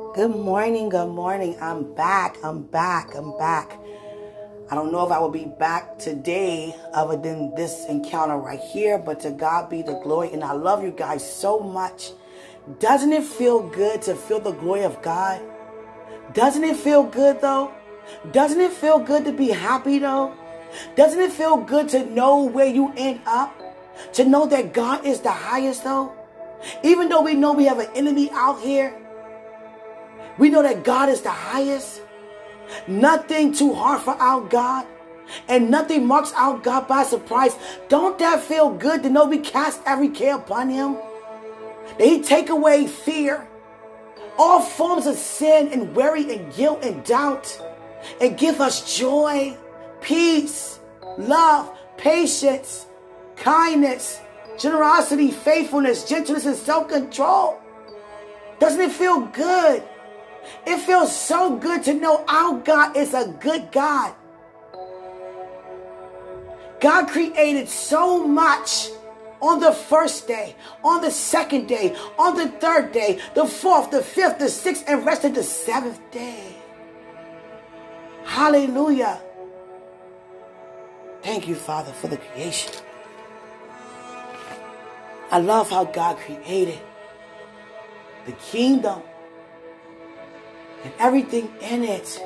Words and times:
Good 0.00 0.34
morning, 0.34 0.88
good 0.88 1.10
morning. 1.10 1.56
I'm 1.60 1.94
back, 1.94 2.36
I'm 2.42 2.64
back, 2.64 3.14
I'm 3.14 3.36
back. 3.38 3.78
I 4.68 4.74
don't 4.74 4.90
know 4.90 5.06
if 5.06 5.12
I 5.12 5.20
will 5.20 5.30
be 5.30 5.44
back 5.44 6.00
today 6.00 6.74
other 6.92 7.16
than 7.16 7.54
this 7.54 7.86
encounter 7.86 8.36
right 8.36 8.58
here, 8.58 8.98
but 8.98 9.20
to 9.20 9.30
God 9.30 9.70
be 9.70 9.82
the 9.82 10.00
glory. 10.02 10.32
And 10.32 10.42
I 10.42 10.52
love 10.52 10.82
you 10.82 10.90
guys 10.90 11.22
so 11.22 11.60
much. 11.60 12.10
Doesn't 12.80 13.12
it 13.12 13.22
feel 13.22 13.62
good 13.68 14.02
to 14.02 14.16
feel 14.16 14.40
the 14.40 14.50
glory 14.50 14.82
of 14.82 15.00
God? 15.00 15.40
Doesn't 16.32 16.64
it 16.64 16.76
feel 16.76 17.04
good 17.04 17.40
though? 17.40 17.72
Doesn't 18.32 18.60
it 18.60 18.72
feel 18.72 18.98
good 18.98 19.24
to 19.26 19.32
be 19.32 19.50
happy 19.50 20.00
though? 20.00 20.34
Doesn't 20.96 21.20
it 21.20 21.30
feel 21.30 21.58
good 21.58 21.88
to 21.90 22.04
know 22.06 22.42
where 22.42 22.66
you 22.66 22.92
end 22.96 23.20
up? 23.26 23.54
To 24.14 24.24
know 24.24 24.46
that 24.46 24.72
God 24.72 25.06
is 25.06 25.20
the 25.20 25.30
highest 25.30 25.84
though? 25.84 26.16
Even 26.82 27.08
though 27.08 27.22
we 27.22 27.34
know 27.34 27.52
we 27.52 27.66
have 27.66 27.78
an 27.78 27.90
enemy 27.94 28.28
out 28.32 28.60
here, 28.60 28.99
we 30.40 30.48
know 30.48 30.62
that 30.62 30.82
God 30.84 31.10
is 31.10 31.20
the 31.20 31.30
highest. 31.30 32.00
Nothing 32.88 33.52
too 33.52 33.74
hard 33.74 34.00
for 34.00 34.14
our 34.14 34.40
God. 34.40 34.86
And 35.46 35.70
nothing 35.70 36.06
marks 36.06 36.32
our 36.34 36.58
God 36.58 36.88
by 36.88 37.04
surprise. 37.04 37.54
Don't 37.88 38.18
that 38.18 38.42
feel 38.42 38.70
good 38.70 39.02
to 39.02 39.10
know 39.10 39.26
we 39.26 39.38
cast 39.38 39.80
every 39.84 40.08
care 40.08 40.36
upon 40.36 40.70
him? 40.70 40.96
That 41.98 42.06
he 42.08 42.22
take 42.22 42.48
away 42.48 42.86
fear, 42.86 43.46
all 44.38 44.60
forms 44.60 45.06
of 45.06 45.16
sin 45.16 45.68
and 45.68 45.94
worry 45.94 46.34
and 46.34 46.52
guilt 46.54 46.82
and 46.82 47.04
doubt, 47.04 47.60
and 48.20 48.38
give 48.38 48.60
us 48.62 48.96
joy, 48.96 49.56
peace, 50.00 50.80
love, 51.18 51.70
patience, 51.98 52.86
kindness, 53.36 54.20
generosity, 54.58 55.30
faithfulness, 55.30 56.08
gentleness, 56.08 56.46
and 56.46 56.56
self 56.56 56.88
control. 56.88 57.60
Doesn't 58.58 58.80
it 58.80 58.92
feel 58.92 59.20
good? 59.26 59.82
It 60.66 60.78
feels 60.78 61.14
so 61.14 61.56
good 61.56 61.82
to 61.84 61.94
know 61.94 62.24
our 62.28 62.58
God 62.58 62.96
is 62.96 63.14
a 63.14 63.28
good 63.40 63.70
God. 63.72 64.14
God 66.80 67.08
created 67.08 67.68
so 67.68 68.26
much 68.26 68.88
on 69.42 69.60
the 69.60 69.72
first 69.72 70.26
day, 70.26 70.56
on 70.84 71.02
the 71.02 71.10
second 71.10 71.66
day, 71.66 71.96
on 72.18 72.36
the 72.36 72.48
third 72.48 72.92
day, 72.92 73.20
the 73.34 73.46
fourth, 73.46 73.90
the 73.90 74.02
fifth, 74.02 74.38
the 74.38 74.48
sixth, 74.48 74.84
and 74.86 75.04
rested 75.04 75.34
the 75.34 75.42
seventh 75.42 76.00
day. 76.10 76.56
Hallelujah. 78.24 79.20
Thank 81.22 81.48
you, 81.48 81.54
Father, 81.54 81.92
for 81.92 82.08
the 82.08 82.16
creation. 82.16 82.72
I 85.30 85.38
love 85.38 85.70
how 85.70 85.84
God 85.84 86.16
created 86.18 86.80
the 88.26 88.32
kingdom 88.32 89.02
and 90.84 90.92
everything 90.98 91.52
in 91.60 91.84
it. 91.84 92.20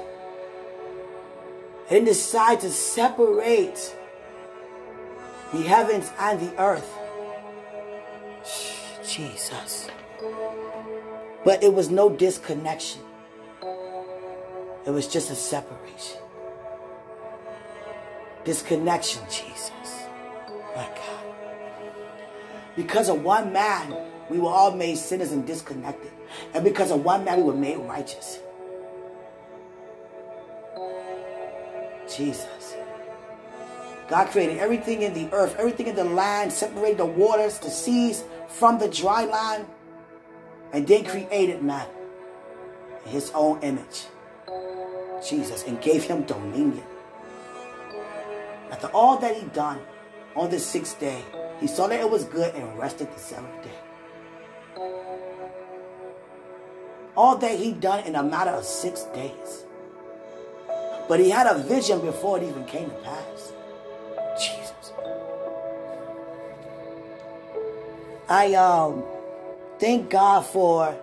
And 1.91 2.07
decide 2.07 2.61
to 2.61 2.71
separate 2.71 3.95
the 5.53 5.63
heavens 5.63 6.11
and 6.19 6.41
the 6.41 6.61
earth. 6.61 6.91
Jesus. 9.07 9.89
But 11.45 11.63
it 11.63 11.73
was 11.73 11.91
no 11.91 12.09
disconnection. 12.09 13.03
It 14.87 14.91
was 14.91 15.09
just 15.09 15.31
a 15.31 15.35
separation. 15.35 16.21
Disconnection, 18.45 19.23
Jesus. 19.31 19.71
My 20.75 20.85
God. 20.85 21.25
Because 22.77 23.09
of 23.09 23.23
one 23.23 23.53
man, 23.53 23.95
we 24.31 24.39
were 24.39 24.49
all 24.49 24.73
made 24.73 24.97
sinners 24.97 25.33
and 25.33 25.47
disconnected. 25.47 26.11
And 26.55 26.65
because 26.65 26.91
of 26.91 27.05
one 27.05 27.25
man, 27.25 27.39
we 27.39 27.43
were 27.45 27.55
made 27.55 27.79
righteous. 27.79 28.39
Jesus. 32.15 32.77
God 34.09 34.29
created 34.29 34.59
everything 34.59 35.03
in 35.03 35.15
the 35.15 35.33
earth, 35.33 35.57
everything 35.59 35.87
in 35.87 35.97
the 35.97 36.05
land, 36.05 36.53
separated 36.53 36.99
the 36.99 37.07
waters, 37.07 37.59
the 37.59 37.71
seas 37.71 38.25
from 38.49 38.79
the 38.79 38.89
dry 38.89 39.25
land, 39.25 39.67
and 40.73 40.87
then 40.87 41.05
created 41.05 41.63
man 41.63 41.87
in 43.07 43.13
his 43.13 43.31
own 43.35 43.61
image. 43.63 44.07
Jesus, 45.27 45.65
and 45.65 45.81
gave 45.81 46.05
him 46.05 46.23
dominion. 46.25 46.85
After 48.71 48.89
all 48.89 49.17
that 49.19 49.37
He'd 49.37 49.53
done 49.53 49.81
on 50.37 50.51
the 50.51 50.59
sixth 50.59 50.99
day, 51.01 51.23
he 51.61 51.67
saw 51.67 51.87
that 51.87 52.01
it 52.01 52.11
was 52.11 52.25
good 52.25 52.55
and 52.55 52.79
rested 52.79 53.13
the 53.15 53.19
seventh 53.19 53.63
day. 53.63 53.84
All 57.17 57.37
that 57.39 57.59
he 57.59 57.73
done 57.73 58.05
in 58.05 58.17
a 58.17 58.23
matter 58.23 58.51
of 58.51 58.65
six 58.65 59.05
days. 59.15 59.65
But 61.09 61.21
he 61.21 61.31
had 61.31 61.47
a 61.47 61.59
vision 61.59 62.01
before 62.01 62.39
it 62.39 62.45
even 62.45 62.65
came 62.65 62.91
to 62.91 62.97
pass. 62.97 63.53
Jesus. 64.41 64.93
I 68.29 68.55
um 68.55 69.05
thank 69.79 70.11
God 70.11 70.47
for 70.47 70.97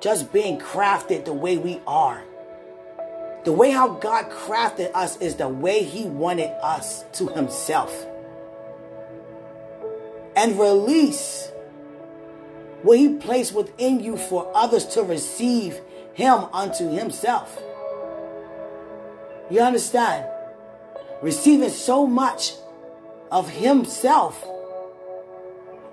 just 0.00 0.32
being 0.32 0.58
crafted 0.60 1.24
the 1.24 1.32
way 1.32 1.56
we 1.56 1.80
are. 1.86 2.22
The 3.44 3.52
way 3.52 3.70
how 3.70 3.88
God 3.88 4.30
crafted 4.30 4.90
us 4.94 5.16
is 5.18 5.36
the 5.36 5.48
way 5.48 5.82
he 5.82 6.04
wanted 6.04 6.50
us 6.62 7.04
to 7.14 7.28
himself. 7.28 8.06
And 10.36 10.58
release 10.58 11.50
what 12.82 12.98
he 12.98 13.14
placed 13.14 13.54
within 13.54 14.00
you 14.00 14.16
for 14.16 14.50
others 14.54 14.86
to 14.86 15.02
receive 15.02 15.80
him 16.14 16.46
unto 16.52 16.90
himself. 16.90 17.60
You 19.50 19.60
understand? 19.60 20.26
Receiving 21.22 21.70
so 21.70 22.06
much 22.06 22.52
of 23.30 23.48
himself. 23.50 24.46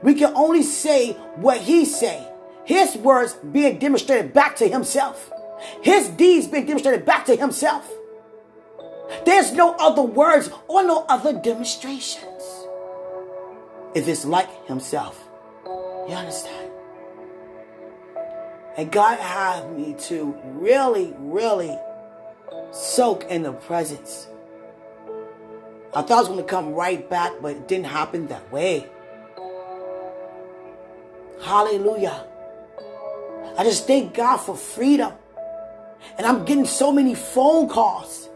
We 0.03 0.13
can 0.13 0.34
only 0.35 0.62
say 0.62 1.13
what 1.35 1.62
he 1.62 1.85
say. 1.85 2.28
His 2.66 2.96
words 2.96 3.34
being 3.35 3.79
demonstrated 3.79 4.34
back 4.34 4.56
to 4.57 4.67
himself. 4.67 5.31
His 5.81 6.09
deeds 6.09 6.47
being 6.47 6.66
demonstrated 6.66 7.06
back 7.06 7.25
to 7.28 7.35
himself. 7.35 7.91
There's 9.25 9.53
no 9.53 9.73
other 9.75 10.02
words 10.02 10.50
or 10.67 10.84
no 10.84 11.06
other 11.07 11.34
demonstrations. 11.34 12.44
If 13.94 14.07
it's 14.07 14.25
like 14.25 14.67
himself. 14.67 15.23
You 15.66 16.16
understand? 16.16 16.65
And 18.78 18.91
God 18.91 19.19
had 19.19 19.72
me 19.72 19.96
to 20.02 20.38
really, 20.44 21.13
really 21.18 21.78
soak 22.72 23.24
in 23.25 23.44
the 23.44 23.53
presence. 23.53 24.28
I 25.94 26.02
thought 26.02 26.12
I 26.12 26.19
was 26.19 26.28
going 26.28 26.40
to 26.40 26.46
come 26.46 26.74
right 26.74 27.09
back, 27.09 27.34
but 27.41 27.56
it 27.56 27.68
didn't 27.69 27.85
happen 27.85 28.28
that 28.28 28.52
way. 28.52 28.90
Hallelujah. 31.41 32.25
I 33.58 33.64
just 33.64 33.88
thank 33.88 34.14
God 34.14 34.38
for 34.38 34.58
freedom. 34.58 35.14
And 36.18 36.28
I'm 36.28 36.44
getting 36.44 36.66
so 36.66 36.91
many 36.91 37.16
phone 37.16 37.69
calls. 37.69 38.30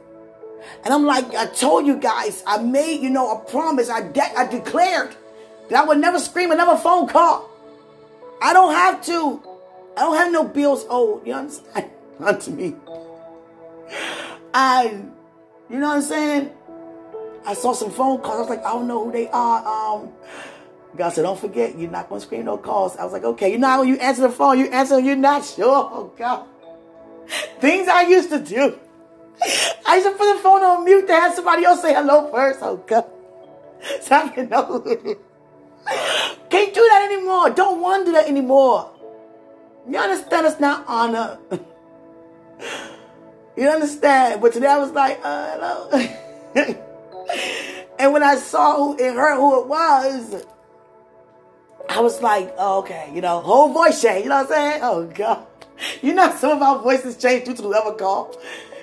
And 0.85 0.93
I'm 0.93 1.05
like, 1.05 1.35
I 1.35 1.47
told 1.47 1.85
you 1.85 1.97
guys, 1.97 2.43
I 2.47 2.61
made, 2.61 3.01
you 3.01 3.09
know, 3.09 3.31
a 3.37 3.39
promise. 3.39 3.89
I, 3.89 4.07
de- 4.07 4.37
I 4.37 4.47
declared 4.47 5.15
that 5.69 5.83
I 5.83 5.85
would 5.85 5.97
never 5.97 6.19
scream 6.19 6.51
another 6.51 6.77
phone 6.77 7.07
call. 7.07 7.49
I 8.41 8.53
don't 8.53 8.73
have 8.73 9.05
to. 9.07 9.43
I 9.97 10.01
don't 10.01 10.15
have 10.15 10.31
no 10.31 10.43
bills 10.43 10.85
owed. 10.89 11.25
You 11.25 11.33
understand? 11.33 11.89
Unto 12.19 12.51
me. 12.51 12.75
I, 14.53 15.03
you 15.69 15.79
know 15.79 15.87
what 15.87 15.95
I'm 15.97 16.01
saying? 16.01 16.51
I 17.45 17.53
saw 17.53 17.73
some 17.73 17.91
phone 17.91 18.19
calls. 18.19 18.35
I 18.35 18.39
was 18.41 18.49
like, 18.49 18.65
I 18.65 18.73
don't 18.73 18.87
know 18.87 19.05
who 19.05 19.11
they 19.11 19.27
are. 19.29 19.65
Um, 19.65 20.09
God 20.95 21.09
said, 21.09 21.21
don't 21.23 21.39
forget, 21.39 21.77
you're 21.77 21.89
not 21.89 22.09
going 22.09 22.19
to 22.19 22.25
scream 22.25 22.45
no 22.45 22.57
calls. 22.57 22.97
I 22.97 23.03
was 23.03 23.13
like, 23.13 23.23
okay, 23.23 23.51
you 23.51 23.57
know 23.57 23.79
when 23.79 23.87
you 23.87 23.97
answer 23.97 24.23
the 24.23 24.29
phone, 24.29 24.59
you 24.59 24.65
answer, 24.67 24.99
you're 24.99 25.15
not 25.15 25.45
sure. 25.45 25.89
Oh, 25.91 26.11
God. 26.17 26.45
Things 27.59 27.87
I 27.87 28.03
used 28.03 28.29
to 28.31 28.39
do. 28.39 28.77
I 29.85 29.95
used 29.95 30.07
to 30.07 30.15
put 30.15 30.35
the 30.35 30.41
phone 30.41 30.61
on 30.63 30.83
mute 30.83 31.07
to 31.07 31.13
have 31.13 31.33
somebody 31.33 31.63
else 31.63 31.81
say 31.81 31.93
hello 31.93 32.29
first. 32.31 32.59
Oh, 32.61 32.77
God. 32.77 33.05
So 34.01 34.13
I 34.13 34.27
can 34.27 34.49
know. 34.49 34.81
Can't 36.49 36.73
do 36.73 36.81
that 36.81 37.09
anymore. 37.09 37.49
Don't 37.51 37.79
want 37.79 38.05
to 38.05 38.11
do 38.11 38.17
that 38.17 38.27
anymore. 38.27 38.91
You 39.89 39.97
understand? 39.97 40.45
It's 40.45 40.59
not 40.59 40.85
honor. 40.87 41.39
You 43.57 43.67
understand? 43.67 44.39
But 44.39 44.53
today 44.53 44.67
I 44.67 44.77
was 44.77 44.91
like, 44.91 45.19
uh, 45.23 45.57
hello. 45.57 45.89
and 47.99 48.13
when 48.13 48.23
I 48.23 48.35
saw 48.35 48.77
who 48.77 48.91
and 49.03 49.17
heard 49.17 49.35
who 49.35 49.61
it 49.61 49.67
was, 49.67 50.45
I 51.89 52.01
was 52.01 52.21
like, 52.21 52.53
oh, 52.57 52.79
okay, 52.79 53.11
you 53.13 53.21
know, 53.21 53.39
whole 53.39 53.73
voice 53.73 54.01
change. 54.01 54.23
You 54.23 54.29
know 54.29 54.43
what 54.43 54.51
I'm 54.51 54.53
saying? 54.53 54.79
Oh 54.83 55.07
God. 55.07 55.45
You 56.01 56.13
know 56.13 56.33
some 56.35 56.51
of 56.51 56.61
our 56.61 56.79
voices 56.79 57.17
change 57.17 57.45
due 57.45 57.55
to 57.55 57.63
whoever 57.63 57.93
call. 57.93 58.37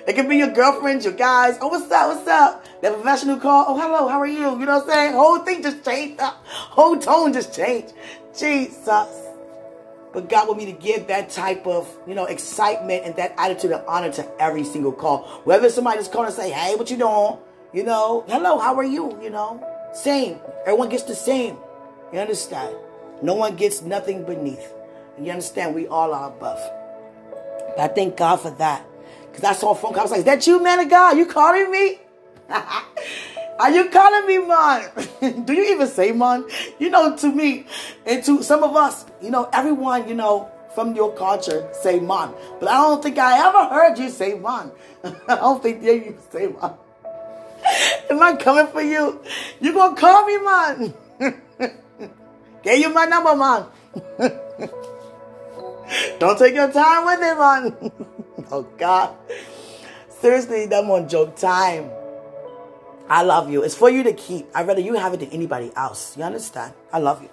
It 0.07 0.13
can 0.13 0.27
be 0.27 0.37
your 0.37 0.51
girlfriends, 0.51 1.05
your 1.05 1.13
guys. 1.13 1.57
Oh, 1.61 1.69
what's 1.69 1.89
up? 1.91 2.15
What's 2.15 2.27
up? 2.27 2.81
The 2.81 2.91
professional 2.91 3.37
call. 3.37 3.65
Oh, 3.69 3.79
hello. 3.79 4.07
How 4.07 4.19
are 4.19 4.27
you? 4.27 4.39
You 4.39 4.65
know 4.65 4.79
what 4.79 4.83
I'm 4.83 4.89
saying? 4.89 5.13
Whole 5.13 5.39
thing 5.39 5.63
just 5.63 5.85
changed. 5.85 6.19
Whole 6.21 6.97
tone 6.97 7.33
just 7.33 7.55
changed. 7.55 7.93
Jesus. 8.37 9.26
But 10.17 10.29
God 10.29 10.47
want 10.47 10.57
me 10.57 10.65
to 10.65 10.71
give 10.71 11.05
that 11.09 11.29
type 11.29 11.67
of, 11.67 11.87
you 12.07 12.15
know, 12.15 12.25
excitement 12.25 13.03
and 13.05 13.15
that 13.17 13.35
attitude 13.37 13.71
of 13.71 13.87
honor 13.87 14.11
to 14.13 14.41
every 14.41 14.63
single 14.63 14.91
call. 14.91 15.27
Whether 15.43 15.69
somebody 15.69 15.99
just 15.99 16.11
calling 16.11 16.25
and 16.25 16.35
say, 16.35 16.49
hey, 16.49 16.73
what 16.73 16.89
you 16.89 16.97
doing? 16.97 17.37
You 17.71 17.83
know, 17.83 18.25
hello, 18.27 18.57
how 18.57 18.73
are 18.77 18.83
you? 18.83 19.15
You 19.21 19.29
know, 19.29 19.63
same. 19.93 20.39
Everyone 20.61 20.89
gets 20.89 21.03
the 21.03 21.13
same. 21.13 21.57
You 22.11 22.17
understand? 22.17 22.75
No 23.21 23.35
one 23.35 23.55
gets 23.57 23.83
nothing 23.83 24.23
beneath. 24.23 24.73
You 25.21 25.29
understand? 25.29 25.75
We 25.75 25.85
all 25.85 26.11
are 26.11 26.29
above. 26.31 26.67
But 27.75 27.79
I 27.79 27.87
thank 27.87 28.17
God 28.17 28.37
for 28.37 28.49
that. 28.49 28.83
Because 29.27 29.43
I 29.43 29.53
saw 29.53 29.73
a 29.73 29.75
phone 29.75 29.91
call. 29.91 29.99
I 29.99 30.03
was 30.05 30.11
like, 30.13 30.19
is 30.21 30.25
that 30.25 30.47
you, 30.47 30.63
man 30.63 30.79
of 30.79 30.89
God? 30.89 31.15
You 31.15 31.27
calling 31.27 31.69
me? 31.69 31.99
Are 33.59 33.71
you 33.71 33.89
calling 33.89 34.27
me 34.27 34.37
man? 34.37 35.45
Do 35.45 35.53
you 35.53 35.73
even 35.73 35.87
say 35.87 36.11
man? 36.11 36.45
You 36.79 36.89
know, 36.89 37.15
to 37.17 37.31
me 37.31 37.65
and 38.05 38.23
to 38.23 38.43
some 38.43 38.63
of 38.63 38.75
us, 38.75 39.05
you 39.21 39.31
know, 39.31 39.49
everyone, 39.51 40.07
you 40.07 40.13
know, 40.13 40.51
from 40.75 40.95
your 40.95 41.11
culture 41.15 41.67
say 41.81 41.99
man. 41.99 42.33
But 42.59 42.69
I 42.69 42.81
don't 42.81 43.01
think 43.01 43.17
I 43.17 43.47
ever 43.47 43.65
heard 43.73 43.97
you 43.97 44.09
say 44.09 44.35
man. 44.35 44.71
I 45.03 45.35
don't 45.35 45.61
think 45.63 45.81
they 45.81 45.95
you 46.05 46.17
say 46.31 46.47
man. 46.47 46.73
Am 48.11 48.21
I 48.21 48.35
coming 48.35 48.67
for 48.67 48.81
you? 48.81 49.21
You 49.59 49.73
gonna 49.73 49.95
call 49.95 50.25
me 50.25 50.37
man? 50.37 50.93
Get 52.63 52.79
you 52.79 52.89
my 52.93 53.05
number, 53.05 53.35
man. 53.35 53.65
don't 56.19 56.37
take 56.37 56.53
your 56.53 56.71
time 56.71 57.05
with 57.05 57.19
it, 57.21 57.37
man. 57.37 57.91
oh 58.51 58.63
God. 58.77 59.15
Seriously, 60.21 60.65
that 60.67 60.85
one 60.85 61.07
joke 61.09 61.35
time. 61.37 61.89
I 63.09 63.23
love 63.23 63.49
you. 63.49 63.63
It's 63.63 63.75
for 63.75 63.89
you 63.89 64.03
to 64.03 64.13
keep. 64.13 64.47
I'd 64.53 64.67
rather 64.67 64.81
you 64.81 64.95
have 64.95 65.13
it 65.13 65.21
than 65.21 65.29
anybody 65.29 65.71
else. 65.75 66.17
You 66.17 66.23
understand? 66.23 66.73
I 66.91 66.99
love 66.99 67.21
you. 67.23 67.29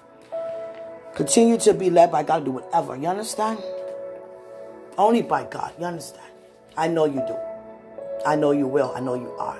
Continue 1.14 1.58
to 1.58 1.74
be 1.74 1.90
led 1.90 2.12
by 2.12 2.22
God. 2.22 2.40
to 2.40 2.44
Do 2.46 2.50
whatever. 2.52 2.96
You 2.96 3.08
understand? 3.08 3.58
Only 4.96 5.22
by 5.22 5.44
God. 5.44 5.72
You 5.78 5.86
understand? 5.86 6.30
I 6.76 6.88
know 6.88 7.06
you 7.06 7.22
do. 7.26 7.36
I 8.26 8.36
know 8.36 8.52
you 8.52 8.66
will. 8.66 8.92
I 8.94 9.00
know 9.00 9.14
you 9.14 9.30
are. 9.38 9.58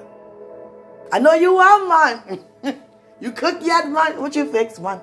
I 1.13 1.19
know 1.19 1.35
you 1.35 1.57
are, 1.59 1.87
man. 1.87 2.41
you 3.21 3.33
cook 3.33 3.59
yet, 3.61 3.89
man? 3.89 4.21
What 4.21 4.35
you 4.37 4.51
fix, 4.51 4.79
man? 4.79 5.01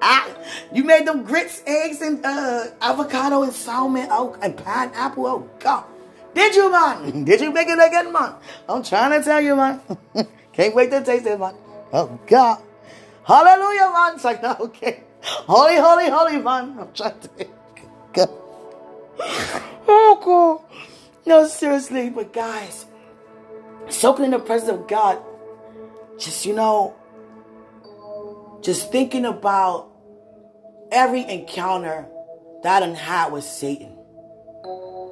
Ah, 0.00 0.28
you 0.72 0.84
made 0.84 1.06
them 1.06 1.24
grits, 1.24 1.62
eggs, 1.66 2.00
and 2.00 2.24
uh, 2.24 2.66
avocado 2.80 3.42
and 3.42 3.52
salmon, 3.52 4.06
oh, 4.10 4.36
and 4.40 4.56
pineapple. 4.56 5.26
Oh 5.26 5.50
God. 5.58 5.84
Did 6.38 6.54
you, 6.54 6.70
man? 6.70 7.24
Did 7.28 7.40
you 7.40 7.52
make 7.52 7.66
it 7.66 7.80
again, 7.84 8.12
man? 8.12 8.34
I'm 8.68 8.84
trying 8.84 9.10
to 9.10 9.24
tell 9.24 9.40
you, 9.40 9.56
man. 9.56 9.80
Can't 10.52 10.72
wait 10.72 10.88
to 10.92 11.02
taste 11.02 11.26
it, 11.26 11.36
man. 11.36 11.54
Oh, 11.92 12.16
God. 12.28 12.62
Hallelujah, 13.24 13.90
man. 13.92 14.14
It's 14.14 14.24
like, 14.30 14.44
okay. 14.44 15.02
Holy, 15.20 15.74
holy, 15.76 16.08
holy, 16.08 16.38
man. 16.38 16.78
I'm 16.78 16.92
trying 16.94 17.18
to. 17.18 17.28
God. 18.12 18.30
Oh, 19.88 20.20
God. 20.24 20.80
No, 21.26 21.48
seriously, 21.48 22.08
but 22.08 22.32
guys, 22.32 22.86
soaking 23.88 24.26
in 24.26 24.30
the 24.30 24.38
presence 24.38 24.70
of 24.70 24.86
God, 24.86 25.18
just, 26.20 26.46
you 26.46 26.54
know, 26.54 26.94
just 28.62 28.92
thinking 28.92 29.24
about 29.24 29.90
every 30.92 31.22
encounter 31.28 32.06
that 32.62 32.84
I 32.84 32.94
had 32.94 33.32
with 33.32 33.42
Satan. 33.42 33.98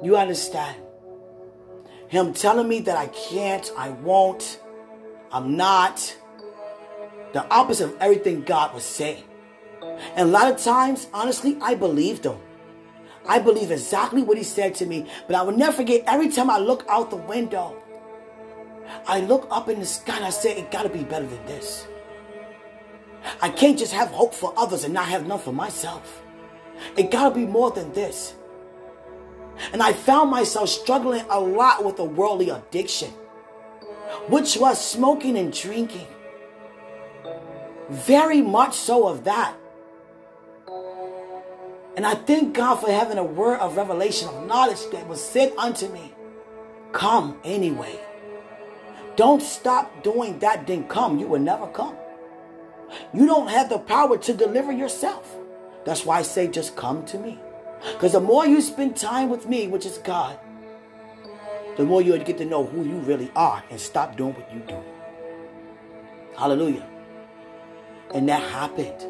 You 0.01 0.15
understand? 0.15 0.86
Him 2.07 2.33
telling 2.33 2.67
me 2.67 2.79
that 2.81 2.97
I 2.97 3.07
can't, 3.07 3.69
I 3.77 3.89
won't, 3.89 4.61
I'm 5.31 5.57
not. 5.57 6.15
The 7.33 7.45
opposite 7.49 7.85
of 7.85 7.97
everything 7.99 8.43
God 8.43 8.73
was 8.73 8.83
saying. 8.83 9.23
And 10.15 10.29
a 10.29 10.31
lot 10.31 10.51
of 10.51 10.61
times, 10.61 11.07
honestly, 11.13 11.57
I 11.61 11.75
believed 11.75 12.25
him. 12.25 12.37
I 13.27 13.39
believe 13.39 13.71
exactly 13.71 14.21
what 14.21 14.37
he 14.37 14.43
said 14.43 14.75
to 14.75 14.85
me. 14.85 15.07
But 15.27 15.35
I 15.35 15.41
will 15.41 15.55
never 15.55 15.73
forget 15.73 16.03
every 16.07 16.29
time 16.29 16.49
I 16.49 16.59
look 16.59 16.85
out 16.89 17.09
the 17.09 17.17
window, 17.17 17.75
I 19.05 19.19
look 19.19 19.47
up 19.51 19.67
in 19.67 19.79
the 19.79 19.85
sky 19.85 20.15
and 20.15 20.25
I 20.25 20.29
say, 20.29 20.57
it 20.57 20.71
gotta 20.71 20.89
be 20.89 21.03
better 21.03 21.27
than 21.27 21.45
this. 21.45 21.87
I 23.41 23.49
can't 23.49 23.77
just 23.77 23.91
have 23.91 24.09
hope 24.09 24.33
for 24.33 24.53
others 24.55 24.85
and 24.85 24.93
not 24.93 25.07
have 25.09 25.27
none 25.27 25.39
for 25.39 25.51
myself. 25.51 26.23
It 26.95 27.11
gotta 27.11 27.35
be 27.35 27.45
more 27.45 27.71
than 27.71 27.91
this. 27.91 28.35
And 29.73 29.81
I 29.81 29.93
found 29.93 30.29
myself 30.29 30.69
struggling 30.69 31.25
a 31.29 31.39
lot 31.39 31.83
with 31.83 31.99
a 31.99 32.03
worldly 32.03 32.49
addiction, 32.49 33.11
which 34.27 34.57
was 34.57 34.83
smoking 34.83 35.37
and 35.37 35.51
drinking. 35.51 36.07
Very 37.89 38.41
much 38.41 38.75
so 38.75 39.07
of 39.07 39.23
that. 39.23 39.55
And 41.95 42.05
I 42.05 42.13
thank 42.13 42.53
God 42.53 42.75
for 42.75 42.91
having 42.91 43.17
a 43.17 43.23
word 43.23 43.59
of 43.59 43.75
revelation, 43.75 44.27
of 44.27 44.45
knowledge 44.45 44.87
that 44.91 45.07
was 45.07 45.23
said 45.23 45.53
unto 45.57 45.87
me. 45.91 46.13
Come 46.91 47.39
anyway. 47.43 47.99
Don't 49.15 49.41
stop 49.41 50.03
doing 50.03 50.37
that, 50.39 50.67
then 50.67 50.87
come. 50.87 51.17
You 51.17 51.27
will 51.27 51.39
never 51.39 51.65
come. 51.67 51.95
You 53.13 53.25
don't 53.25 53.49
have 53.49 53.69
the 53.69 53.79
power 53.79 54.17
to 54.17 54.33
deliver 54.33 54.71
yourself. 54.71 55.35
That's 55.85 56.05
why 56.05 56.19
I 56.19 56.21
say, 56.21 56.47
just 56.47 56.75
come 56.75 57.03
to 57.05 57.17
me. 57.17 57.39
Because 57.93 58.13
the 58.13 58.19
more 58.19 58.45
you 58.45 58.61
spend 58.61 58.95
time 58.95 59.29
with 59.29 59.47
me, 59.47 59.67
which 59.67 59.85
is 59.85 59.97
God, 59.99 60.39
the 61.77 61.83
more 61.83 62.01
you'll 62.01 62.17
get 62.23 62.37
to 62.39 62.45
know 62.45 62.65
who 62.65 62.83
you 62.83 62.97
really 62.99 63.31
are 63.35 63.63
and 63.69 63.79
stop 63.79 64.17
doing 64.17 64.33
what 64.33 64.51
you 64.53 64.59
do. 64.61 64.83
Hallelujah. 66.35 66.87
And 68.13 68.27
that 68.29 68.41
happened. 68.41 69.05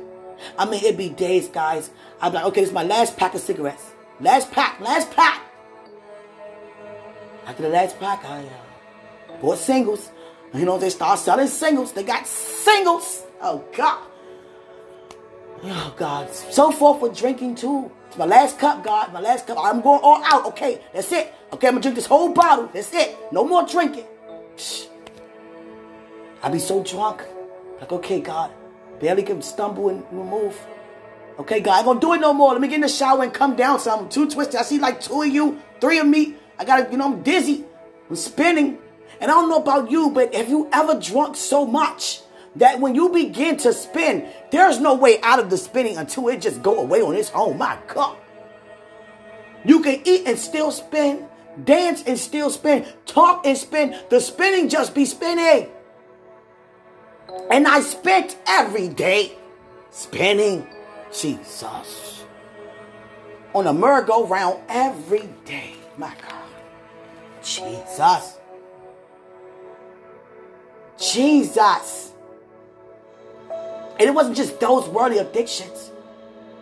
I 0.58 0.66
mean, 0.66 0.84
it'd 0.84 0.98
be 0.98 1.10
days, 1.10 1.48
guys. 1.48 1.90
I'm 2.22 2.34
like, 2.34 2.46
okay, 2.46 2.62
this 2.62 2.70
is 2.70 2.74
my 2.74 2.84
last 2.84 3.18
pack 3.18 3.34
of 3.34 3.42
cigarettes. 3.42 3.92
Last 4.20 4.52
pack, 4.52 4.80
last 4.80 5.12
pack. 5.12 5.42
After 7.46 7.64
the 7.64 7.70
last 7.70 8.00
pack, 8.00 8.26
I 8.26 8.40
uh, 8.40 9.38
bought 9.40 9.58
singles. 9.58 10.10
You 10.54 10.66
know, 10.66 10.78
they 10.78 10.90
start 10.90 11.20
selling 11.20 11.48
singles. 11.48 11.94
They 11.94 12.04
got 12.04 12.28
singles. 12.28 13.24
Oh, 13.42 13.64
God. 13.76 14.04
Oh, 15.64 15.94
God. 15.98 16.32
So 16.32 16.72
forth 16.72 17.02
with 17.02 17.18
drinking, 17.18 17.56
too. 17.56 17.92
It's 18.08 18.18
my 18.18 18.26
last 18.26 18.60
cup, 18.60 18.84
God. 18.84 19.14
My 19.14 19.20
last 19.20 19.48
cup. 19.48 19.58
I'm 19.62 19.82
going 19.82 20.02
all 20.02 20.24
out. 20.24 20.46
Okay, 20.48 20.82
that's 20.94 21.12
it. 21.12 21.34
Okay, 21.54 21.68
I'm 21.68 21.76
to 21.76 21.82
drink 21.82 21.96
this 21.96 22.06
whole 22.06 22.34
bottle. 22.34 22.70
That's 22.74 22.94
it. 22.94 23.16
No 23.32 23.46
more 23.46 23.66
drinking. 23.66 24.06
I'd 26.44 26.52
be 26.52 26.60
so 26.60 26.84
drunk. 26.84 27.24
Like, 27.80 27.92
okay, 27.92 28.20
God. 28.20 28.52
Barely 29.00 29.24
can 29.24 29.42
stumble 29.42 29.90
and 29.90 30.10
move. 30.12 30.58
Okay, 31.40 31.60
God, 31.60 31.80
I 31.80 31.86
gonna 31.86 32.00
do 32.00 32.14
it 32.14 32.20
no 32.20 32.34
more. 32.34 32.54
Let 32.54 32.62
me 32.62 32.68
get 32.68 32.76
in 32.76 32.82
the 32.82 32.90
shower 32.90 33.24
and 33.24 33.34
come 33.34 33.56
down. 33.56 33.80
So 33.80 33.96
I'm 33.96 34.10
too 34.10 34.30
twisted. 34.30 34.56
I 34.56 34.64
see 34.64 34.80
like 34.80 35.00
two 35.00 35.22
of 35.22 35.28
you, 35.28 35.62
three 35.80 36.00
of 36.00 36.08
me. 36.08 36.36
I 36.58 36.66
gotta, 36.66 36.92
you 36.92 36.98
know, 36.98 37.06
I'm 37.06 37.22
dizzy. 37.22 37.64
I'm 38.10 38.16
spinning. 38.16 38.80
And 39.20 39.32
I 39.32 39.36
don't 39.36 39.50
know 39.50 39.58
about 39.58 39.92
you, 39.92 40.10
but 40.10 40.34
have 40.34 40.50
you 40.50 40.70
ever 40.74 41.00
drunk 41.00 41.36
so 41.36 41.66
much 41.66 42.22
that 42.56 42.80
when 42.80 42.96
you 42.96 43.10
begin 43.10 43.58
to 43.58 43.74
spin, 43.74 44.28
there's 44.52 44.80
no 44.80 44.96
way 44.96 45.22
out 45.22 45.40
of 45.40 45.50
the 45.50 45.58
spinning 45.58 45.98
until 45.98 46.28
it 46.30 46.42
just 46.42 46.64
go 46.64 46.80
away 46.80 47.02
on 47.02 47.16
its 47.16 47.32
own. 47.36 47.58
My 47.58 47.78
God. 47.88 48.18
You 49.66 49.82
can 49.82 50.02
eat 50.06 50.24
and 50.26 50.40
still 50.40 50.72
spin, 50.72 51.28
dance 51.64 52.04
and 52.08 52.18
still 52.18 52.50
spin, 52.50 52.86
talk 53.06 53.46
and 53.46 53.58
spin. 53.58 54.00
The 54.10 54.20
spinning 54.22 54.70
just 54.70 54.96
be 54.96 55.06
spinning. 55.06 55.70
And 57.52 57.68
I 57.68 57.82
spent 57.82 58.38
every 58.48 58.88
day 58.88 59.38
spinning 59.92 60.68
Jesus 61.12 62.24
on 63.54 63.68
a 63.68 63.74
merry-go-round 63.74 64.62
every 64.70 65.30
day. 65.46 65.74
My 65.98 66.14
God. 66.22 66.44
Jesus. 67.44 68.38
Jesus. 71.00 72.07
And 74.00 74.08
it 74.08 74.14
wasn't 74.14 74.38
just 74.38 74.60
those 74.60 74.88
worldly 74.88 75.18
addictions. 75.18 75.92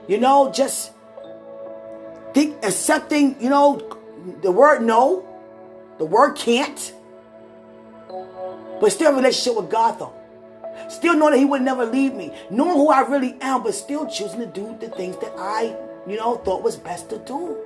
You 0.07 0.19
know, 0.19 0.51
just 0.51 0.91
think, 2.33 2.63
accepting, 2.63 3.41
you 3.41 3.49
know, 3.49 3.81
the 4.41 4.51
word 4.51 4.81
no, 4.83 5.27
the 5.97 6.05
word 6.05 6.35
can't, 6.35 6.93
but 8.79 8.91
still 8.91 9.13
relationship 9.13 9.61
with 9.61 9.71
God 9.71 9.99
though. 9.99 10.13
Still 10.89 11.15
knowing 11.15 11.31
that 11.31 11.39
He 11.39 11.45
would 11.45 11.61
never 11.61 11.85
leave 11.85 12.13
me, 12.13 12.33
knowing 12.49 12.75
who 12.75 12.89
I 12.89 13.01
really 13.01 13.35
am, 13.41 13.63
but 13.63 13.73
still 13.73 14.05
choosing 14.07 14.39
to 14.39 14.45
do 14.45 14.77
the 14.79 14.89
things 14.89 15.17
that 15.17 15.33
I, 15.37 15.75
you 16.07 16.17
know, 16.17 16.35
thought 16.35 16.63
was 16.63 16.75
best 16.75 17.09
to 17.09 17.17
do. 17.19 17.57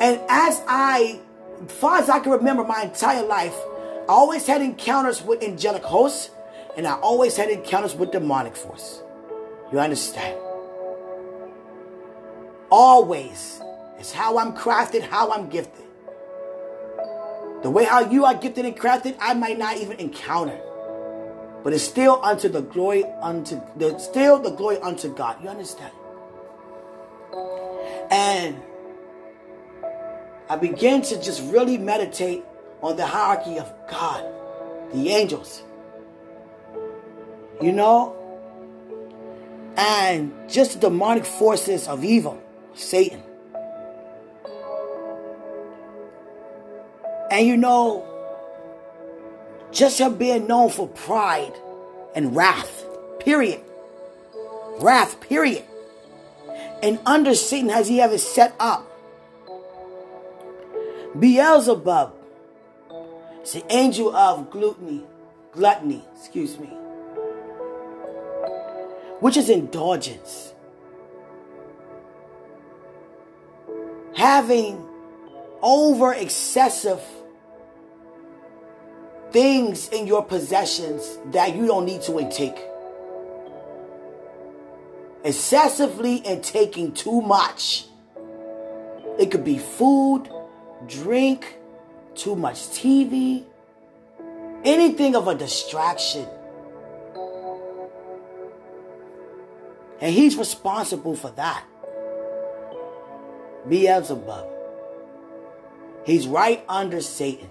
And 0.00 0.20
as 0.28 0.62
I, 0.66 1.20
far 1.68 1.98
as 1.98 2.08
I 2.08 2.20
can 2.20 2.32
remember 2.32 2.64
my 2.64 2.82
entire 2.82 3.24
life, 3.24 3.56
I 4.06 4.12
always 4.12 4.46
had 4.46 4.60
encounters 4.60 5.22
with 5.22 5.42
angelic 5.42 5.82
hosts, 5.82 6.30
and 6.76 6.86
I 6.86 6.94
always 6.94 7.36
had 7.36 7.48
encounters 7.48 7.94
with 7.94 8.10
demonic 8.12 8.54
force. 8.54 9.02
You 9.72 9.80
understand? 9.80 10.38
Always. 12.70 13.62
It's 13.98 14.12
how 14.12 14.36
I'm 14.36 14.54
crafted, 14.54 15.02
how 15.02 15.32
I'm 15.32 15.48
gifted. 15.48 15.86
The 17.62 17.70
way 17.70 17.84
how 17.84 18.10
you 18.10 18.26
are 18.26 18.34
gifted 18.34 18.66
and 18.66 18.76
crafted, 18.76 19.16
I 19.18 19.32
might 19.32 19.58
not 19.58 19.78
even 19.78 19.98
encounter. 19.98 20.60
But 21.62 21.72
it's 21.72 21.82
still 21.82 22.20
unto 22.22 22.50
the 22.50 22.60
glory 22.60 23.04
unto 23.22 23.58
the 23.76 23.98
still 23.98 24.38
the 24.38 24.50
glory 24.50 24.76
unto 24.80 25.14
God. 25.14 25.42
You 25.42 25.48
understand? 25.48 25.92
And 28.10 28.60
I 30.50 30.56
began 30.56 31.00
to 31.02 31.22
just 31.22 31.42
really 31.50 31.78
meditate 31.78 32.44
on 32.82 32.96
the 32.96 33.06
hierarchy 33.06 33.58
of 33.58 33.72
God, 33.90 34.24
the 34.92 35.10
angels. 35.10 35.62
You 37.60 37.72
know? 37.72 38.16
And 39.76 40.32
just 40.48 40.74
the 40.74 40.88
demonic 40.88 41.24
forces 41.24 41.88
of 41.88 42.04
evil, 42.04 42.42
Satan. 42.74 43.22
And 47.30 47.46
you 47.46 47.56
know, 47.56 48.06
just 49.72 49.98
him 49.98 50.14
being 50.14 50.46
known 50.46 50.70
for 50.70 50.86
pride 50.86 51.52
and 52.14 52.36
wrath, 52.36 52.84
period. 53.18 53.60
Wrath, 54.78 55.20
period. 55.20 55.64
And 56.82 57.00
under 57.06 57.34
Satan 57.34 57.70
has 57.70 57.88
he 57.88 58.00
ever 58.00 58.18
set 58.18 58.54
up 58.60 58.90
Beelzebub, 61.18 62.12
it's 63.44 63.52
the 63.52 63.64
angel 63.70 64.16
of 64.16 64.50
gluttony, 64.50 65.04
gluttony, 65.52 66.02
excuse 66.16 66.58
me, 66.58 66.68
which 69.20 69.36
is 69.36 69.50
indulgence. 69.50 70.54
Having 74.16 74.82
over 75.60 76.14
excessive 76.14 77.02
things 79.30 79.90
in 79.90 80.06
your 80.06 80.24
possessions 80.24 81.18
that 81.32 81.54
you 81.54 81.66
don't 81.66 81.84
need 81.84 82.00
to 82.00 82.18
intake. 82.18 82.58
Excessively 85.22 86.22
and 86.24 86.42
taking 86.42 86.94
too 86.94 87.20
much. 87.20 87.84
It 89.18 89.30
could 89.30 89.44
be 89.44 89.58
food, 89.58 90.30
drink, 90.86 91.58
too 92.14 92.36
much 92.36 92.56
TV, 92.56 93.44
anything 94.64 95.14
of 95.14 95.28
a 95.28 95.34
distraction. 95.34 96.26
And 100.00 100.12
he's 100.12 100.36
responsible 100.36 101.16
for 101.16 101.30
that. 101.30 101.64
Beelzebub. 103.68 104.48
He's 106.04 106.26
right 106.26 106.62
under 106.68 107.00
Satan. 107.00 107.50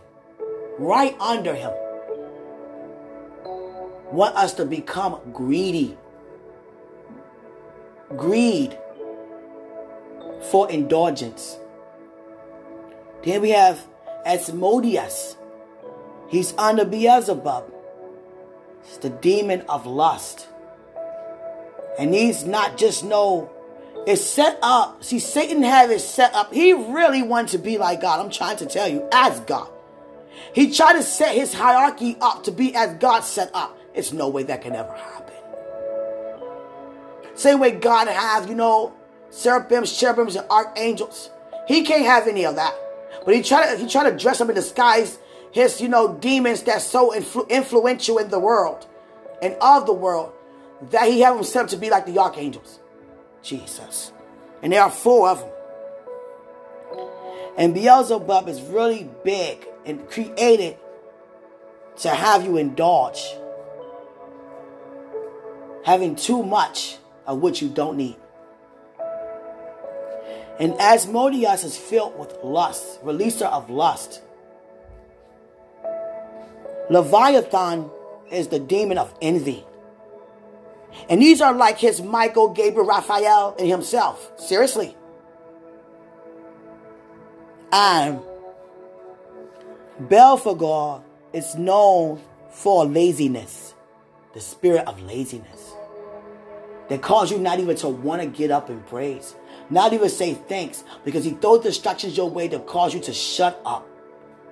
Right 0.78 1.16
under 1.20 1.56
him. 1.56 1.72
Want 4.12 4.36
us 4.36 4.54
to 4.54 4.66
become 4.66 5.20
greedy. 5.34 5.98
Greed 8.16 8.78
for 10.52 10.70
indulgence. 10.70 11.58
Then 13.24 13.42
we 13.42 13.50
have 13.52 13.88
Asmodeus. 14.26 15.38
He's 16.28 16.54
under 16.58 16.86
Beelzebub. 16.86 17.72
It's 18.84 18.98
the 18.98 19.10
demon 19.10 19.62
of 19.70 19.86
lust. 19.86 20.48
And 22.00 22.14
he's 22.14 22.44
not 22.44 22.78
just 22.78 23.04
no, 23.04 23.52
it's 24.08 24.24
set 24.24 24.58
up. 24.62 25.04
See, 25.04 25.20
Satan 25.20 25.64
have 25.64 25.92
it 25.92 26.00
set 26.00 26.34
up. 26.34 26.54
He 26.54 26.74
really 26.74 27.22
wants 27.22 27.52
to 27.52 27.58
be 27.58 27.78
like 27.78 28.02
God. 28.02 28.20
I'm 28.20 28.32
trying 28.32 28.58
to 28.58 28.66
tell 28.66 28.88
you, 28.88 29.08
as 29.12 29.40
God. 29.42 29.70
He 30.54 30.72
tried 30.72 30.94
to 30.94 31.04
set 31.04 31.36
his 31.36 31.54
hierarchy 31.54 32.18
up 32.20 32.44
to 32.44 32.52
be 32.52 32.76
as 32.76 32.96
God 32.96 33.22
set 33.22 33.52
up. 33.54 33.78
It's 33.94 34.12
no 34.12 34.28
way 34.28 34.44
that 34.44 34.62
can 34.62 34.76
ever 34.76 34.92
happen. 34.92 35.34
Same 37.36 37.60
way 37.60 37.72
God 37.72 38.08
has, 38.08 38.48
you 38.48 38.56
know, 38.56 38.94
seraphims, 39.30 39.98
cherubims, 39.98 40.36
and 40.36 40.48
archangels. 40.50 41.30
He 41.68 41.84
can't 41.84 42.06
have 42.06 42.28
any 42.28 42.46
of 42.46 42.56
that. 42.56 42.74
But 43.26 43.36
he 43.36 43.42
tried 43.42 43.76
to 43.76 43.78
he 43.78 43.88
tried 43.88 44.10
to 44.10 44.18
dress 44.18 44.42
up 44.42 44.50
in 44.50 44.56
disguise 44.56 45.20
his 45.52 45.80
you 45.80 45.88
know 45.88 46.16
demons 46.16 46.64
that's 46.64 46.86
so 46.86 47.12
influ- 47.12 47.48
influential 47.50 48.18
in 48.18 48.30
the 48.30 48.40
world 48.40 48.88
and 49.42 49.56
of 49.62 49.86
the 49.86 49.94
world 49.94 50.34
that 50.92 51.08
he 51.08 51.22
have 51.22 51.36
himself 51.36 51.70
to 51.70 51.78
be 51.78 51.90
like 51.90 52.06
the 52.06 52.20
archangels. 52.20 52.80
Jesus, 53.42 54.12
and 54.62 54.72
there 54.72 54.82
are 54.82 54.90
four 54.90 55.30
of 55.30 55.40
them. 55.40 55.50
And 57.58 57.74
Beelzebub 57.74 58.48
is 58.48 58.62
really 58.62 59.10
big 59.24 59.68
and 59.86 60.10
created 60.10 60.78
to 61.98 62.10
have 62.10 62.44
you 62.46 62.58
indulge, 62.58 63.24
having 65.86 66.16
too 66.16 66.42
much 66.42 66.98
of 67.28 67.40
what 67.40 67.62
you 67.62 67.70
don't 67.70 67.98
need. 67.98 68.18
And 70.60 70.74
Asmodeus 70.80 71.64
is 71.64 71.78
filled 71.78 72.18
with 72.18 72.36
lust, 72.44 73.04
releaser 73.04 73.52
of 73.52 73.70
lust. 73.70 74.22
Leviathan 76.90 77.90
is 78.32 78.50
the 78.50 78.60
demon 78.60 78.98
of 78.98 79.14
envy. 79.22 79.66
And 81.10 81.22
these 81.22 81.42
are 81.42 81.54
like 81.54 81.80
his 81.80 82.02
Michael, 82.02 82.50
Gabriel, 82.50 82.86
Raphael, 82.88 83.56
and 83.58 83.68
himself. 83.68 84.32
Seriously. 84.40 84.96
And 87.72 88.20
Belphegor 90.02 91.02
is 91.34 91.56
known 91.56 92.22
for 92.52 92.86
laziness, 92.86 93.74
the 94.34 94.42
spirit 94.42 94.88
of 94.88 95.02
laziness. 95.02 95.74
That 96.90 97.02
cause 97.02 97.32
you 97.32 97.40
not 97.40 97.60
even 97.60 97.76
to 97.78 97.90
want 97.90 98.22
to 98.22 98.28
get 98.28 98.52
up 98.52 98.70
and 98.70 98.86
praise. 98.86 99.36
Not 99.74 99.92
even 99.92 100.08
say 100.10 100.36
thanks 100.36 100.84
because 101.04 101.26
he 101.26 101.32
throws 101.32 101.64
distractions 101.64 102.16
your 102.16 102.30
way 102.30 102.48
to 102.48 102.60
cause 102.60 102.94
you 102.94 103.00
to 103.02 103.14
shut 103.14 103.60
up. 103.66 103.88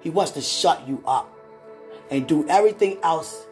He 0.02 0.10
wants 0.10 0.32
to 0.32 0.42
shut 0.42 0.88
you 0.88 1.04
up 1.06 1.32
and 2.10 2.28
do 2.28 2.50
everything 2.50 2.98
else 3.04 3.46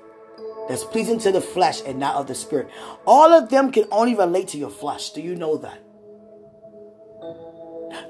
that's 0.67 0.83
pleasing 0.83 1.19
to 1.19 1.31
the 1.31 1.41
flesh 1.41 1.83
and 1.85 1.99
not 1.99 2.15
of 2.15 2.25
the 2.25 2.33
spirit. 2.33 2.69
All 3.05 3.31
of 3.31 3.49
them 3.49 3.71
can 3.71 3.85
only 3.91 4.15
relate 4.15 4.47
to 4.47 4.57
your 4.57 4.71
flesh. 4.71 5.11
Do 5.11 5.21
you 5.21 5.35
know 5.35 5.57
that? 5.57 5.79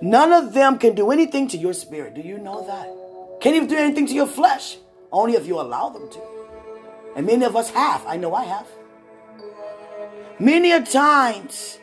None 0.02 0.32
of 0.32 0.54
them 0.54 0.80
can 0.80 0.96
do 0.96 1.12
anything 1.12 1.50
to 1.50 1.58
your 1.58 1.74
spirit. 1.74 2.14
Do 2.14 2.22
you 2.22 2.38
know 2.38 2.66
that? 2.66 3.42
Can't 3.42 3.58
even 3.58 3.68
do 3.68 3.76
anything 3.76 4.08
to 4.08 4.14
your 4.14 4.28
flesh. 4.28 4.78
Only 5.12 5.34
if 5.34 5.46
you 5.46 5.60
allow 5.60 5.90
them 5.90 6.10
to. 6.10 6.22
And 7.18 7.26
many 7.26 7.44
of 7.44 7.58
us 7.58 7.72
have. 7.72 8.06
I 8.08 8.16
know 8.16 8.34
I 8.34 8.46
have. 8.46 8.68
Many 10.40 10.72
a 10.72 10.82
times 10.82 11.80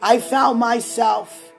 I 0.00 0.20
found 0.20 0.58
myself, 0.58 1.52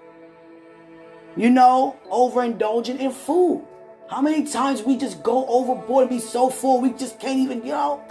you 1.35 1.49
know, 1.49 1.97
overindulging 2.11 2.99
in 2.99 3.11
food. 3.11 3.65
How 4.09 4.21
many 4.21 4.45
times 4.45 4.81
we 4.81 4.97
just 4.97 5.21
go 5.21 5.45
overboard 5.47 6.03
and 6.03 6.09
be 6.09 6.19
so 6.19 6.49
full 6.49 6.81
we 6.81 6.91
just 6.93 7.19
can't 7.19 7.37
even, 7.39 7.65
you 7.65 7.73
know, 7.73 8.01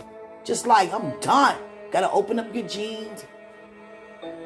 just 0.45 0.67
like 0.67 0.93
I'm 0.93 1.19
done. 1.21 1.57
Gotta 1.91 2.11
open 2.11 2.39
up 2.39 2.55
your 2.55 2.69
jeans. 2.69 3.25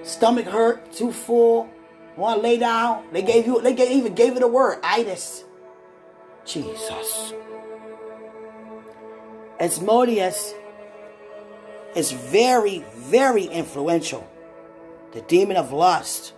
Stomach 0.03 0.47
hurt, 0.47 0.93
too 0.93 1.12
full. 1.12 1.69
Want 2.17 2.39
to 2.39 2.43
lay 2.43 2.59
down? 2.59 3.07
They 3.12 3.23
gave 3.23 3.47
you. 3.47 3.61
They 3.61 3.75
gave, 3.75 3.91
even 3.91 4.15
gave 4.15 4.37
it 4.37 4.43
a 4.43 4.49
word, 4.49 4.79
itis. 4.83 5.45
Jesus. 6.45 7.33
Asmodeus 9.59 10.55
is 11.95 12.12
very, 12.12 12.85
very 12.95 13.45
influential 13.45 14.29
the 15.12 15.21
demon 15.23 15.57
of 15.57 15.73
lust. 15.73 16.33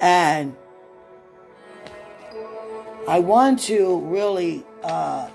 And 0.00 0.56
I 3.06 3.18
want 3.18 3.60
to 3.60 4.00
really, 4.00 4.64
uh, 4.82 5.28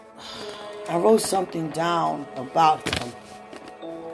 I 0.90 0.98
wrote 0.98 1.22
something 1.22 1.70
down 1.70 2.26
about 2.36 2.88
him. 2.88 3.14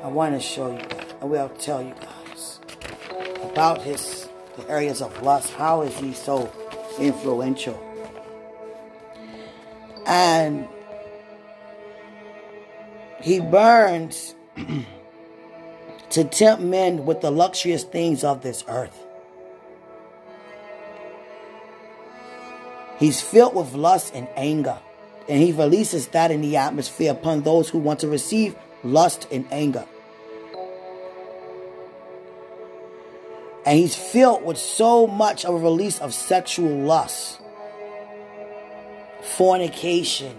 I 0.04 0.08
want 0.08 0.36
to 0.36 0.42
show 0.42 0.72
you, 0.72 0.86
I 1.22 1.26
will 1.26 1.50
tell 1.50 1.82
you 1.82 1.94
guys 2.02 2.60
about 3.44 3.82
his 3.82 4.28
the 4.58 4.70
areas 4.70 5.02
of 5.02 5.22
lust. 5.22 5.54
How 5.54 5.82
is 5.82 5.98
he 5.98 6.14
so 6.14 6.52
influential? 7.00 7.80
And 10.06 10.68
he 13.22 13.40
burns 13.40 14.36
to 16.12 16.26
tempt 16.26 16.62
men 16.62 17.06
with 17.06 17.22
the 17.22 17.32
luxurious 17.32 17.84
things 17.84 18.24
of 18.24 18.42
this 18.42 18.64
earth. 18.68 18.98
He's 23.00 23.22
filled 23.22 23.56
with 23.56 23.74
lust 23.74 24.14
and 24.14 24.28
anger, 24.36 24.78
and 25.28 25.42
he 25.42 25.54
releases 25.54 26.08
that 26.10 26.30
in 26.30 26.42
the 26.42 26.58
atmosphere 26.58 27.12
upon 27.12 27.42
those 27.42 27.70
who 27.70 27.80
want 27.80 28.02
to 28.02 28.08
receive 28.08 28.56
lust 28.84 29.28
and 29.32 29.48
anger. 29.52 29.86
And 33.66 33.80
he's 33.80 33.96
filled 33.96 34.44
with 34.44 34.58
so 34.58 35.08
much 35.08 35.46
of 35.46 35.56
a 35.56 35.58
release 35.58 36.00
of 36.00 36.14
sexual 36.14 36.78
lust, 36.80 37.40
fornication, 39.22 40.36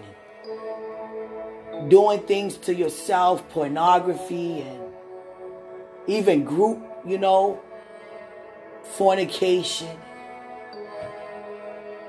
doing 1.87 2.19
things 2.21 2.57
to 2.57 2.75
yourself, 2.75 3.49
pornography, 3.49 4.61
and 4.61 4.82
even 6.07 6.43
group, 6.43 6.81
you 7.05 7.17
know, 7.17 7.61
fornication, 8.83 9.97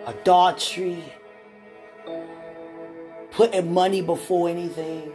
adultery, 0.07 1.03
putting 3.31 3.73
money 3.73 4.03
before 4.03 4.49
anything, 4.49 5.13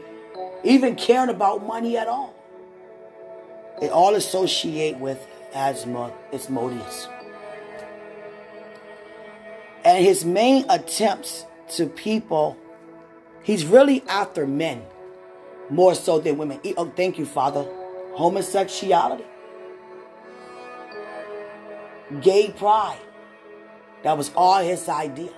even 0.63 0.95
caring 0.95 1.29
about 1.29 1.65
money 1.65 1.97
at 1.97 2.07
all. 2.07 2.35
They 3.79 3.89
all 3.89 4.15
associate 4.15 4.97
with 4.97 5.25
asthma, 5.53 6.11
Asmodeus. 6.33 7.07
And 9.85 10.03
his 10.03 10.25
main 10.25 10.65
attempts 10.69 11.45
to 11.75 11.85
people, 11.85 12.57
he's 13.43 13.65
really 13.65 14.03
after 14.07 14.45
men 14.45 14.83
more 15.69 15.95
so 15.95 16.19
than 16.19 16.37
women. 16.37 16.59
Oh, 16.75 16.91
thank 16.95 17.17
you, 17.17 17.25
Father. 17.25 17.65
Homosexuality, 18.13 19.25
gay 22.21 22.53
pride. 22.57 22.99
That 24.03 24.17
was 24.17 24.31
all 24.35 24.61
his 24.61 24.87
idea. 24.87 25.31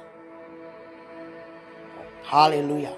Hallelujah. 2.23 2.95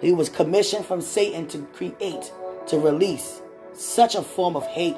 He 0.00 0.12
was 0.12 0.28
commissioned 0.28 0.84
from 0.84 1.00
Satan 1.00 1.46
to 1.48 1.58
create, 1.74 2.32
to 2.68 2.78
release 2.78 3.40
such 3.72 4.14
a 4.14 4.22
form 4.22 4.56
of 4.56 4.66
hate 4.66 4.96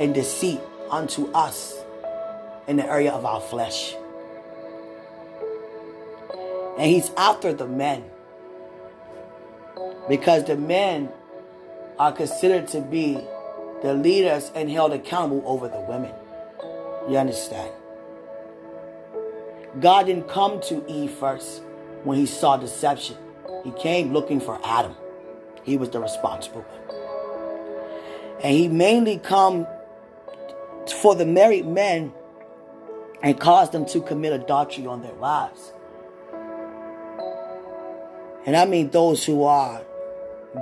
and 0.00 0.14
deceit 0.14 0.60
unto 0.90 1.30
us 1.32 1.74
in 2.66 2.76
the 2.76 2.86
area 2.86 3.10
of 3.12 3.24
our 3.24 3.40
flesh. 3.40 3.94
And 6.78 6.90
he's 6.90 7.10
after 7.16 7.52
the 7.52 7.66
men. 7.66 8.04
Because 10.08 10.44
the 10.44 10.56
men 10.56 11.08
are 11.98 12.12
considered 12.12 12.68
to 12.68 12.80
be 12.80 13.18
the 13.82 13.94
leaders 13.94 14.50
and 14.54 14.70
held 14.70 14.92
accountable 14.92 15.42
over 15.44 15.68
the 15.68 15.80
women. 15.80 16.12
You 17.08 17.18
understand? 17.18 17.72
God 19.80 20.06
didn't 20.06 20.28
come 20.28 20.60
to 20.62 20.84
Eve 20.88 21.10
first 21.10 21.62
when 22.04 22.18
he 22.18 22.26
saw 22.26 22.56
deception. 22.56 23.16
He 23.62 23.72
came 23.72 24.12
looking 24.12 24.40
for 24.40 24.60
Adam. 24.64 24.94
He 25.62 25.76
was 25.76 25.90
the 25.90 26.00
responsible 26.00 26.62
one. 26.62 28.40
And 28.42 28.56
he 28.56 28.68
mainly 28.68 29.18
come 29.18 29.66
for 31.00 31.14
the 31.14 31.26
married 31.26 31.66
men 31.66 32.12
and 33.22 33.38
caused 33.40 33.72
them 33.72 33.86
to 33.86 34.02
commit 34.02 34.32
adultery 34.32 34.86
on 34.86 35.02
their 35.02 35.14
wives. 35.14 35.72
And 38.46 38.54
I 38.56 38.66
mean 38.66 38.90
those 38.90 39.24
who 39.24 39.44
are 39.44 39.80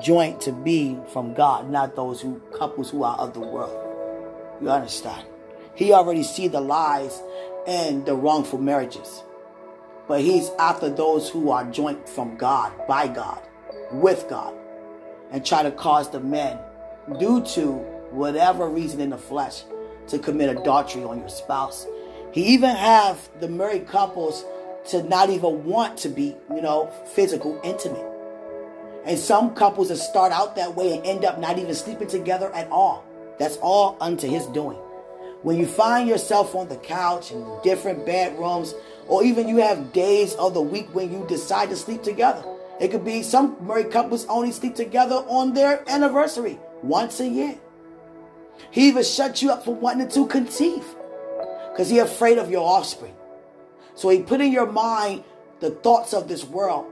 joint 0.01 0.41
to 0.43 0.53
be 0.53 0.99
from 1.13 1.35
God, 1.35 1.71
not 1.71 1.97
those 1.97 2.21
who 2.21 2.41
couples 2.57 2.91
who 2.91 3.03
are 3.03 3.17
of 3.17 3.35
the 3.35 3.41
world. 3.41 3.79
You 4.61 4.71
understand? 4.71 5.27
He 5.75 5.93
already 5.93 6.23
see 6.23 6.49
the 6.49 6.61
lies 6.61 7.21
and 7.67 8.07
the 8.07 8.15
wrongful 8.15 8.59
marriages. 8.59 9.23
But 10.09 10.21
he's 10.21 10.51
after 10.59 10.89
those 10.89 11.29
who 11.29 11.51
are 11.51 11.65
joint 11.71 12.09
from 12.09 12.37
God, 12.37 12.73
by 12.87 13.09
God, 13.09 13.41
with 13.93 14.27
God, 14.29 14.55
and 15.31 15.45
try 15.45 15.63
to 15.63 15.71
cause 15.71 16.11
the 16.11 16.21
men, 16.21 16.59
due 17.19 17.45
to 17.47 17.73
whatever 18.11 18.69
reason 18.69 19.01
in 19.01 19.11
the 19.11 19.19
flesh, 19.19 19.63
to 20.09 20.19
commit 20.19 20.57
adultery 20.57 21.05
on 21.05 21.19
your 21.21 21.29
spouse. 21.29 21.87
He 22.33 22.43
even 22.47 22.75
have 22.75 23.29
the 23.41 23.49
married 23.49 23.87
couples 23.87 24.45
to 24.89 25.03
not 25.05 25.31
even 25.31 25.65
want 25.65 25.97
to 25.99 26.09
be, 26.09 26.35
you 26.51 26.61
know, 26.61 26.91
physical 27.15 27.61
intimate. 27.63 28.12
And 29.05 29.19
some 29.19 29.55
couples 29.55 29.89
that 29.89 29.97
start 29.97 30.33
out 30.33 30.57
that 30.57 30.75
way 30.75 30.97
and 30.97 31.05
end 31.05 31.25
up 31.25 31.39
not 31.39 31.59
even 31.59 31.75
sleeping 31.75 32.09
together 32.09 32.53
at 32.55 32.71
all. 32.71 33.05
That's 33.39 33.57
all 33.57 33.97
unto 34.01 34.29
his 34.29 34.47
doing. 34.47 34.79
When 35.43 35.59
you 35.59 35.67
find 35.67 36.09
yourself 36.09 36.55
on 36.55 36.69
the 36.69 36.77
couch 36.77 37.33
in 37.33 37.45
different 37.65 38.07
bedrooms, 38.07 38.75
or 39.09 39.25
even 39.25 39.49
you 39.49 39.57
have 39.57 39.93
days 39.93 40.35
of 40.35 40.55
the 40.55 40.61
week 40.61 40.89
when 40.95 41.13
you 41.13 41.25
decide 41.29 41.71
to 41.71 41.77
sleep 41.77 42.03
together. 42.03 42.45
It 42.81 42.91
could 42.91 43.05
be 43.05 43.23
some 43.23 43.57
married 43.61 43.91
couples 43.91 44.27
only 44.27 44.53
sleep 44.53 44.75
together 44.75 45.17
on 45.17 45.55
their 45.55 45.89
anniversary 45.89 46.59
once 46.83 47.21
a 47.21 47.29
year. 47.29 47.59
He 48.71 48.89
even 48.89 49.05
shut 49.05 49.43
you 49.43 49.51
up 49.51 49.65
for 49.65 49.75
wanting 49.75 50.09
to 50.09 50.27
conceive 50.27 50.85
because 51.71 51.91
he 51.91 51.99
afraid 51.99 52.39
of 52.39 52.51
your 52.51 52.67
offspring. 52.67 53.15
So 53.95 54.09
he 54.09 54.23
put 54.23 54.41
in 54.41 54.53
your 54.53 54.71
mind 54.71 55.25
the 55.61 55.71
thoughts 55.71 56.15
of 56.15 56.29
this 56.29 56.45
world 56.45 56.87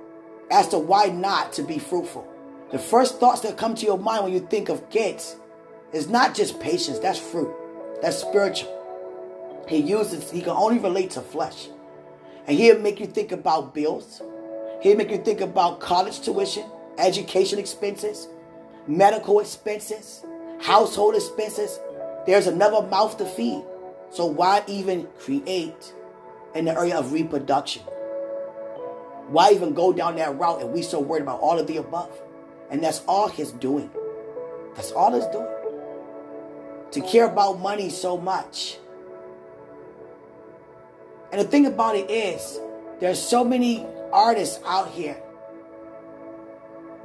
as 0.50 0.68
to 0.68 0.78
why 0.78 1.06
not 1.06 1.52
to 1.54 1.62
be 1.62 1.78
fruitful. 1.78 2.26
The 2.72 2.78
first 2.78 3.18
thoughts 3.18 3.40
that 3.42 3.56
come 3.56 3.74
to 3.74 3.86
your 3.86 3.98
mind 3.98 4.24
when 4.24 4.32
you 4.32 4.40
think 4.40 4.68
of 4.68 4.90
kids 4.90 5.36
is 5.92 6.08
not 6.08 6.34
just 6.34 6.60
patience, 6.60 6.98
that's 6.98 7.18
fruit. 7.18 7.54
That's 8.02 8.18
spiritual. 8.18 8.76
He 9.68 9.78
uses, 9.78 10.30
he 10.30 10.40
can 10.40 10.50
only 10.50 10.78
relate 10.78 11.10
to 11.10 11.20
flesh. 11.20 11.68
And 12.46 12.56
he'll 12.56 12.78
make 12.78 13.00
you 13.00 13.06
think 13.06 13.32
about 13.32 13.74
bills. 13.74 14.22
He'll 14.82 14.96
make 14.96 15.10
you 15.10 15.18
think 15.18 15.40
about 15.40 15.80
college 15.80 16.20
tuition, 16.20 16.64
education 16.98 17.58
expenses, 17.58 18.28
medical 18.86 19.40
expenses, 19.40 20.24
household 20.60 21.14
expenses. 21.14 21.78
There's 22.26 22.46
another 22.46 22.86
mouth 22.86 23.18
to 23.18 23.24
feed. 23.24 23.62
So 24.10 24.26
why 24.26 24.62
even 24.66 25.06
create 25.18 25.92
in 26.54 26.64
the 26.64 26.72
area 26.72 26.96
of 26.96 27.12
reproduction? 27.12 27.82
Why 29.30 29.52
even 29.52 29.74
go 29.74 29.92
down 29.92 30.16
that 30.16 30.36
route 30.38 30.60
and 30.60 30.72
we 30.72 30.82
so 30.82 31.00
worried 31.00 31.22
about 31.22 31.40
all 31.40 31.58
of 31.58 31.66
the 31.66 31.78
above? 31.78 32.10
And 32.70 32.82
that's 32.82 33.02
all 33.06 33.28
he's 33.28 33.52
doing. 33.52 33.90
That's 34.74 34.92
all 34.92 35.14
he's 35.14 35.26
doing. 35.26 35.48
To 36.92 37.00
care 37.00 37.26
about 37.26 37.60
money 37.60 37.88
so 37.90 38.18
much 38.18 38.78
and 41.32 41.40
the 41.40 41.44
thing 41.44 41.66
about 41.66 41.96
it 41.96 42.10
is, 42.10 42.58
there's 42.98 43.20
so 43.20 43.44
many 43.44 43.86
artists 44.12 44.60
out 44.66 44.90
here 44.90 45.20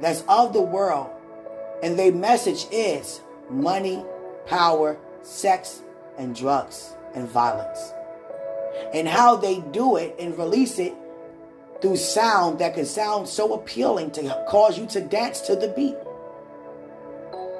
that's 0.00 0.24
of 0.28 0.52
the 0.52 0.60
world, 0.60 1.10
and 1.82 1.98
their 1.98 2.12
message 2.12 2.66
is 2.72 3.20
money, 3.48 4.04
power, 4.46 4.98
sex, 5.22 5.82
and 6.18 6.34
drugs 6.34 6.94
and 7.14 7.28
violence. 7.28 7.92
And 8.92 9.08
how 9.08 9.36
they 9.36 9.60
do 9.60 9.96
it 9.96 10.16
and 10.18 10.36
release 10.36 10.78
it 10.78 10.92
through 11.86 11.96
sound 11.96 12.58
that 12.58 12.74
can 12.74 12.84
sound 12.84 13.28
so 13.28 13.54
appealing 13.54 14.10
to 14.10 14.44
cause 14.48 14.76
you 14.76 14.86
to 14.86 15.00
dance 15.00 15.40
to 15.42 15.54
the 15.54 15.68
beat. 15.68 15.94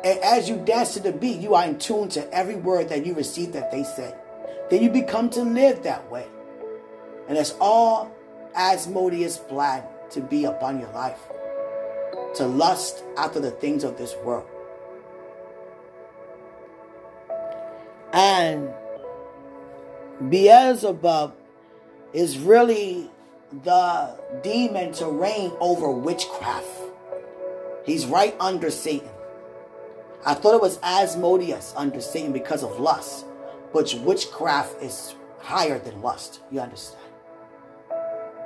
And 0.05 0.19
as 0.19 0.49
you 0.49 0.57
dance 0.57 0.95
to 0.95 1.01
the 1.01 1.13
beat, 1.13 1.39
you 1.39 1.55
are 1.55 1.65
in 1.65 1.79
tune 1.79 2.09
to 2.09 2.35
every 2.35 2.57
word 2.57 2.89
that 2.89 3.07
you 3.07 3.15
receive 3.15 3.53
that 3.53 3.71
they 3.71 3.85
say. 3.85 4.13
Then 4.69 4.83
you 4.83 4.91
become 4.91 5.31
to 5.31 5.43
live 5.43 5.85
that 5.85 6.11
way. 6.11 6.27
And 7.29 7.37
that's 7.37 7.55
all 7.61 8.13
Asmodeus 8.57 9.39
plan 9.39 9.85
to 10.11 10.21
be 10.21 10.45
upon 10.45 10.81
your 10.81 10.91
life. 10.91 11.21
To 12.37 12.47
lust 12.47 13.05
after 13.17 13.39
the 13.39 13.53
things 13.53 13.85
of 13.85 13.97
this 13.97 14.17
world. 14.25 14.49
And 18.13 18.71
Beelzebub 20.29 21.33
is 22.13 22.39
really 22.39 23.09
the 23.53 24.19
demon 24.43 24.93
to 24.95 25.07
reign 25.07 25.53
over 25.61 25.91
witchcraft. 25.91 26.67
He's 27.85 28.07
right 28.07 28.35
under 28.41 28.71
Satan. 28.71 29.09
I 30.25 30.35
thought 30.35 30.55
it 30.55 30.61
was 30.61 30.79
Asmodeus 30.83 31.73
under 31.77 32.01
Satan 32.01 32.33
because 32.33 32.65
of 32.65 32.81
lust, 32.81 33.25
but 33.73 33.95
witchcraft 34.03 34.83
is 34.83 35.15
higher 35.39 35.79
than 35.79 36.03
lust. 36.03 36.41
You 36.51 36.61
understand? 36.61 37.03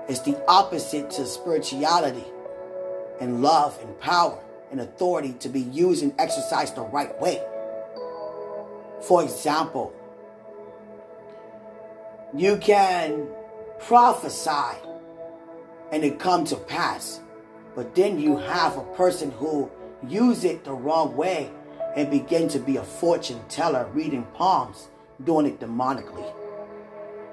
It's 0.09 0.21
the 0.21 0.43
opposite 0.47 1.11
to 1.13 1.25
spirituality 1.25 2.25
and 3.21 3.43
love 3.43 3.79
and 3.83 3.99
power 4.01 4.39
and 4.71 4.81
authority 4.81 5.35
to 5.41 5.49
be 5.49 5.61
used 5.61 6.03
and 6.03 6.13
exercised 6.19 6.75
the 6.75 6.83
right 6.83 7.19
way. 7.21 7.43
For 9.03 9.23
example, 9.23 9.95
you 12.35 12.59
can 12.59 13.27
prophesy 13.79 14.77
and 15.93 16.05
it 16.05 16.19
come 16.19 16.45
to 16.47 16.57
pass, 16.57 17.21
but 17.75 17.95
then 17.95 18.19
you 18.19 18.37
have 18.37 18.77
a 18.77 18.85
person 18.95 19.31
who 19.33 19.71
use 20.07 20.45
it 20.45 20.65
the 20.65 20.73
wrong 20.73 21.17
way 21.17 21.51
and 21.97 22.11
begin 22.11 22.49
to 22.49 22.59
be 22.59 22.77
a 22.77 22.83
fortune 22.83 23.41
teller 23.49 23.89
reading 23.93 24.25
palms, 24.35 24.89
doing 25.25 25.47
it 25.47 25.61
demonically 25.61 26.33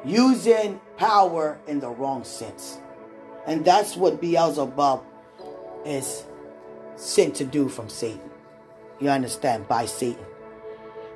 using 0.08 0.80
power 0.98 1.60
in 1.67 1.80
the 1.80 1.89
wrong 1.89 2.24
sense. 2.24 2.80
And 3.46 3.63
that's 3.63 3.96
what 3.96 4.22
Beelzebub 4.22 5.04
is 5.86 6.24
sent 6.96 7.36
to 7.36 7.46
do 7.46 7.70
from 7.70 7.89
Satan. 7.89 8.30
You 9.00 9.10
understand? 9.10 9.67
By 9.67 9.86
Satan. 9.86 10.26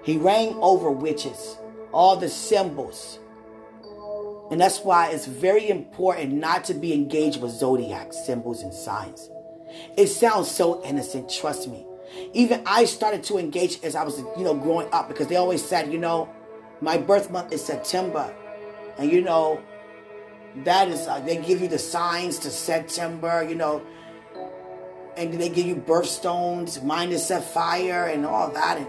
He 0.03 0.17
reigned 0.17 0.55
over 0.61 0.91
witches, 0.91 1.57
all 1.91 2.15
the 2.15 2.29
symbols. 2.29 3.19
And 4.51 4.59
that's 4.59 4.79
why 4.79 5.09
it's 5.11 5.25
very 5.25 5.69
important 5.69 6.33
not 6.33 6.65
to 6.65 6.73
be 6.73 6.93
engaged 6.93 7.41
with 7.41 7.51
zodiac 7.51 8.11
symbols 8.11 8.61
and 8.61 8.73
signs. 8.73 9.29
It 9.95 10.07
sounds 10.07 10.51
so 10.51 10.83
innocent, 10.83 11.31
trust 11.31 11.69
me. 11.69 11.85
Even 12.33 12.61
I 12.65 12.83
started 12.83 13.23
to 13.25 13.37
engage 13.37 13.81
as 13.81 13.95
I 13.95 14.03
was, 14.03 14.19
you 14.37 14.43
know, 14.43 14.53
growing 14.53 14.89
up 14.91 15.07
because 15.07 15.27
they 15.27 15.37
always 15.37 15.63
said, 15.63 15.91
you 15.91 15.97
know, 15.97 16.29
my 16.81 16.97
birth 16.97 17.31
month 17.31 17.53
is 17.53 17.63
September. 17.63 18.35
And, 18.97 19.09
you 19.09 19.21
know, 19.21 19.63
that 20.65 20.89
is, 20.89 21.07
uh, 21.07 21.21
they 21.21 21.37
give 21.37 21.61
you 21.61 21.69
the 21.69 21.79
signs 21.79 22.37
to 22.39 22.49
September, 22.49 23.47
you 23.47 23.55
know, 23.55 23.81
and 25.15 25.33
they 25.33 25.47
give 25.47 25.65
you 25.65 25.77
birthstones. 25.77 26.83
Mine 26.83 27.13
is 27.13 27.25
sapphire 27.25 28.07
and 28.07 28.25
all 28.25 28.51
that. 28.51 28.77
And 28.77 28.87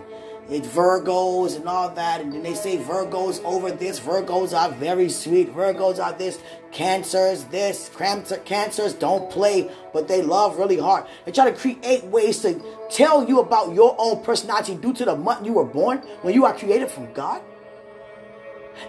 it's 0.52 0.68
Virgos 0.68 1.56
and 1.56 1.68
all 1.68 1.88
that. 1.90 2.20
And 2.20 2.32
then 2.32 2.42
they 2.42 2.54
say 2.54 2.78
Virgos 2.78 3.42
over 3.44 3.70
this. 3.70 4.00
Virgos 4.00 4.56
are 4.56 4.70
very 4.72 5.08
sweet. 5.08 5.54
Virgos 5.54 6.02
are 6.02 6.12
this. 6.12 6.38
Cancers, 6.70 7.44
this. 7.44 7.90
Cancer, 7.96 8.38
cancers 8.38 8.94
don't 8.94 9.30
play, 9.30 9.70
but 9.92 10.08
they 10.08 10.22
love 10.22 10.58
really 10.58 10.78
hard. 10.78 11.06
They 11.24 11.32
try 11.32 11.50
to 11.50 11.56
create 11.56 12.04
ways 12.04 12.40
to 12.42 12.60
tell 12.90 13.28
you 13.28 13.40
about 13.40 13.74
your 13.74 13.94
own 13.98 14.22
personality 14.24 14.74
due 14.74 14.92
to 14.94 15.04
the 15.04 15.16
month 15.16 15.46
you 15.46 15.52
were 15.52 15.64
born 15.64 15.98
when 16.22 16.34
you 16.34 16.44
are 16.44 16.54
created 16.54 16.90
from 16.90 17.12
God. 17.12 17.42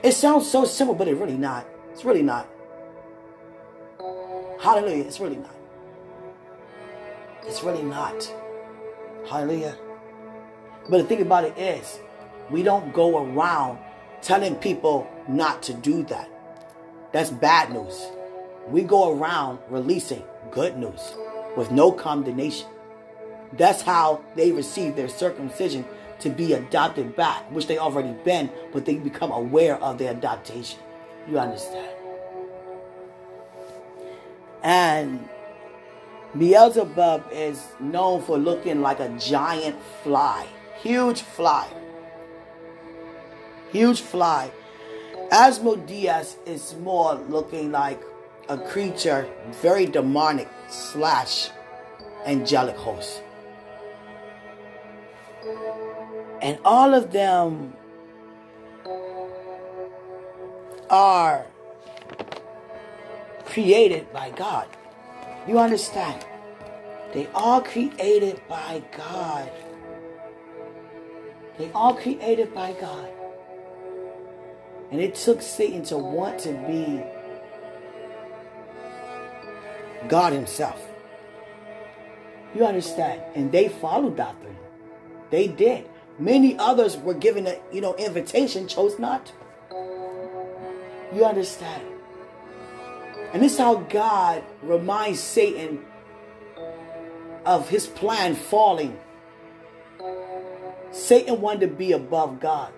It 0.01 0.13
sounds 0.13 0.49
so 0.49 0.65
simple, 0.65 0.95
but 0.95 1.07
it's 1.07 1.19
really 1.19 1.37
not. 1.37 1.67
It's 1.91 2.03
really 2.03 2.23
not. 2.23 2.47
Hallelujah. 4.59 5.03
It's 5.03 5.19
really 5.19 5.37
not. 5.37 5.55
It's 7.45 7.63
really 7.63 7.83
not. 7.83 8.33
Hallelujah. 9.29 9.77
But 10.89 10.97
the 10.97 11.03
thing 11.03 11.21
about 11.21 11.45
it 11.45 11.57
is, 11.57 11.99
we 12.49 12.63
don't 12.63 12.93
go 12.93 13.25
around 13.25 13.79
telling 14.21 14.55
people 14.55 15.07
not 15.27 15.63
to 15.63 15.73
do 15.73 16.03
that. 16.03 16.29
That's 17.11 17.29
bad 17.29 17.71
news. 17.71 18.07
We 18.67 18.83
go 18.83 19.17
around 19.17 19.59
releasing 19.69 20.23
good 20.51 20.77
news 20.77 21.13
with 21.55 21.71
no 21.71 21.91
condemnation. 21.91 22.67
That's 23.53 23.81
how 23.81 24.21
they 24.35 24.51
receive 24.51 24.95
their 24.95 25.09
circumcision 25.09 25.85
to 26.19 26.29
be 26.29 26.53
adopted 26.53 27.15
back, 27.15 27.51
which 27.51 27.67
they 27.67 27.77
already 27.77 28.13
been, 28.23 28.49
but 28.71 28.85
they 28.85 28.95
become 28.95 29.31
aware 29.31 29.75
of 29.77 29.97
their 29.97 30.11
adoption. 30.11 30.63
You 31.27 31.39
understand? 31.39 31.89
And 34.63 35.29
Beelzebub 36.37 37.25
is 37.31 37.61
known 37.79 38.21
for 38.21 38.37
looking 38.37 38.81
like 38.81 38.99
a 38.99 39.09
giant 39.19 39.77
fly, 40.03 40.47
huge 40.83 41.21
fly, 41.21 41.67
huge 43.71 44.01
fly. 44.01 44.51
Asmodeus 45.31 46.35
is 46.45 46.75
more 46.81 47.15
looking 47.15 47.71
like 47.71 48.03
a 48.49 48.57
creature, 48.57 49.27
very 49.61 49.85
demonic 49.85 50.49
slash 50.67 51.49
angelic 52.25 52.75
host. 52.75 53.23
And 56.41 56.59
all 56.65 56.93
of 56.93 57.13
them 57.13 57.73
are 60.89 61.45
created 63.45 64.11
by 64.11 64.31
God. 64.31 64.67
You 65.47 65.59
understand? 65.59 66.25
They 67.13 67.27
all 67.33 67.61
created 67.61 68.41
by 68.49 68.83
God. 68.97 69.49
They 71.57 71.71
all 71.73 71.93
created 71.95 72.53
by 72.53 72.73
God. 72.73 73.09
And 74.91 75.01
it 75.01 75.15
took 75.15 75.41
Satan 75.41 75.83
to 75.85 75.97
want 75.97 76.39
to 76.39 76.53
be 76.67 77.03
God 80.07 80.33
himself. 80.33 80.81
You 82.55 82.65
understand? 82.65 83.21
And 83.35 83.51
they 83.51 83.69
followed 83.69 84.17
doctrine. 84.17 84.57
They 85.31 85.47
did. 85.47 85.89
Many 86.19 86.57
others 86.59 86.95
were 86.97 87.15
given 87.15 87.47
a 87.47 87.57
you 87.71 87.81
know 87.81 87.95
invitation, 87.95 88.67
chose 88.67 88.99
not 88.99 89.25
to. 89.25 89.33
You 91.15 91.25
understand? 91.25 91.83
And 93.33 93.41
this 93.41 93.53
is 93.53 93.57
how 93.57 93.75
God 93.75 94.43
reminds 94.61 95.19
Satan 95.19 95.83
of 97.45 97.69
his 97.69 97.87
plan 97.87 98.35
falling. 98.35 98.99
Satan 100.93 101.41
wanted 101.41 101.61
to 101.61 101.75
be 101.75 101.91
above 101.91 102.39
God. 102.39 102.71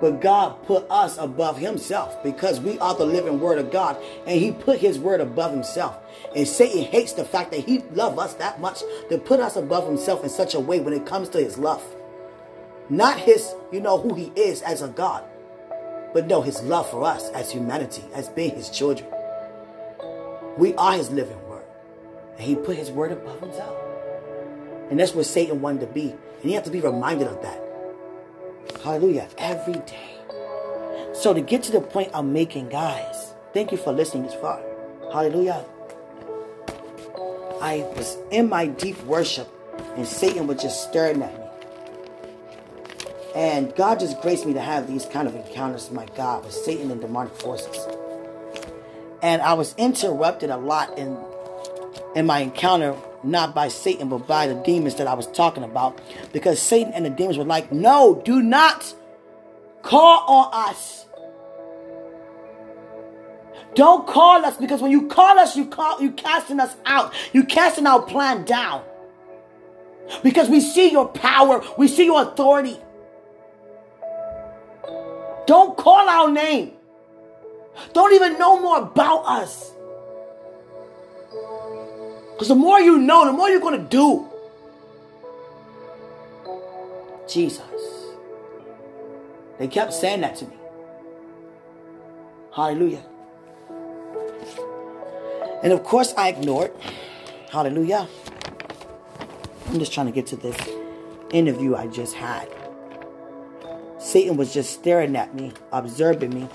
But 0.00 0.20
God 0.20 0.62
put 0.64 0.86
us 0.90 1.16
above 1.18 1.58
himself 1.58 2.22
because 2.22 2.60
we 2.60 2.78
are 2.78 2.94
the 2.94 3.06
living 3.06 3.40
word 3.40 3.58
of 3.58 3.70
God. 3.70 4.02
And 4.26 4.40
he 4.40 4.52
put 4.52 4.78
his 4.78 4.98
word 4.98 5.20
above 5.20 5.52
himself. 5.52 5.96
And 6.34 6.46
Satan 6.46 6.84
hates 6.84 7.12
the 7.12 7.24
fact 7.24 7.50
that 7.52 7.60
he 7.60 7.78
loved 7.92 8.18
us 8.18 8.34
that 8.34 8.60
much 8.60 8.80
to 9.10 9.18
put 9.18 9.40
us 9.40 9.56
above 9.56 9.86
himself 9.86 10.22
in 10.22 10.30
such 10.30 10.54
a 10.54 10.60
way 10.60 10.80
when 10.80 10.92
it 10.92 11.06
comes 11.06 11.28
to 11.30 11.38
his 11.38 11.56
love. 11.56 11.82
Not 12.88 13.18
his, 13.18 13.54
you 13.72 13.80
know, 13.80 13.98
who 13.98 14.14
he 14.14 14.32
is 14.36 14.62
as 14.62 14.82
a 14.82 14.88
God. 14.88 15.24
But 16.12 16.26
no, 16.26 16.42
his 16.42 16.62
love 16.62 16.90
for 16.90 17.04
us 17.04 17.28
as 17.30 17.50
humanity, 17.50 18.04
as 18.14 18.28
being 18.28 18.54
his 18.54 18.70
children. 18.70 19.08
We 20.56 20.74
are 20.74 20.94
his 20.94 21.10
living 21.10 21.42
word. 21.48 21.64
And 22.36 22.42
he 22.42 22.54
put 22.54 22.76
his 22.76 22.90
word 22.90 23.12
above 23.12 23.40
himself. 23.40 23.85
And 24.90 25.00
that's 25.00 25.14
what 25.14 25.26
Satan 25.26 25.60
wanted 25.60 25.80
to 25.80 25.86
be. 25.86 26.10
And 26.10 26.50
you 26.50 26.54
have 26.54 26.64
to 26.64 26.70
be 26.70 26.80
reminded 26.80 27.28
of 27.28 27.42
that. 27.42 27.60
Hallelujah. 28.82 29.28
Every 29.38 29.74
day. 29.74 30.16
So 31.14 31.32
to 31.34 31.40
get 31.40 31.62
to 31.64 31.72
the 31.72 31.80
point 31.80 32.10
I'm 32.14 32.32
making, 32.32 32.68
guys, 32.68 33.32
thank 33.52 33.72
you 33.72 33.78
for 33.78 33.92
listening 33.92 34.24
this 34.24 34.34
far. 34.34 34.60
Hallelujah. 35.12 35.64
I 37.60 37.86
was 37.96 38.16
in 38.30 38.48
my 38.48 38.66
deep 38.66 39.02
worship 39.04 39.48
and 39.96 40.06
Satan 40.06 40.46
was 40.46 40.62
just 40.62 40.88
staring 40.88 41.22
at 41.22 41.34
me. 41.34 41.44
And 43.34 43.74
God 43.74 43.98
just 44.00 44.20
graced 44.22 44.46
me 44.46 44.54
to 44.54 44.60
have 44.60 44.86
these 44.86 45.04
kind 45.06 45.28
of 45.28 45.34
encounters, 45.34 45.90
with 45.90 45.92
my 45.92 46.06
God, 46.16 46.44
with 46.44 46.54
Satan 46.54 46.90
and 46.90 47.00
demonic 47.00 47.34
forces. 47.34 47.86
And 49.22 49.42
I 49.42 49.54
was 49.54 49.74
interrupted 49.76 50.50
a 50.50 50.56
lot 50.56 50.96
in 50.98 51.18
in 52.14 52.24
my 52.24 52.38
encounter, 52.38 52.94
not 53.26 53.54
by 53.54 53.68
Satan, 53.68 54.08
but 54.08 54.26
by 54.26 54.46
the 54.46 54.54
demons 54.54 54.94
that 54.96 55.06
I 55.06 55.14
was 55.14 55.26
talking 55.26 55.64
about. 55.64 56.00
Because 56.32 56.60
Satan 56.60 56.92
and 56.92 57.04
the 57.04 57.10
demons 57.10 57.38
were 57.38 57.44
like, 57.44 57.72
no, 57.72 58.22
do 58.24 58.42
not 58.42 58.94
call 59.82 60.24
on 60.28 60.70
us. 60.70 61.06
Don't 63.74 64.06
call 64.06 64.44
us 64.44 64.56
because 64.56 64.80
when 64.80 64.90
you 64.90 65.06
call 65.06 65.38
us, 65.38 65.54
you 65.54 65.66
call 65.66 66.00
you 66.00 66.10
casting 66.12 66.60
us 66.60 66.74
out. 66.86 67.12
You 67.32 67.44
casting 67.44 67.86
our 67.86 68.00
plan 68.00 68.44
down. 68.44 68.82
Because 70.22 70.48
we 70.48 70.60
see 70.60 70.90
your 70.90 71.08
power, 71.08 71.62
we 71.76 71.88
see 71.88 72.06
your 72.06 72.22
authority. 72.22 72.78
Don't 75.46 75.76
call 75.76 76.08
our 76.08 76.30
name. 76.30 76.72
Don't 77.92 78.14
even 78.14 78.38
know 78.38 78.60
more 78.60 78.78
about 78.78 79.26
us. 79.26 79.72
Because 82.36 82.48
the 82.48 82.54
more 82.54 82.78
you 82.78 82.98
know, 82.98 83.24
the 83.24 83.32
more 83.32 83.48
you're 83.48 83.60
going 83.60 83.82
to 83.82 83.88
do. 83.88 84.28
Jesus. 87.26 87.62
They 89.58 89.66
kept 89.68 89.94
saying 89.94 90.20
that 90.20 90.36
to 90.36 90.44
me. 90.44 90.56
Hallelujah. 92.54 93.02
And 95.62 95.72
of 95.72 95.82
course, 95.82 96.12
I 96.18 96.28
ignored. 96.28 96.72
Hallelujah. 97.50 98.06
I'm 99.68 99.78
just 99.78 99.94
trying 99.94 100.06
to 100.06 100.12
get 100.12 100.26
to 100.26 100.36
this 100.36 100.58
interview 101.30 101.74
I 101.74 101.86
just 101.86 102.16
had. 102.16 102.50
Satan 103.98 104.36
was 104.36 104.52
just 104.52 104.74
staring 104.74 105.16
at 105.16 105.34
me, 105.34 105.52
observing 105.72 106.34
me. 106.34 106.50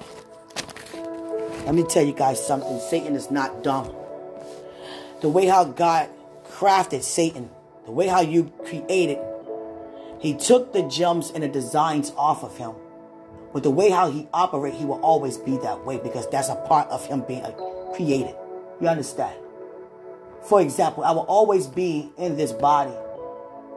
Let 1.66 1.74
me 1.74 1.84
tell 1.90 2.06
you 2.06 2.14
guys 2.14 2.46
something 2.46 2.80
Satan 2.80 3.16
is 3.16 3.32
not 3.32 3.64
dumb. 3.64 3.92
The 5.22 5.30
way 5.30 5.46
how 5.46 5.66
God 5.66 6.10
crafted 6.46 7.04
Satan, 7.04 7.50
the 7.86 7.92
way 7.92 8.08
how 8.08 8.22
you 8.22 8.52
created, 8.66 9.20
he 10.20 10.34
took 10.34 10.74
the 10.74 10.82
gems 10.88 11.30
and 11.30 11.44
the 11.44 11.48
designs 11.48 12.12
off 12.18 12.44
of 12.44 12.58
him. 12.58 12.74
But 13.54 13.64
the 13.64 13.70
way 13.70 13.92
how 13.92 14.10
he 14.10 14.28
operate, 14.34 14.74
he 14.74 14.86
will 14.86 15.00
always 15.02 15.38
be 15.38 15.58
that 15.58 15.86
way 15.86 16.00
because 16.00 16.28
that's 16.30 16.50
a 16.50 16.56
part 16.56 16.88
of 16.90 17.06
him 17.06 17.24
being 17.28 17.46
created. 17.94 18.36
You 18.80 18.88
understand? 18.88 19.38
For 20.44 20.60
example, 20.60 21.04
I 21.04 21.12
will 21.12 21.28
always 21.28 21.68
be 21.68 22.12
in 22.18 22.36
this 22.36 22.52
body 22.52 22.96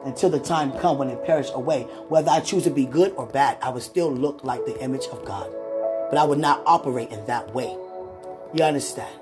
until 0.06 0.30
the 0.30 0.40
time 0.40 0.72
come 0.78 0.96
when 0.96 1.08
it 1.08 1.24
perish 1.24 1.50
away. 1.52 1.82
Whether 2.08 2.30
I 2.30 2.40
choose 2.40 2.64
to 2.64 2.70
be 2.70 2.86
good 2.86 3.12
or 3.16 3.26
bad, 3.26 3.58
I 3.60 3.68
will 3.68 3.80
still 3.80 4.10
look 4.10 4.44
like 4.44 4.64
the 4.64 4.80
image 4.82 5.06
of 5.12 5.24
God. 5.26 5.50
But 6.08 6.18
I 6.18 6.24
would 6.24 6.38
not 6.38 6.62
operate 6.64 7.10
in 7.10 7.26
that 7.26 7.54
way. 7.54 7.76
You 8.54 8.64
understand? 8.64 9.20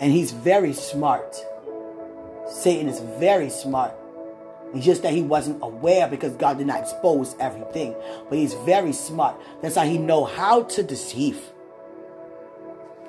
And 0.00 0.12
he's 0.12 0.32
very 0.32 0.72
smart. 0.72 1.36
Satan 2.48 2.88
is 2.88 3.00
very 3.18 3.50
smart. 3.50 3.94
It's 4.74 4.84
just 4.84 5.02
that 5.02 5.12
he 5.12 5.22
wasn't 5.22 5.62
aware 5.62 6.08
because 6.08 6.32
God 6.32 6.58
did 6.58 6.66
not 6.66 6.80
expose 6.80 7.36
everything. 7.38 7.94
But 8.28 8.38
he's 8.38 8.54
very 8.54 8.92
smart. 8.92 9.36
That's 9.62 9.76
how 9.76 9.84
he 9.84 9.98
know 9.98 10.24
how 10.24 10.64
to 10.64 10.82
deceive. 10.82 11.40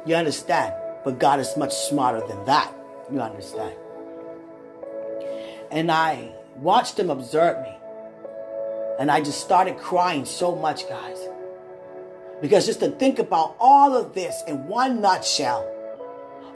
You 0.05 0.15
understand? 0.15 0.73
But 1.03 1.19
God 1.19 1.39
is 1.39 1.57
much 1.57 1.73
smarter 1.73 2.25
than 2.27 2.45
that. 2.45 2.71
You 3.11 3.19
understand? 3.19 3.75
And 5.71 5.91
I 5.91 6.31
watched 6.57 6.99
him 6.99 7.09
observe 7.09 7.61
me. 7.63 7.75
And 8.99 9.11
I 9.11 9.21
just 9.21 9.41
started 9.41 9.77
crying 9.77 10.25
so 10.25 10.55
much, 10.55 10.87
guys. 10.87 11.17
Because 12.41 12.65
just 12.65 12.79
to 12.81 12.91
think 12.91 13.19
about 13.19 13.55
all 13.59 13.95
of 13.95 14.13
this 14.13 14.43
in 14.47 14.67
one 14.67 15.01
nutshell, 15.01 15.69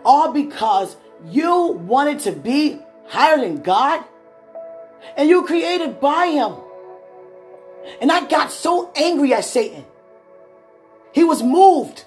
all 0.03 0.31
because 0.31 0.95
you 1.25 1.71
wanted 1.71 2.19
to 2.19 2.31
be 2.31 2.79
higher 3.07 3.38
than 3.38 3.62
God 3.62 4.03
and 5.17 5.29
you 5.29 5.45
created 5.45 5.99
by 5.99 6.27
Him. 6.27 6.53
And 8.01 8.12
I 8.12 8.25
got 8.27 8.51
so 8.51 8.91
angry 8.95 9.33
at 9.33 9.45
Satan. 9.45 9.85
He 11.12 11.23
was 11.23 11.41
moved. 11.41 12.05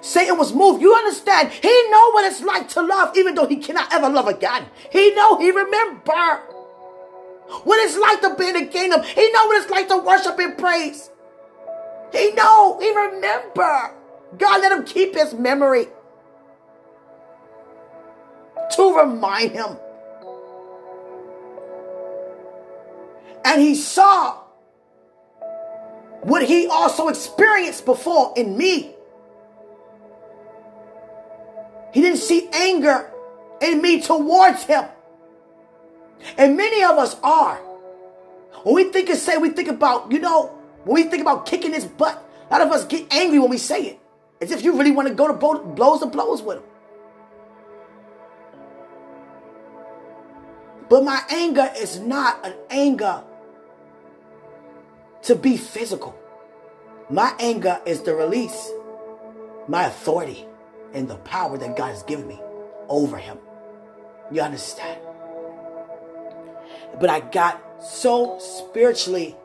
Satan 0.00 0.36
was 0.36 0.52
moved. 0.52 0.82
You 0.82 0.94
understand? 0.94 1.50
He 1.50 1.90
know 1.90 2.10
what 2.10 2.30
it's 2.30 2.42
like 2.42 2.68
to 2.70 2.82
love, 2.82 3.16
even 3.16 3.34
though 3.34 3.46
he 3.46 3.56
cannot 3.56 3.92
ever 3.92 4.10
love 4.10 4.28
again. 4.28 4.66
He 4.90 5.14
know. 5.14 5.38
He 5.38 5.50
remember 5.50 6.42
what 7.64 7.82
it's 7.82 7.96
like 7.96 8.20
to 8.20 8.34
be 8.34 8.48
in 8.48 8.54
the 8.54 8.66
kingdom. 8.66 9.02
He 9.02 9.32
know 9.32 9.46
what 9.46 9.62
it's 9.62 9.70
like 9.70 9.88
to 9.88 9.96
worship 9.98 10.38
and 10.38 10.58
praise. 10.58 11.10
He 12.12 12.32
know. 12.32 12.78
He 12.80 12.94
remember. 12.94 13.94
God 14.36 14.60
let 14.60 14.72
him 14.72 14.84
keep 14.84 15.14
his 15.14 15.32
memory 15.32 15.86
to 18.72 18.98
remind 18.98 19.52
him. 19.52 19.76
And 23.44 23.60
he 23.60 23.74
saw 23.74 24.38
what 26.22 26.42
he 26.42 26.66
also 26.66 27.08
experienced 27.08 27.84
before 27.84 28.32
in 28.36 28.56
me. 28.56 28.94
He 31.92 32.00
didn't 32.00 32.18
see 32.18 32.48
anger 32.52 33.10
in 33.60 33.80
me 33.82 34.00
towards 34.00 34.64
him. 34.64 34.84
And 36.38 36.56
many 36.56 36.82
of 36.82 36.98
us 36.98 37.16
are. 37.22 37.56
When 38.64 38.74
we 38.74 38.84
think 38.84 39.10
and 39.10 39.18
say, 39.18 39.36
we 39.36 39.50
think 39.50 39.68
about, 39.68 40.10
you 40.10 40.18
know, 40.18 40.46
when 40.84 40.94
we 40.94 41.10
think 41.10 41.20
about 41.20 41.46
kicking 41.46 41.72
his 41.72 41.84
butt, 41.84 42.22
a 42.50 42.52
lot 42.52 42.66
of 42.66 42.72
us 42.72 42.86
get 42.86 43.12
angry 43.12 43.38
when 43.38 43.50
we 43.50 43.58
say 43.58 43.82
it. 43.82 44.00
As 44.40 44.50
if 44.50 44.64
you 44.64 44.76
really 44.76 44.90
want 44.90 45.08
to 45.08 45.14
go 45.14 45.28
to 45.28 45.34
blows 45.34 46.02
and 46.02 46.10
blows 46.10 46.42
with 46.42 46.58
him. 46.58 46.64
But 50.88 51.04
my 51.04 51.22
anger 51.30 51.70
is 51.76 51.98
not 51.98 52.44
an 52.44 52.54
anger 52.70 53.22
to 55.22 55.34
be 55.34 55.56
physical. 55.56 56.18
My 57.10 57.34
anger 57.38 57.80
is 57.86 58.02
to 58.02 58.14
release 58.14 58.70
my 59.68 59.84
authority 59.84 60.46
and 60.92 61.08
the 61.08 61.16
power 61.16 61.58
that 61.58 61.76
God 61.76 61.88
has 61.88 62.02
given 62.02 62.26
me 62.26 62.40
over 62.88 63.16
him. 63.16 63.38
You 64.30 64.42
understand? 64.42 65.00
But 67.00 67.10
I 67.10 67.20
got 67.20 67.60
so 67.82 68.38
spiritually 68.38 69.36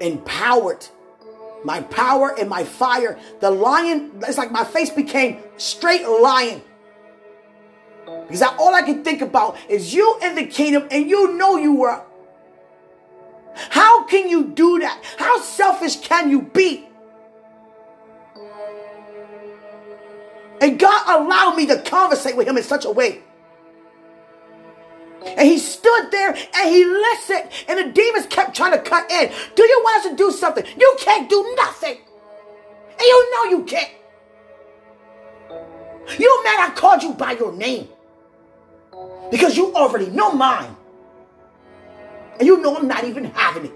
empowered. 0.00 0.86
My 1.64 1.82
power 1.82 2.38
and 2.38 2.48
my 2.48 2.64
fire. 2.64 3.18
The 3.40 3.50
lion, 3.50 4.22
it's 4.26 4.38
like 4.38 4.52
my 4.52 4.64
face 4.64 4.90
became 4.90 5.40
straight 5.56 6.06
lion. 6.06 6.62
Because 8.28 8.42
all 8.42 8.74
I 8.74 8.82
can 8.82 9.02
think 9.02 9.22
about 9.22 9.56
is 9.68 9.94
you 9.94 10.18
in 10.22 10.34
the 10.34 10.44
kingdom 10.44 10.86
and 10.90 11.08
you 11.08 11.34
know 11.36 11.56
you 11.56 11.74
were. 11.74 12.02
How 13.54 14.04
can 14.04 14.28
you 14.28 14.48
do 14.48 14.78
that? 14.80 15.02
How 15.16 15.40
selfish 15.40 15.96
can 16.00 16.30
you 16.30 16.42
be? 16.42 16.86
And 20.60 20.78
God 20.78 21.20
allowed 21.20 21.56
me 21.56 21.66
to 21.66 21.80
conversate 21.80 22.36
with 22.36 22.46
him 22.46 22.58
in 22.58 22.62
such 22.62 22.84
a 22.84 22.90
way. 22.90 23.22
And 25.24 25.48
he 25.48 25.58
stood 25.58 26.10
there 26.10 26.28
and 26.28 26.68
he 26.68 26.84
listened. 26.84 27.50
And 27.66 27.78
the 27.78 27.92
demons 27.92 28.26
kept 28.26 28.54
trying 28.54 28.72
to 28.72 28.78
cut 28.78 29.10
in. 29.10 29.32
Do 29.54 29.62
you 29.62 29.80
want 29.84 30.04
us 30.04 30.10
to 30.10 30.16
do 30.16 30.30
something? 30.30 30.64
You 30.78 30.96
can't 31.00 31.28
do 31.30 31.54
nothing. 31.56 31.96
And 32.90 33.00
you 33.00 33.34
know 33.34 33.58
you 33.58 33.64
can't. 33.64 33.90
You 36.18 36.44
man, 36.44 36.60
I 36.60 36.72
called 36.74 37.02
you 37.02 37.12
by 37.12 37.32
your 37.32 37.52
name. 37.52 37.88
Because 39.30 39.56
you 39.56 39.74
already 39.74 40.06
know 40.06 40.32
mine. 40.32 40.74
And 42.38 42.46
you 42.46 42.60
know 42.60 42.76
I'm 42.76 42.88
not 42.88 43.04
even 43.04 43.24
having 43.24 43.66
it. 43.66 43.72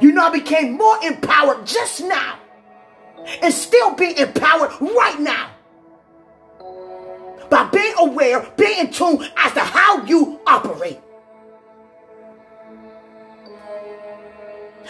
You 0.00 0.12
know 0.12 0.26
I 0.26 0.30
became 0.30 0.76
more 0.76 0.98
empowered 1.04 1.66
just 1.66 2.02
now. 2.02 2.38
And 3.42 3.54
still 3.54 3.94
being 3.94 4.16
empowered 4.16 4.72
right 4.80 5.18
now. 5.20 5.50
By 7.50 7.64
being 7.70 7.94
aware, 7.98 8.46
being 8.56 8.78
in 8.86 8.92
tune 8.92 9.24
as 9.36 9.52
to 9.52 9.60
how 9.60 10.04
you 10.04 10.40
operate. 10.46 10.98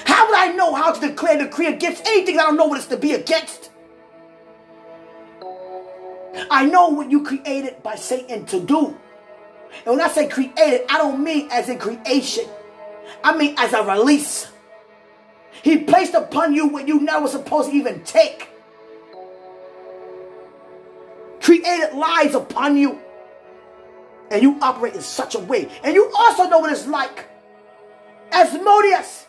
How 0.07 0.27
would 0.27 0.37
I 0.37 0.53
know 0.53 0.75
how 0.75 0.93
to 0.93 1.09
declare 1.09 1.39
decree 1.39 1.67
against 1.67 2.07
anything 2.07 2.39
I 2.39 2.43
don't 2.43 2.57
know 2.57 2.67
what 2.67 2.79
it's 2.79 2.89
to 2.89 2.97
be 2.97 3.13
against? 3.13 3.71
I 6.51 6.67
know 6.67 6.89
what 6.89 7.11
you 7.11 7.23
created 7.23 7.83
by 7.83 7.97
Satan 7.97 8.47
to 8.47 8.61
do. 8.61 8.97
And 9.87 9.97
when 9.97 10.01
I 10.01 10.09
say 10.09 10.29
created, 10.29 10.83
I 10.89 10.99
don't 10.99 11.23
mean 11.23 11.49
as 11.51 11.69
in 11.69 11.79
creation. 11.79 12.45
I 13.23 13.37
mean 13.37 13.55
as 13.59 13.73
a 13.73 13.83
release. 13.83 14.49
He 15.63 15.79
placed 15.79 16.15
upon 16.15 16.55
you 16.55 16.67
what 16.67 16.89
you 16.89 17.01
never 17.01 17.29
supposed 17.29 17.71
to 17.71 17.77
even 17.77 18.03
take. 18.05 18.49
Created 21.41 21.95
lies 21.95 22.35
upon 22.35 22.77
you. 22.77 22.99
And 24.31 24.43
you 24.43 24.59
operate 24.61 24.95
in 24.95 25.03
such 25.03 25.35
a 25.35 25.39
way. 25.39 25.71
And 25.83 25.95
you 25.95 26.11
also 26.17 26.49
know 26.49 26.59
what 26.59 26.73
it's 26.73 26.87
like. 26.87 27.29
Asmodeus, 28.33 29.27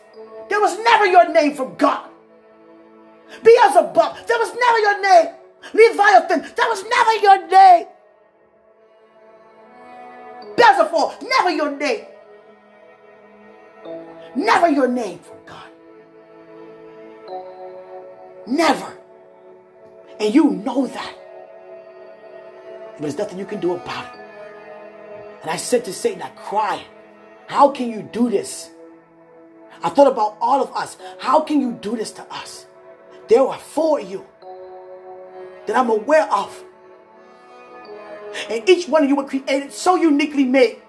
there 0.48 0.60
was 0.60 0.78
never 0.78 1.06
your 1.06 1.32
name 1.32 1.54
from 1.54 1.76
God. 1.76 2.08
Beelzebub, 3.42 4.26
there 4.26 4.38
was 4.38 4.54
never 4.54 4.78
your 4.78 5.02
name. 5.02 5.34
Leviathan, 5.74 6.42
that 6.42 6.68
was 6.68 6.84
never 6.84 7.14
your 7.22 7.48
name. 7.48 7.86
Beelzebub, 10.56 11.22
never 11.22 11.50
your 11.50 11.70
name. 11.70 12.04
Never 14.34 14.68
your 14.68 14.88
name 14.88 15.20
God. 15.46 15.70
Never. 18.46 18.98
And 20.20 20.34
you 20.34 20.50
know 20.50 20.86
that. 20.86 21.14
But 22.92 23.02
there's 23.02 23.18
nothing 23.18 23.38
you 23.38 23.46
can 23.46 23.60
do 23.60 23.74
about 23.74 24.14
it. 24.14 24.20
And 25.42 25.50
I 25.50 25.56
said 25.56 25.84
to 25.84 25.92
Satan, 25.92 26.22
I 26.22 26.30
cried, 26.30 26.84
How 27.46 27.70
can 27.70 27.90
you 27.90 28.02
do 28.02 28.30
this? 28.30 28.70
I 29.82 29.90
thought 29.90 30.10
about 30.10 30.36
all 30.40 30.62
of 30.62 30.74
us. 30.74 30.96
How 31.18 31.40
can 31.40 31.60
you 31.60 31.72
do 31.72 31.96
this 31.96 32.10
to 32.12 32.22
us? 32.32 32.66
There 33.28 33.46
are 33.46 33.58
four 33.58 34.00
of 34.00 34.10
you 34.10 34.26
that 35.66 35.76
I'm 35.76 35.90
aware 35.90 36.30
of. 36.32 36.62
And 38.50 38.68
each 38.68 38.88
one 38.88 39.02
of 39.02 39.08
you 39.08 39.16
were 39.16 39.24
created 39.24 39.72
so 39.72 39.96
uniquely 39.96 40.44
made. 40.44 40.82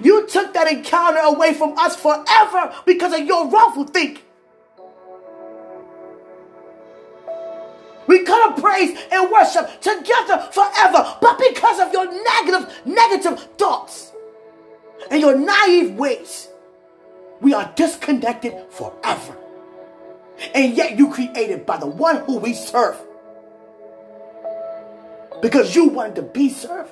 You 0.00 0.26
took 0.26 0.52
that 0.54 0.70
encounter 0.70 1.20
away 1.20 1.54
from 1.54 1.76
us 1.78 1.96
forever 1.96 2.74
because 2.84 3.12
of 3.12 3.26
your 3.26 3.48
wrongful 3.48 3.84
thinking. 3.84 4.24
We 8.06 8.24
could 8.24 8.50
have 8.50 8.60
praised 8.60 8.98
and 9.12 9.30
worship 9.30 9.80
together 9.80 10.48
forever, 10.52 11.16
but 11.20 11.38
because 11.38 11.78
of 11.78 11.92
your 11.92 12.06
negative, 12.06 12.80
negative 12.84 13.40
thoughts 13.56 14.12
and 15.10 15.20
your 15.20 15.38
naive 15.38 15.94
ways, 15.94 16.48
we 17.40 17.54
are 17.54 17.72
disconnected 17.76 18.52
forever. 18.70 19.36
And 20.54 20.76
yet 20.76 20.98
you 20.98 21.12
created 21.12 21.66
by 21.66 21.76
the 21.76 21.86
one 21.86 22.16
who 22.24 22.38
we 22.38 22.54
serve. 22.54 22.96
Because 25.42 25.74
you 25.74 25.88
wanted 25.88 26.16
to 26.16 26.22
be 26.22 26.48
served. 26.48 26.90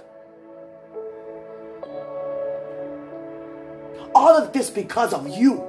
All 4.15 4.37
of 4.37 4.53
this 4.53 4.71
because 4.71 5.13
of 5.13 5.29
you. 5.29 5.65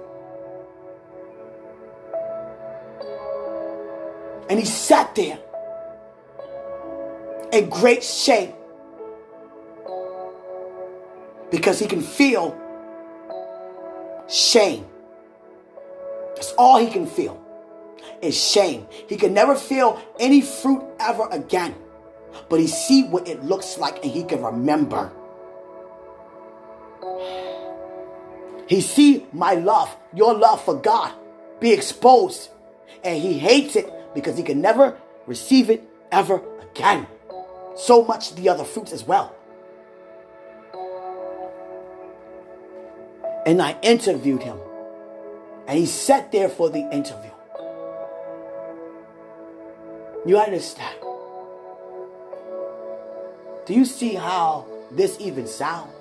And 4.50 4.60
he 4.60 4.66
sat 4.66 5.14
there 5.16 5.40
in 7.52 7.70
great 7.70 8.04
shame 8.04 8.54
because 11.52 11.80
he 11.80 11.88
can 11.88 12.02
feel 12.02 12.58
shame. 14.28 14.86
That's 16.36 16.52
all 16.54 16.80
he 16.80 16.90
can 16.90 17.06
feel 17.06 17.44
is 18.22 18.40
shame. 18.40 18.88
He 19.08 19.16
can 19.16 19.34
never 19.34 19.56
feel 19.56 20.02
any 20.20 20.42
fruit 20.42 20.84
ever 21.00 21.28
again. 21.32 21.76
But 22.50 22.60
he 22.60 22.68
see 22.68 23.04
what 23.04 23.28
it 23.28 23.44
looks 23.44 23.78
like 23.78 24.04
and 24.04 24.12
he 24.12 24.24
can 24.24 24.44
remember. 24.44 25.12
He 28.68 28.82
see 28.82 29.26
my 29.34 29.56
love, 29.56 29.96
your 30.14 30.36
love 30.36 30.64
for 30.64 30.76
God 30.76 31.14
be 31.60 31.72
exposed. 31.72 32.50
And 33.04 33.22
he 33.22 33.38
hates 33.38 33.76
it 33.76 33.92
because 34.14 34.38
he 34.38 34.44
can 34.44 34.62
never 34.62 34.98
receive 35.26 35.70
it 35.70 35.84
ever 36.12 36.42
again. 36.62 37.08
So 37.76 38.04
much 38.04 38.36
the 38.36 38.50
other 38.50 38.64
fruits 38.64 38.92
as 38.92 39.04
well. 39.04 39.36
And 43.46 43.62
I 43.62 43.78
interviewed 43.82 44.44
him. 44.44 44.58
And 45.68 45.78
he 45.78 45.86
sat 45.86 46.32
there 46.32 46.50
for 46.50 46.70
the 46.70 46.90
interview. 46.92 47.29
You 50.30 50.38
understand? 50.38 50.96
Do 53.66 53.74
you 53.74 53.84
see 53.84 54.14
how 54.14 54.68
this 54.92 55.18
even 55.20 55.48
sounds? 55.48 55.92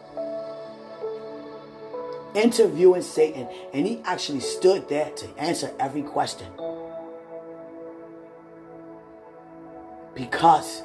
Interviewing 2.35 3.01
Satan, 3.01 3.49
and 3.73 3.87
he 3.87 4.03
actually 4.05 4.41
stood 4.41 4.87
there 4.87 5.09
to 5.13 5.27
answer 5.39 5.73
every 5.81 6.03
question. 6.03 6.47
Because 10.15 10.83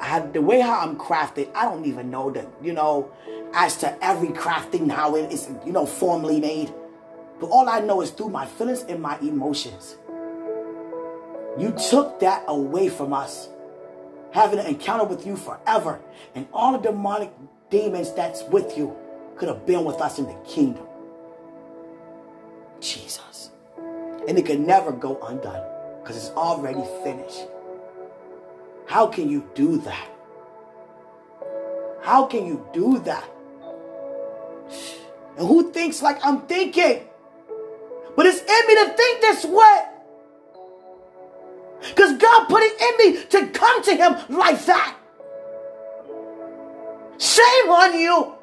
I, 0.00 0.06
have 0.06 0.32
the 0.32 0.42
way 0.42 0.58
how 0.58 0.80
I'm 0.80 0.98
crafted, 0.98 1.48
I 1.54 1.66
don't 1.66 1.84
even 1.84 2.10
know 2.10 2.32
that, 2.32 2.48
you 2.60 2.72
know, 2.72 3.08
as 3.54 3.76
to 3.76 4.04
every 4.04 4.30
crafting, 4.30 4.90
how 4.90 5.14
it 5.14 5.32
is, 5.32 5.48
you 5.64 5.70
know, 5.70 5.86
formally 5.86 6.40
made. 6.40 6.74
But 7.38 7.50
all 7.50 7.68
I 7.68 7.78
know 7.78 8.00
is 8.00 8.10
through 8.10 8.30
my 8.30 8.46
feelings 8.46 8.82
and 8.88 9.00
my 9.00 9.16
emotions. 9.20 9.96
You 11.58 11.74
took 11.90 12.20
that 12.20 12.44
away 12.46 12.88
from 12.88 13.12
us. 13.12 13.48
Having 14.32 14.60
an 14.60 14.66
encounter 14.66 15.04
with 15.04 15.26
you 15.26 15.36
forever. 15.36 16.00
And 16.34 16.46
all 16.52 16.72
the 16.72 16.78
demonic 16.78 17.32
demons 17.70 18.12
that's 18.12 18.42
with 18.44 18.76
you 18.78 18.96
could 19.36 19.48
have 19.48 19.66
been 19.66 19.84
with 19.84 20.00
us 20.00 20.18
in 20.18 20.26
the 20.26 20.36
kingdom. 20.46 20.86
Jesus. 22.80 23.50
And 24.28 24.38
it 24.38 24.46
could 24.46 24.60
never 24.60 24.92
go 24.92 25.18
undone 25.22 25.64
because 26.00 26.16
it's 26.16 26.30
already 26.36 26.84
finished. 27.02 27.46
How 28.86 29.06
can 29.06 29.28
you 29.28 29.48
do 29.54 29.78
that? 29.78 30.08
How 32.02 32.26
can 32.26 32.46
you 32.46 32.66
do 32.72 32.98
that? 33.00 33.28
And 35.36 35.46
who 35.46 35.72
thinks 35.72 36.02
like 36.02 36.24
I'm 36.24 36.42
thinking? 36.42 37.02
But 38.16 38.26
it's 38.26 38.40
in 38.40 38.66
me 38.66 38.74
to 38.74 38.96
think 38.96 39.20
this 39.20 39.44
way. 39.44 39.97
Because 41.80 42.16
God 42.18 42.48
put 42.48 42.62
it 42.62 42.80
in 42.80 43.14
me 43.14 43.22
to 43.24 43.46
come 43.48 43.82
to 43.84 43.94
Him 43.94 44.16
like 44.36 44.64
that. 44.66 44.96
Shame 47.18 47.70
on 47.70 47.98
you. 47.98 48.34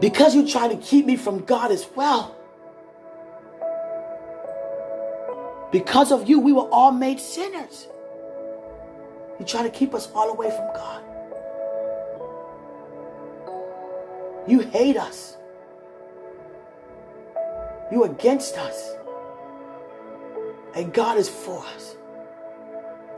Because 0.00 0.34
you 0.34 0.46
try 0.46 0.68
to 0.68 0.76
keep 0.76 1.06
me 1.06 1.16
from 1.16 1.44
God 1.44 1.70
as 1.70 1.86
well. 1.94 2.36
Because 5.70 6.12
of 6.12 6.28
you, 6.28 6.40
we 6.40 6.52
were 6.52 6.68
all 6.68 6.92
made 6.92 7.18
sinners. 7.18 7.88
You 9.38 9.46
try 9.46 9.62
to 9.62 9.70
keep 9.70 9.94
us 9.94 10.08
all 10.14 10.30
away 10.30 10.50
from 10.50 10.72
God. 10.74 11.02
You 14.46 14.60
hate 14.60 14.96
us. 14.96 15.36
You 17.90 18.04
against 18.04 18.56
us. 18.56 18.94
And 20.74 20.92
God 20.92 21.18
is 21.18 21.28
for 21.28 21.64
us. 21.66 21.96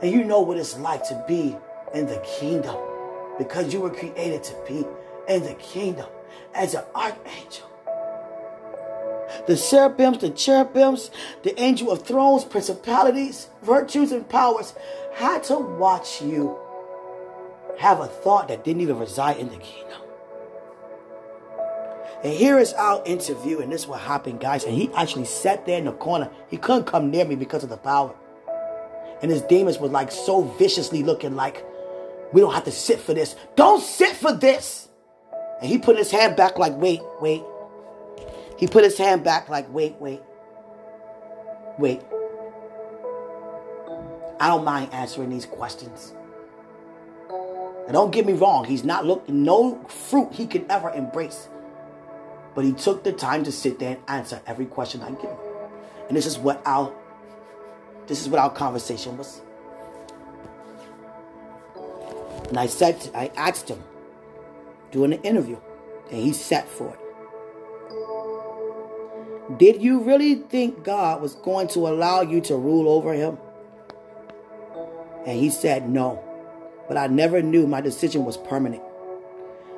And 0.01 0.11
you 0.11 0.23
know 0.23 0.41
what 0.41 0.57
it's 0.57 0.77
like 0.77 1.07
to 1.07 1.23
be 1.27 1.57
in 1.93 2.05
the 2.05 2.23
kingdom 2.39 2.75
because 3.37 3.73
you 3.73 3.81
were 3.81 3.89
created 3.89 4.43
to 4.43 4.55
be 4.67 4.85
in 5.27 5.43
the 5.43 5.55
kingdom 5.55 6.07
as 6.53 6.73
an 6.73 6.83
archangel. 6.93 7.69
The 9.47 9.55
cherubims, 9.55 10.19
the 10.19 10.29
cherubims, 10.29 11.11
the 11.43 11.59
angel 11.59 11.91
of 11.91 12.03
thrones, 12.03 12.43
principalities, 12.43 13.49
virtues, 13.61 14.11
and 14.11 14.27
powers 14.27 14.73
had 15.15 15.43
to 15.45 15.57
watch 15.57 16.21
you 16.21 16.57
have 17.77 17.99
a 17.99 18.07
thought 18.07 18.47
that 18.47 18.63
didn't 18.63 18.81
even 18.81 18.97
reside 18.97 19.37
in 19.37 19.49
the 19.49 19.57
kingdom. 19.57 20.01
And 22.23 22.33
here 22.33 22.57
is 22.57 22.73
our 22.73 23.03
interview, 23.05 23.59
and 23.59 23.71
this 23.71 23.87
what 23.87 24.01
happened, 24.01 24.39
guys. 24.39 24.63
And 24.63 24.73
he 24.73 24.91
actually 24.93 25.25
sat 25.25 25.65
there 25.65 25.77
in 25.77 25.85
the 25.85 25.91
corner. 25.91 26.29
He 26.49 26.57
couldn't 26.57 26.85
come 26.85 27.11
near 27.11 27.25
me 27.25 27.35
because 27.35 27.63
of 27.63 27.69
the 27.69 27.77
power. 27.77 28.15
And 29.21 29.31
his 29.31 29.41
demons 29.43 29.77
was 29.77 29.91
like 29.91 30.11
so 30.11 30.43
viciously 30.43 31.03
looking 31.03 31.35
like, 31.35 31.63
we 32.33 32.41
don't 32.41 32.53
have 32.53 32.65
to 32.65 32.71
sit 32.71 32.99
for 32.99 33.13
this. 33.13 33.35
Don't 33.55 33.81
sit 33.81 34.15
for 34.15 34.33
this. 34.33 34.89
And 35.61 35.69
he 35.69 35.77
put 35.77 35.97
his 35.97 36.11
hand 36.11 36.35
back 36.35 36.57
like, 36.57 36.75
wait, 36.77 37.01
wait. 37.21 37.43
He 38.57 38.67
put 38.67 38.83
his 38.83 38.97
hand 38.97 39.23
back 39.23 39.49
like, 39.49 39.71
wait, 39.71 39.95
wait. 39.99 40.21
Wait. 41.77 42.01
I 44.39 44.47
don't 44.49 44.63
mind 44.63 44.93
answering 44.93 45.29
these 45.29 45.45
questions. 45.45 46.13
And 47.29 47.93
don't 47.93 48.11
get 48.11 48.25
me 48.25 48.33
wrong, 48.33 48.65
he's 48.65 48.83
not 48.83 49.05
looking 49.05 49.43
no 49.43 49.81
fruit 49.85 50.29
he 50.33 50.45
could 50.45 50.65
ever 50.69 50.89
embrace. 50.89 51.47
But 52.57 52.65
he 52.65 52.73
took 52.73 53.03
the 53.03 53.13
time 53.13 53.43
to 53.43 53.51
sit 53.51 53.77
there 53.77 53.97
and 53.97 53.99
answer 54.07 54.41
every 54.47 54.65
question 54.65 55.03
I 55.03 55.11
give 55.11 55.29
him. 55.29 55.37
And 56.07 56.17
this 56.17 56.25
is 56.25 56.39
what 56.39 56.59
our 56.65 56.91
this 58.07 58.19
is 58.19 58.29
what 58.29 58.39
our 58.39 58.49
conversation 58.49 59.15
was. 59.15 59.41
And 62.49 62.57
I 62.57 62.65
said, 62.65 63.11
I 63.13 63.29
asked 63.37 63.69
him 63.69 63.83
during 64.89 65.11
the 65.11 65.21
interview, 65.21 65.59
and 66.09 66.19
he 66.19 66.33
sat 66.33 66.67
for 66.67 66.89
it. 66.89 66.97
Did 69.59 69.83
you 69.83 69.99
really 69.99 70.33
think 70.33 70.83
God 70.83 71.21
was 71.21 71.35
going 71.35 71.67
to 71.69 71.87
allow 71.87 72.21
you 72.21 72.41
to 72.41 72.55
rule 72.55 72.89
over 72.89 73.13
him? 73.13 73.37
And 75.27 75.39
he 75.39 75.51
said, 75.51 75.87
No. 75.87 76.23
But 76.87 76.97
I 76.97 77.05
never 77.05 77.43
knew 77.43 77.67
my 77.67 77.81
decision 77.81 78.25
was 78.25 78.35
permanent. 78.35 78.81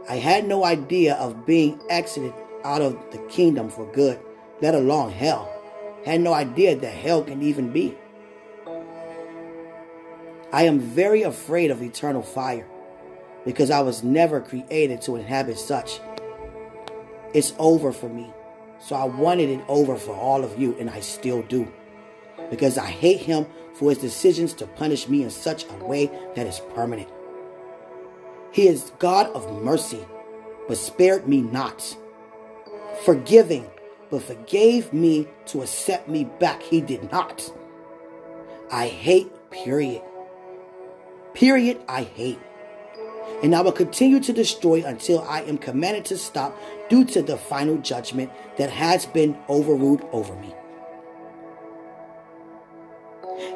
I 0.08 0.16
had 0.16 0.48
no 0.48 0.64
idea 0.64 1.16
of 1.16 1.46
being 1.46 1.82
exited 1.90 2.34
out 2.64 2.82
of 2.82 2.98
the 3.12 3.18
kingdom 3.30 3.70
for 3.70 3.86
good, 3.92 4.20
let 4.62 4.76
alone 4.76 5.12
hell. 5.12 5.52
Had 6.06 6.22
no 6.22 6.34
idea 6.34 6.76
that 6.76 6.94
hell 6.94 7.24
can 7.24 7.42
even 7.42 7.72
be. 7.72 7.98
I 10.52 10.64
am 10.64 10.80
very 10.80 11.22
afraid 11.22 11.72
of 11.72 11.82
eternal 11.82 12.24
fire 12.24 12.68
because 13.46 13.70
I 13.70 13.82
was 13.82 14.04
never 14.04 14.42
created 14.42 15.02
to 15.04 15.16
inhabit 15.16 15.60
such. 15.60 16.00
It's 17.34 17.54
over 17.60 17.92
for 17.92 18.10
me. 18.10 18.34
So 18.80 18.96
I 18.96 19.04
wanted 19.04 19.50
it 19.50 19.62
over 19.68 19.96
for 19.98 20.16
all 20.16 20.44
of 20.44 20.60
you, 20.60 20.76
and 20.80 20.90
I 20.90 21.02
still 21.02 21.42
do. 21.44 21.72
Because 22.50 22.78
I 22.78 22.88
hate 22.88 23.20
him 23.20 23.46
for 23.74 23.90
his 23.90 24.00
decisions 24.00 24.54
to 24.54 24.68
punish 24.68 25.08
me 25.08 25.24
in 25.24 25.30
such 25.30 25.66
a 25.70 25.86
way 25.86 26.10
that 26.36 26.48
is 26.48 26.62
permanent. 26.74 27.10
He 28.52 28.68
is 28.68 28.92
God 28.98 29.28
of 29.34 29.62
mercy, 29.64 30.06
but 30.68 30.78
spared 30.78 31.28
me 31.28 31.42
not. 31.42 31.96
Forgiving, 33.06 33.70
but 34.10 34.24
forgave 34.24 34.92
me 34.92 35.28
to 35.48 35.62
accept 35.62 36.08
me 36.08 36.26
back. 36.26 36.62
He 36.62 36.82
did 36.82 37.12
not. 37.12 37.52
I 38.72 38.88
hate, 38.88 39.32
period. 39.52 40.02
Period, 41.34 41.80
I 41.88 42.04
hate. 42.04 42.40
And 43.42 43.56
I 43.56 43.62
will 43.62 43.72
continue 43.72 44.20
to 44.20 44.34
destroy 44.34 44.84
until 44.86 45.22
I 45.22 45.42
am 45.44 45.58
commanded 45.58 46.06
to 46.06 46.18
stop 46.18 46.58
due 46.90 47.06
to 47.06 47.22
the 47.22 47.38
final 47.38 47.78
judgment 47.78 48.32
that 48.58 48.70
has 48.70 49.06
been 49.06 49.38
overruled 49.48 50.06
over 50.12 50.36
me. 50.36 50.54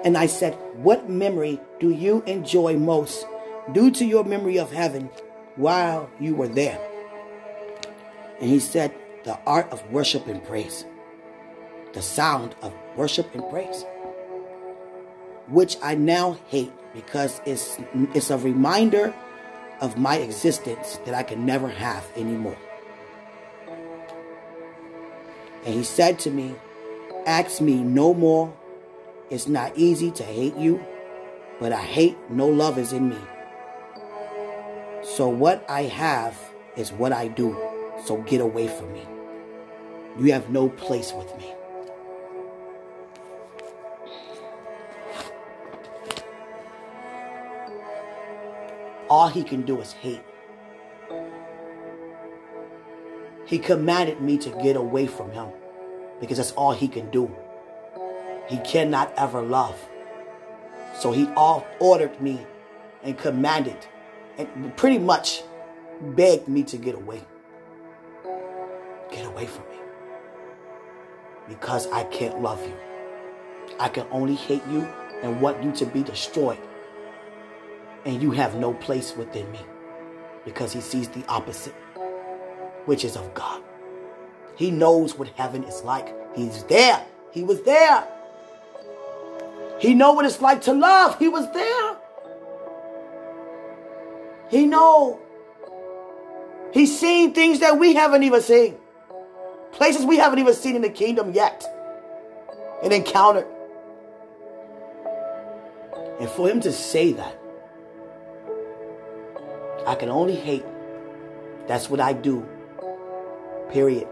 And 0.06 0.18
I 0.18 0.28
said, 0.28 0.54
What 0.76 1.10
memory 1.10 1.60
do 1.80 1.90
you 1.90 2.24
enjoy 2.26 2.78
most 2.78 3.26
due 3.74 3.92
to 3.92 4.06
your 4.06 4.24
memory 4.24 4.58
of 4.58 4.72
heaven 4.72 5.10
while 5.56 6.10
you 6.20 6.36
were 6.36 6.48
there? 6.48 6.80
And 8.40 8.50
he 8.50 8.60
said, 8.60 8.94
The 9.24 9.40
art 9.46 9.72
of 9.72 9.90
worship 9.92 10.28
and 10.28 10.44
praise. 10.44 10.86
The 11.93 12.02
sound 12.02 12.56
of 12.62 12.74
worship 12.95 13.34
and 13.34 13.47
praise. 13.50 13.86
Which 15.47 15.78
I 15.82 15.95
now 15.95 16.38
hate 16.47 16.72
because 16.93 17.41
it's, 17.45 17.78
it's 18.14 18.30
a 18.30 18.38
reminder 18.38 19.14
of 19.82 19.97
my 19.97 20.18
existence 20.18 21.00
that 21.06 21.14
I 21.14 21.24
can 21.24 21.45
never 21.45 21.68
have 21.68 22.06
anymore. 22.16 22.58
And 25.66 25.74
he 25.74 25.84
said 25.84 26.20
to 26.20 26.32
me, 26.32 26.56
Ask 27.26 27.62
me 27.62 27.82
no 27.82 28.14
more. 28.14 28.54
It's 29.30 29.47
not 29.47 29.78
easy 29.78 30.12
to 30.12 30.24
hate 30.24 30.58
you, 30.58 30.86
but 31.60 31.72
I 31.72 31.82
hate 31.82 32.18
no 32.30 32.47
love 32.47 32.78
is 32.78 32.91
in 32.91 33.10
me. 33.10 33.18
So 35.04 35.28
what 35.30 35.66
I 35.70 35.84
have 35.84 36.38
is 36.76 36.91
what 36.91 37.14
I 37.14 37.30
do. 37.30 37.58
So 38.06 38.18
get 38.18 38.41
away 38.41 38.68
from 38.68 38.91
me. 38.93 39.06
You 40.20 40.32
have 40.32 40.49
no 40.49 40.70
place 40.70 41.11
with 41.14 41.36
me. 41.38 41.53
all 49.14 49.28
he 49.28 49.43
can 49.43 49.61
do 49.61 49.80
is 49.80 49.91
hate. 49.91 50.24
He 53.45 53.59
commanded 53.59 54.22
me 54.22 54.39
to 54.39 54.49
get 54.64 54.76
away 54.76 55.05
from 55.05 55.32
him 55.32 55.49
because 56.20 56.38
that's 56.38 56.51
all 56.53 56.72
he 56.72 56.88
can 56.88 57.11
do. 57.11 57.30
He 58.49 58.57
cannot 58.59 59.14
ever 59.16 59.39
love. 59.39 59.78
So 60.99 61.11
he 61.11 61.28
all 61.36 61.64
ordered 61.80 62.20
me 62.20 62.45
and 63.03 63.16
commanded 63.16 63.78
and 64.39 64.76
pretty 64.78 64.97
much 64.97 65.43
begged 66.01 66.47
me 66.47 66.64
to 66.64 66.78
get 66.78 66.95
away. 66.95 67.22
Get 69.11 69.28
away 69.28 69.45
from 69.45 69.70
me. 69.70 69.72
Because 71.48 71.88
I 71.91 72.04
can't 72.06 72.41
love 72.41 72.62
you. 72.66 72.74
I 73.80 73.89
can 73.89 74.06
only 74.12 74.36
hate 74.36 74.64
you 74.70 74.88
and 75.22 75.41
want 75.41 75.64
you 75.64 75.72
to 75.74 75.86
be 75.86 76.04
destroyed. 76.04 76.60
And 78.06 78.22
you 78.22 78.32
have 78.32 78.56
no 78.56 78.74
place 78.74 79.16
within 79.16 79.52
me. 79.52 79.60
Because 80.46 80.74
he 80.74 80.82
sees 80.82 81.08
the 81.10 81.26
opposite, 81.28 81.74
which 82.86 83.06
is 83.06 83.16
of 83.16 83.34
God. 83.34 83.62
He 84.56 84.72
knows 84.72 85.18
what 85.18 85.30
heaven 85.30 85.64
is 85.64 85.82
like. 85.84 86.14
He's 86.36 86.64
there. 86.64 87.06
He 87.32 87.44
was 87.44 87.62
there. 87.64 88.08
He 89.80 89.94
know 89.94 90.14
what 90.14 90.26
it's 90.26 90.41
like 90.41 90.62
to 90.64 90.74
love. 90.74 91.18
He 91.18 91.28
was 91.28 91.52
there. 91.54 91.98
He 94.50 94.66
know. 94.66 95.20
He's 96.74 97.00
seen 97.00 97.34
things 97.34 97.60
that 97.60 97.80
we 97.80 97.94
haven't 97.96 98.24
even 98.24 98.41
seen. 98.41 98.78
Places 99.74 100.05
we 100.05 100.17
haven't 100.17 100.39
even 100.39 100.53
seen 100.53 100.76
in 100.76 100.82
the 100.82 100.89
kingdom 100.89 101.34
yet. 101.34 101.65
And 102.84 102.93
encountered. 102.93 103.47
And 106.19 106.30
for 106.30 106.47
him 106.47 106.61
to 106.61 106.71
say 106.71 107.13
that, 107.13 107.38
I 109.86 109.95
can 109.95 110.09
only 110.09 110.36
hate. 110.36 110.65
That's 111.67 111.89
what 111.89 111.99
I 111.99 112.13
do. 112.13 112.47
Period. 113.71 114.07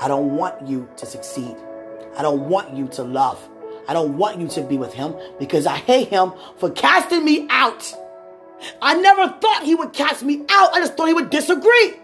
I 0.00 0.08
don't 0.08 0.36
want 0.36 0.66
you 0.66 0.88
to 0.96 1.06
succeed. 1.06 1.56
I 2.16 2.22
don't 2.22 2.48
want 2.48 2.76
you 2.76 2.88
to 2.88 3.02
love. 3.02 3.48
I 3.88 3.92
don't 3.92 4.16
want 4.16 4.40
you 4.40 4.48
to 4.48 4.62
be 4.62 4.76
with 4.76 4.92
him 4.92 5.14
because 5.38 5.66
I 5.66 5.76
hate 5.76 6.08
him 6.08 6.32
for 6.58 6.70
casting 6.70 7.24
me 7.24 7.46
out. 7.50 7.94
I 8.80 8.94
never 8.94 9.28
thought 9.40 9.62
he 9.64 9.74
would 9.74 9.92
cast 9.92 10.22
me 10.22 10.44
out. 10.50 10.72
I 10.72 10.80
just 10.80 10.96
thought 10.96 11.08
he 11.08 11.14
would 11.14 11.30
disagree. 11.30 11.94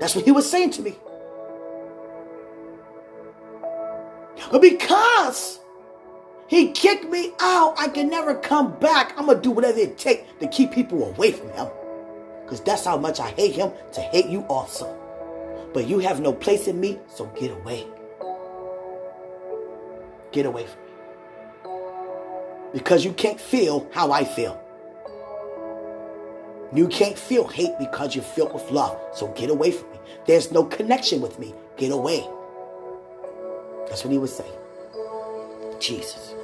That's 0.00 0.14
what 0.14 0.24
he 0.24 0.32
was 0.32 0.50
saying 0.50 0.70
to 0.72 0.82
me. 0.82 0.96
But 4.50 4.60
because 4.60 5.60
he 6.48 6.72
kicked 6.72 7.04
me 7.04 7.32
out, 7.40 7.74
I 7.78 7.88
can 7.88 8.10
never 8.10 8.34
come 8.34 8.78
back. 8.78 9.14
I'm 9.16 9.26
going 9.26 9.38
to 9.38 9.42
do 9.42 9.50
whatever 9.50 9.78
it 9.78 9.96
takes 9.96 10.24
to 10.40 10.46
keep 10.48 10.72
people 10.72 11.08
away 11.08 11.32
from 11.32 11.50
him. 11.50 11.68
Because 12.42 12.60
that's 12.60 12.84
how 12.84 12.98
much 12.98 13.20
I 13.20 13.30
hate 13.30 13.54
him 13.54 13.72
to 13.92 14.00
hate 14.00 14.26
you 14.26 14.42
also. 14.42 14.98
But 15.72 15.86
you 15.86 16.00
have 16.00 16.20
no 16.20 16.32
place 16.32 16.68
in 16.68 16.78
me, 16.78 16.98
so 17.08 17.26
get 17.38 17.50
away. 17.50 17.86
Get 20.32 20.44
away 20.44 20.66
from 20.66 20.82
me. 20.82 20.90
Because 22.74 23.04
you 23.04 23.12
can't 23.12 23.40
feel 23.40 23.88
how 23.92 24.12
I 24.12 24.24
feel. 24.24 24.61
You 26.74 26.88
can't 26.88 27.18
feel 27.18 27.46
hate 27.46 27.78
because 27.78 28.14
you're 28.14 28.24
filled 28.24 28.54
with 28.54 28.70
love. 28.70 28.98
So 29.14 29.28
get 29.28 29.50
away 29.50 29.72
from 29.72 29.90
me. 29.90 29.98
There's 30.26 30.50
no 30.50 30.64
connection 30.64 31.20
with 31.20 31.38
me. 31.38 31.54
Get 31.76 31.92
away. 31.92 32.26
That's 33.88 34.04
what 34.04 34.12
he 34.12 34.18
was 34.18 34.34
saying. 34.34 34.52
Jesus. 35.78 36.34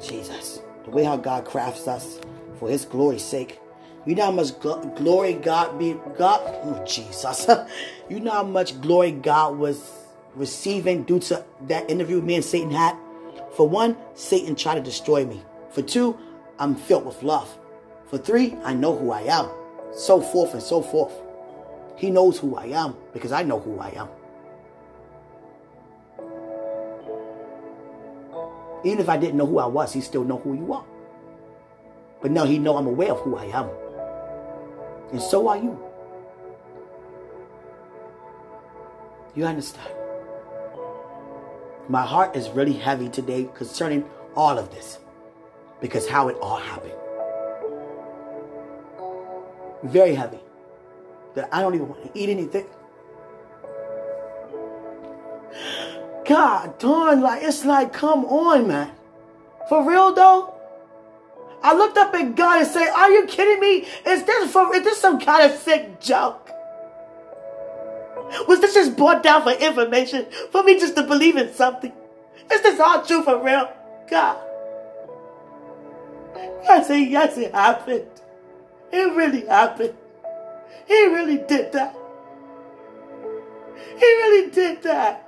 Jesus. 0.00 0.60
The 0.84 0.90
way 0.90 1.02
how 1.02 1.16
God 1.16 1.44
crafts 1.44 1.88
us 1.88 2.20
for 2.60 2.68
his 2.68 2.84
glory's 2.84 3.24
sake. 3.24 3.58
You 4.06 4.14
know 4.14 4.26
how 4.26 4.30
much 4.30 4.48
gl- 4.60 4.96
glory 4.96 5.32
God 5.32 5.76
be 5.78 5.96
God 6.16 6.40
oh 6.44 6.84
Jesus. 6.86 7.48
you 8.08 8.20
know 8.20 8.30
how 8.30 8.42
much 8.44 8.80
glory 8.80 9.10
God 9.10 9.56
was 9.56 9.90
receiving 10.36 11.02
due 11.04 11.18
to 11.20 11.44
that 11.62 11.90
interview 11.90 12.20
me 12.20 12.36
and 12.36 12.44
Satan 12.44 12.70
had? 12.70 12.96
For 13.56 13.68
one, 13.68 13.96
Satan 14.14 14.56
tried 14.56 14.74
to 14.76 14.80
destroy 14.80 15.24
me. 15.24 15.42
For 15.70 15.82
two, 15.82 16.18
I'm 16.58 16.74
filled 16.74 17.06
with 17.06 17.22
love. 17.22 17.48
For 18.06 18.18
three, 18.18 18.56
I 18.64 18.74
know 18.74 18.96
who 18.96 19.10
I 19.12 19.22
am. 19.22 19.48
So 19.92 20.20
forth 20.20 20.54
and 20.54 20.62
so 20.62 20.82
forth. 20.82 21.12
He 21.96 22.10
knows 22.10 22.38
who 22.38 22.56
I 22.56 22.66
am 22.66 22.96
because 23.12 23.30
I 23.32 23.44
know 23.44 23.60
who 23.60 23.78
I 23.78 23.90
am. 23.90 24.08
Even 28.84 28.98
if 28.98 29.08
I 29.08 29.16
didn't 29.16 29.36
know 29.36 29.46
who 29.46 29.58
I 29.58 29.66
was, 29.66 29.92
he 29.92 30.00
still 30.00 30.24
know 30.24 30.38
who 30.38 30.54
you 30.54 30.72
are. 30.72 30.84
But 32.20 32.32
now 32.32 32.44
he 32.44 32.58
know 32.58 32.76
I'm 32.76 32.86
aware 32.86 33.12
of 33.12 33.20
who 33.20 33.36
I 33.36 33.44
am. 33.46 33.70
And 35.12 35.22
so 35.22 35.48
are 35.48 35.56
you. 35.56 35.78
You 39.34 39.46
understand? 39.46 40.03
My 41.88 42.02
heart 42.02 42.34
is 42.34 42.48
really 42.50 42.72
heavy 42.72 43.08
today 43.08 43.48
concerning 43.54 44.08
all 44.34 44.58
of 44.58 44.70
this. 44.70 44.98
Because 45.80 46.08
how 46.08 46.28
it 46.28 46.36
all 46.40 46.56
happened. 46.56 46.94
Very 49.82 50.14
heavy. 50.14 50.38
That 51.34 51.48
I 51.52 51.60
don't 51.60 51.74
even 51.74 51.88
want 51.88 52.02
to 52.14 52.18
eat 52.18 52.30
anything. 52.30 52.66
God 56.26 56.78
darn, 56.78 57.20
like 57.20 57.42
it's 57.42 57.64
like, 57.64 57.92
come 57.92 58.24
on, 58.24 58.68
man. 58.68 58.92
For 59.68 59.86
real 59.86 60.14
though? 60.14 60.54
I 61.62 61.74
looked 61.74 61.96
up 61.98 62.14
at 62.14 62.34
God 62.34 62.60
and 62.60 62.70
said, 62.70 62.90
Are 62.90 63.10
you 63.10 63.26
kidding 63.26 63.60
me? 63.60 63.86
Is 64.06 64.24
this 64.24 64.50
for 64.50 64.74
is 64.74 64.84
this 64.84 64.98
some 64.98 65.20
kind 65.20 65.50
of 65.50 65.58
sick 65.58 66.00
joke? 66.00 66.50
Was 68.48 68.60
this 68.60 68.74
just 68.74 68.96
brought 68.96 69.22
down 69.22 69.42
for 69.42 69.52
information 69.52 70.26
for 70.50 70.62
me 70.62 70.78
just 70.78 70.96
to 70.96 71.02
believe 71.02 71.36
in 71.36 71.52
something? 71.54 71.92
Is 72.52 72.62
this 72.62 72.80
all 72.80 73.04
true 73.04 73.22
for 73.22 73.42
real? 73.42 73.70
God. 74.08 74.38
I 76.68 76.82
say, 76.82 77.04
yes, 77.04 77.36
it 77.38 77.52
happened. 77.52 78.06
It 78.92 79.14
really 79.14 79.46
happened. 79.46 79.94
He 80.86 81.06
really 81.06 81.38
did 81.38 81.72
that. 81.72 81.96
He 83.74 84.06
really 84.06 84.50
did 84.50 84.82
that. 84.82 85.20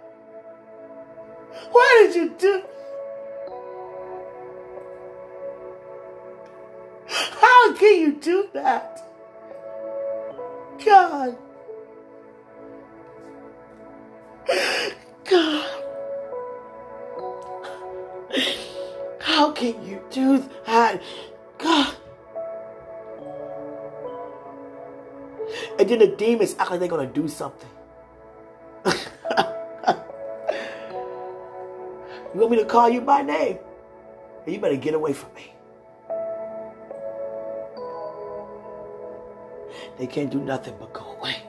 Why 1.71 2.07
did 2.07 2.17
you 2.17 2.35
do 2.39 2.63
How 7.41 7.75
can 7.75 8.01
you 8.01 8.13
do 8.13 8.49
that? 8.53 9.03
God. 10.85 11.37
God. 15.25 15.71
How 19.21 19.51
can 19.53 19.85
you 19.85 20.03
do 20.11 20.45
that? 20.67 21.03
God. 21.59 21.97
And 25.79 25.89
then 25.89 25.99
the 25.99 26.09
demons 26.09 26.57
act 26.59 26.71
like 26.71 26.81
they're 26.81 26.89
going 26.89 27.07
to 27.07 27.13
do 27.13 27.29
something. 27.29 27.69
you 28.87 28.93
want 32.35 32.51
me 32.51 32.57
to 32.59 32.65
call 32.65 32.89
you 32.89 33.01
by 33.01 33.23
name? 33.23 33.59
You 34.47 34.61
better 34.61 34.77
get 34.77 34.95
away 34.95 35.13
from 35.13 35.35
me. 35.35 35.53
They 39.99 40.07
can't 40.07 40.31
do 40.31 40.39
nothing 40.39 40.75
but 40.79 40.93
go 40.93 41.17
away. 41.19 41.46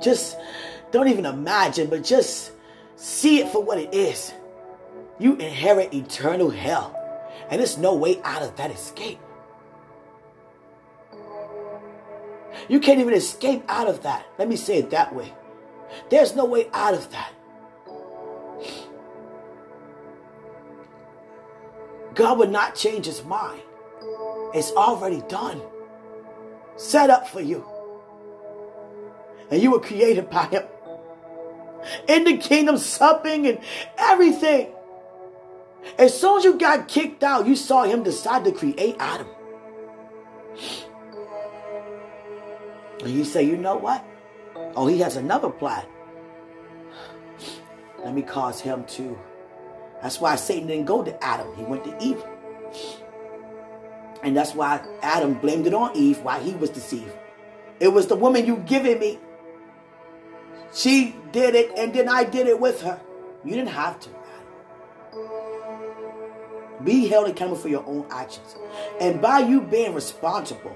Just 0.00 0.36
don't 0.90 1.08
even 1.08 1.26
imagine, 1.26 1.88
but 1.88 2.04
just 2.04 2.52
see 2.96 3.40
it 3.40 3.48
for 3.48 3.62
what 3.62 3.78
it 3.78 3.94
is. 3.94 4.32
You 5.18 5.36
inherit 5.36 5.92
eternal 5.92 6.50
hell, 6.50 6.96
and 7.50 7.60
there's 7.60 7.78
no 7.78 7.94
way 7.94 8.20
out 8.24 8.42
of 8.42 8.56
that 8.56 8.70
escape. 8.70 9.18
You 12.68 12.80
can't 12.80 13.00
even 13.00 13.14
escape 13.14 13.64
out 13.68 13.88
of 13.88 14.02
that. 14.02 14.26
Let 14.38 14.48
me 14.48 14.56
say 14.56 14.78
it 14.78 14.90
that 14.90 15.14
way. 15.14 15.32
There's 16.08 16.34
no 16.34 16.44
way 16.44 16.68
out 16.72 16.94
of 16.94 17.10
that. 17.10 17.32
God 22.14 22.38
would 22.38 22.50
not 22.50 22.74
change 22.74 23.06
his 23.06 23.24
mind. 23.24 23.62
It's 24.54 24.72
already 24.72 25.22
done. 25.28 25.62
Set 26.76 27.10
up 27.10 27.28
for 27.28 27.40
you. 27.40 27.64
And 29.50 29.62
you 29.62 29.70
were 29.72 29.80
created 29.80 30.30
by 30.30 30.44
him. 30.46 30.62
In 32.08 32.24
the 32.24 32.36
kingdom, 32.36 32.78
supping 32.78 33.46
and 33.46 33.58
everything. 33.98 34.72
As 35.98 36.18
soon 36.18 36.38
as 36.38 36.44
you 36.44 36.58
got 36.58 36.88
kicked 36.88 37.22
out, 37.22 37.46
you 37.46 37.56
saw 37.56 37.84
him 37.84 38.02
decide 38.02 38.44
to 38.44 38.52
create 38.52 38.96
Adam. 38.98 39.26
And 43.02 43.10
you 43.10 43.24
say, 43.24 43.42
you 43.42 43.56
know 43.56 43.76
what? 43.76 44.04
Oh, 44.76 44.86
he 44.86 44.98
has 44.98 45.16
another 45.16 45.50
plan. 45.50 45.84
let 48.04 48.14
me 48.14 48.22
cause 48.22 48.60
him 48.60 48.84
to. 48.84 49.18
That's 50.02 50.20
why 50.20 50.36
Satan 50.36 50.68
didn't 50.68 50.86
go 50.86 51.02
to 51.02 51.24
Adam, 51.24 51.54
he 51.56 51.64
went 51.64 51.84
to 51.84 51.96
Eve. 52.02 52.22
And 54.22 54.36
that's 54.36 54.54
why 54.54 54.84
Adam 55.02 55.34
blamed 55.34 55.66
it 55.66 55.74
on 55.74 55.96
Eve 55.96 56.20
why 56.20 56.40
he 56.40 56.52
was 56.54 56.70
deceived. 56.70 57.12
It 57.80 57.88
was 57.88 58.06
the 58.06 58.16
woman 58.16 58.46
you 58.46 58.58
given 58.58 58.98
me. 58.98 59.18
She 60.72 61.16
did 61.32 61.54
it 61.54 61.72
and 61.76 61.92
then 61.94 62.08
I 62.08 62.24
did 62.24 62.46
it 62.46 62.58
with 62.58 62.82
her. 62.82 63.00
You 63.44 63.54
didn't 63.54 63.70
have 63.70 63.98
to. 64.00 64.10
Be 66.84 67.08
held 67.08 67.28
accountable 67.28 67.60
for 67.60 67.68
your 67.68 67.84
own 67.86 68.06
actions. 68.10 68.56
And 69.00 69.20
by 69.20 69.40
you 69.40 69.60
being 69.60 69.94
responsible, 69.94 70.74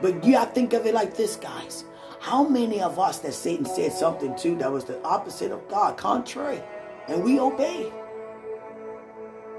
but 0.00 0.24
you 0.24 0.32
gotta 0.32 0.50
think 0.50 0.72
of 0.72 0.86
it 0.86 0.94
like 0.94 1.16
this, 1.16 1.36
guys. 1.36 1.84
How 2.20 2.48
many 2.48 2.80
of 2.80 2.98
us 2.98 3.18
that 3.18 3.34
Satan 3.34 3.66
said 3.66 3.92
something 3.92 4.34
to 4.36 4.56
that 4.56 4.72
was 4.72 4.84
the 4.84 5.02
opposite 5.02 5.52
of 5.52 5.68
God, 5.68 5.98
contrary, 5.98 6.62
and 7.06 7.22
we 7.22 7.38
obey? 7.38 7.92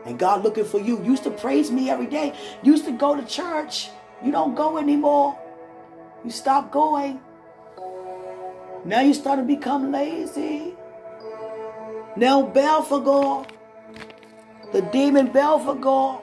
And 0.06 0.18
God 0.18 0.44
looking 0.44 0.66
for 0.66 0.80
you. 0.80 1.04
Used 1.04 1.24
to 1.24 1.32
praise 1.32 1.72
me 1.72 1.90
every 1.90 2.08
day. 2.08 2.34
Used 2.64 2.86
to 2.86 2.92
go 2.92 3.16
to 3.16 3.26
church. 3.26 3.90
You 4.24 4.32
don't 4.32 4.56
go 4.56 4.78
anymore. 4.78 5.38
You 6.24 6.32
stop 6.32 6.72
going. 6.72 7.20
Now 8.86 9.02
you 9.02 9.16
start 9.16 9.40
to 9.40 9.44
become 9.44 9.92
lazy. 9.92 10.76
Now 12.16 12.44
Belphegor, 12.44 13.50
the 14.72 14.84
demon 14.84 15.30
Belphegor, 15.30 16.22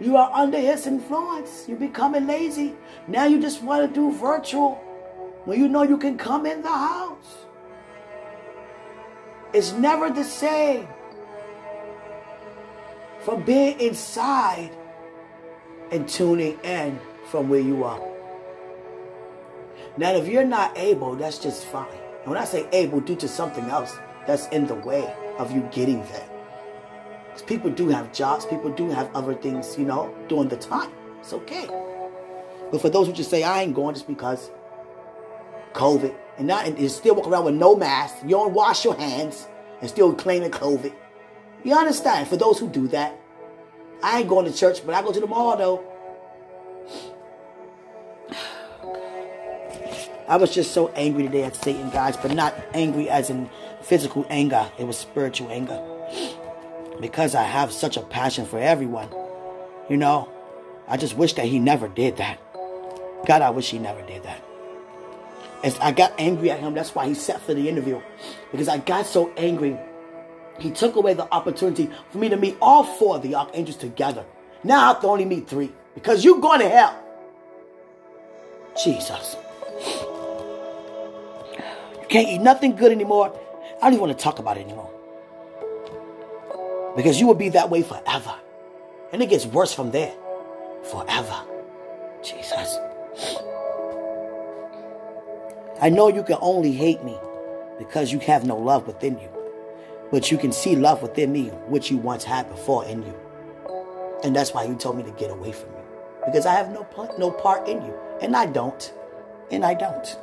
you 0.00 0.16
are 0.16 0.28
under 0.32 0.58
his 0.58 0.88
influence. 0.88 1.66
You're 1.68 1.78
becoming 1.78 2.26
lazy. 2.26 2.74
Now 3.06 3.26
you 3.26 3.40
just 3.40 3.62
want 3.62 3.88
to 3.88 3.94
do 3.94 4.10
virtual 4.10 4.74
when 5.44 5.60
you 5.60 5.68
know 5.68 5.84
you 5.84 5.98
can 5.98 6.18
come 6.18 6.46
in 6.46 6.62
the 6.62 6.68
house. 6.68 7.46
It's 9.52 9.72
never 9.72 10.10
the 10.10 10.24
same 10.24 10.88
from 13.20 13.44
being 13.44 13.78
inside 13.78 14.70
and 15.92 16.08
tuning 16.08 16.58
in 16.64 16.98
from 17.30 17.48
where 17.48 17.60
you 17.60 17.84
are. 17.84 18.11
Now, 19.96 20.14
if 20.14 20.26
you're 20.26 20.44
not 20.44 20.76
able, 20.78 21.14
that's 21.16 21.38
just 21.38 21.66
fine. 21.66 21.86
And 22.22 22.30
when 22.30 22.38
I 22.38 22.44
say 22.44 22.66
able, 22.72 23.00
due 23.00 23.16
to 23.16 23.28
something 23.28 23.64
else 23.64 23.98
that's 24.26 24.46
in 24.48 24.66
the 24.66 24.74
way 24.74 25.12
of 25.38 25.50
you 25.52 25.68
getting 25.72 26.02
there. 26.04 26.28
Because 27.26 27.42
people 27.42 27.70
do 27.70 27.88
have 27.88 28.12
jobs, 28.12 28.46
people 28.46 28.70
do 28.70 28.88
have 28.90 29.14
other 29.14 29.34
things, 29.34 29.76
you 29.78 29.84
know, 29.84 30.14
during 30.28 30.48
the 30.48 30.56
time. 30.56 30.90
It's 31.20 31.32
okay. 31.32 31.66
But 32.70 32.80
for 32.80 32.88
those 32.88 33.06
who 33.06 33.12
just 33.12 33.30
say, 33.30 33.42
I 33.42 33.62
ain't 33.62 33.74
going 33.74 33.94
just 33.94 34.06
because 34.06 34.50
COVID, 35.74 36.14
and 36.38 36.46
not 36.46 36.66
and 36.66 36.90
still 36.90 37.14
walk 37.14 37.26
around 37.26 37.44
with 37.44 37.54
no 37.54 37.76
mask, 37.76 38.16
you 38.22 38.30
don't 38.30 38.54
wash 38.54 38.84
your 38.84 38.94
hands, 38.96 39.46
and 39.80 39.90
still 39.90 40.14
claiming 40.14 40.50
COVID. 40.50 40.92
You 41.64 41.74
understand? 41.74 42.28
For 42.28 42.36
those 42.36 42.58
who 42.58 42.68
do 42.68 42.88
that, 42.88 43.18
I 44.02 44.20
ain't 44.20 44.28
going 44.28 44.50
to 44.50 44.56
church, 44.56 44.84
but 44.84 44.94
I 44.94 45.02
go 45.02 45.12
to 45.12 45.20
the 45.20 45.26
mall 45.26 45.56
though. 45.56 45.84
I 50.28 50.36
was 50.36 50.54
just 50.54 50.72
so 50.72 50.88
angry 50.90 51.24
today 51.24 51.44
at 51.44 51.56
Satan, 51.56 51.90
guys, 51.90 52.16
but 52.16 52.32
not 52.32 52.54
angry 52.74 53.08
as 53.08 53.30
in 53.30 53.50
physical 53.82 54.26
anger. 54.30 54.70
It 54.78 54.84
was 54.84 54.96
spiritual 54.96 55.50
anger. 55.50 55.80
Because 57.00 57.34
I 57.34 57.42
have 57.42 57.72
such 57.72 57.96
a 57.96 58.02
passion 58.02 58.46
for 58.46 58.58
everyone. 58.58 59.08
You 59.88 59.96
know, 59.96 60.28
I 60.88 60.96
just 60.96 61.16
wish 61.16 61.34
that 61.34 61.46
he 61.46 61.58
never 61.58 61.88
did 61.88 62.16
that. 62.18 62.38
God, 63.26 63.42
I 63.42 63.50
wish 63.50 63.70
he 63.70 63.78
never 63.78 64.02
did 64.02 64.22
that. 64.24 64.42
As 65.64 65.78
I 65.78 65.92
got 65.92 66.12
angry 66.18 66.50
at 66.50 66.60
him, 66.60 66.74
that's 66.74 66.94
why 66.94 67.06
he 67.06 67.14
set 67.14 67.40
for 67.40 67.54
the 67.54 67.68
interview. 67.68 68.00
Because 68.50 68.68
I 68.68 68.78
got 68.78 69.06
so 69.06 69.32
angry 69.36 69.78
he 70.58 70.70
took 70.70 70.96
away 70.96 71.14
the 71.14 71.32
opportunity 71.32 71.90
for 72.10 72.18
me 72.18 72.28
to 72.28 72.36
meet 72.36 72.56
all 72.60 72.84
four 72.84 73.16
of 73.16 73.22
the 73.22 73.34
archangels 73.34 73.76
together. 73.76 74.24
Now 74.62 74.84
I 74.84 74.88
have 74.88 75.00
to 75.00 75.08
only 75.08 75.24
meet 75.24 75.48
three 75.48 75.72
because 75.94 76.24
you're 76.24 76.40
going 76.40 76.60
to 76.60 76.68
hell. 76.68 76.98
Jesus. 78.82 79.36
Can't 82.12 82.28
eat 82.28 82.42
nothing 82.42 82.76
good 82.76 82.92
anymore. 82.92 83.34
I 83.78 83.86
don't 83.86 83.94
even 83.94 84.06
want 84.06 84.18
to 84.18 84.22
talk 84.22 84.38
about 84.38 84.58
it 84.58 84.66
anymore. 84.66 84.90
Because 86.94 87.18
you 87.18 87.26
will 87.26 87.34
be 87.34 87.48
that 87.48 87.70
way 87.70 87.82
forever. 87.82 88.34
And 89.14 89.22
it 89.22 89.30
gets 89.30 89.46
worse 89.46 89.72
from 89.72 89.92
there. 89.92 90.12
Forever. 90.90 91.40
Jesus. 92.22 92.76
I 95.80 95.88
know 95.88 96.08
you 96.08 96.22
can 96.22 96.36
only 96.42 96.72
hate 96.72 97.02
me 97.02 97.16
because 97.78 98.12
you 98.12 98.18
have 98.18 98.44
no 98.44 98.58
love 98.58 98.86
within 98.86 99.18
you. 99.18 99.30
But 100.10 100.30
you 100.30 100.36
can 100.36 100.52
see 100.52 100.76
love 100.76 101.00
within 101.00 101.32
me, 101.32 101.48
which 101.68 101.90
you 101.90 101.96
once 101.96 102.24
had 102.24 102.46
before 102.50 102.84
in 102.84 103.02
you. 103.04 103.14
And 104.22 104.36
that's 104.36 104.52
why 104.52 104.64
you 104.64 104.74
told 104.74 104.98
me 104.98 105.02
to 105.04 105.12
get 105.12 105.30
away 105.30 105.52
from 105.52 105.70
you. 105.70 105.82
Because 106.26 106.44
I 106.44 106.52
have 106.56 106.70
no, 106.72 106.86
no 107.18 107.30
part 107.30 107.66
in 107.66 107.82
you. 107.82 107.94
And 108.20 108.36
I 108.36 108.44
don't. 108.44 108.92
And 109.50 109.64
I 109.64 109.72
don't. 109.72 110.14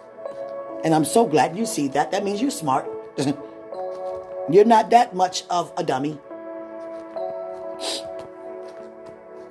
And 0.84 0.96
I'm 0.96 1.06
so 1.06 1.26
glad 1.26 1.58
you 1.58 1.66
see 1.66 1.88
that. 1.90 2.12
That 2.12 2.24
means 2.24 2.42
you're 2.42 2.52
smart. 2.52 2.90
you're 4.50 4.66
not 4.66 4.90
that 4.92 5.14
much 5.14 5.44
of 5.50 5.74
a 5.78 5.84
dummy. 5.84 6.18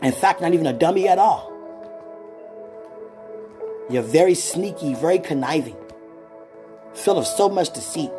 In 0.03 0.12
fact, 0.12 0.41
not 0.41 0.55
even 0.55 0.66
a 0.66 0.72
dummy 0.72 1.09
at 1.09 1.18
all. 1.18 1.53
You're 3.91 4.03
very 4.03 4.35
sneaky, 4.35 4.95
very 4.95 5.18
conniving, 5.18 5.76
full 6.95 7.18
of 7.18 7.26
so 7.26 7.49
much 7.49 7.72
deceit. 7.72 8.11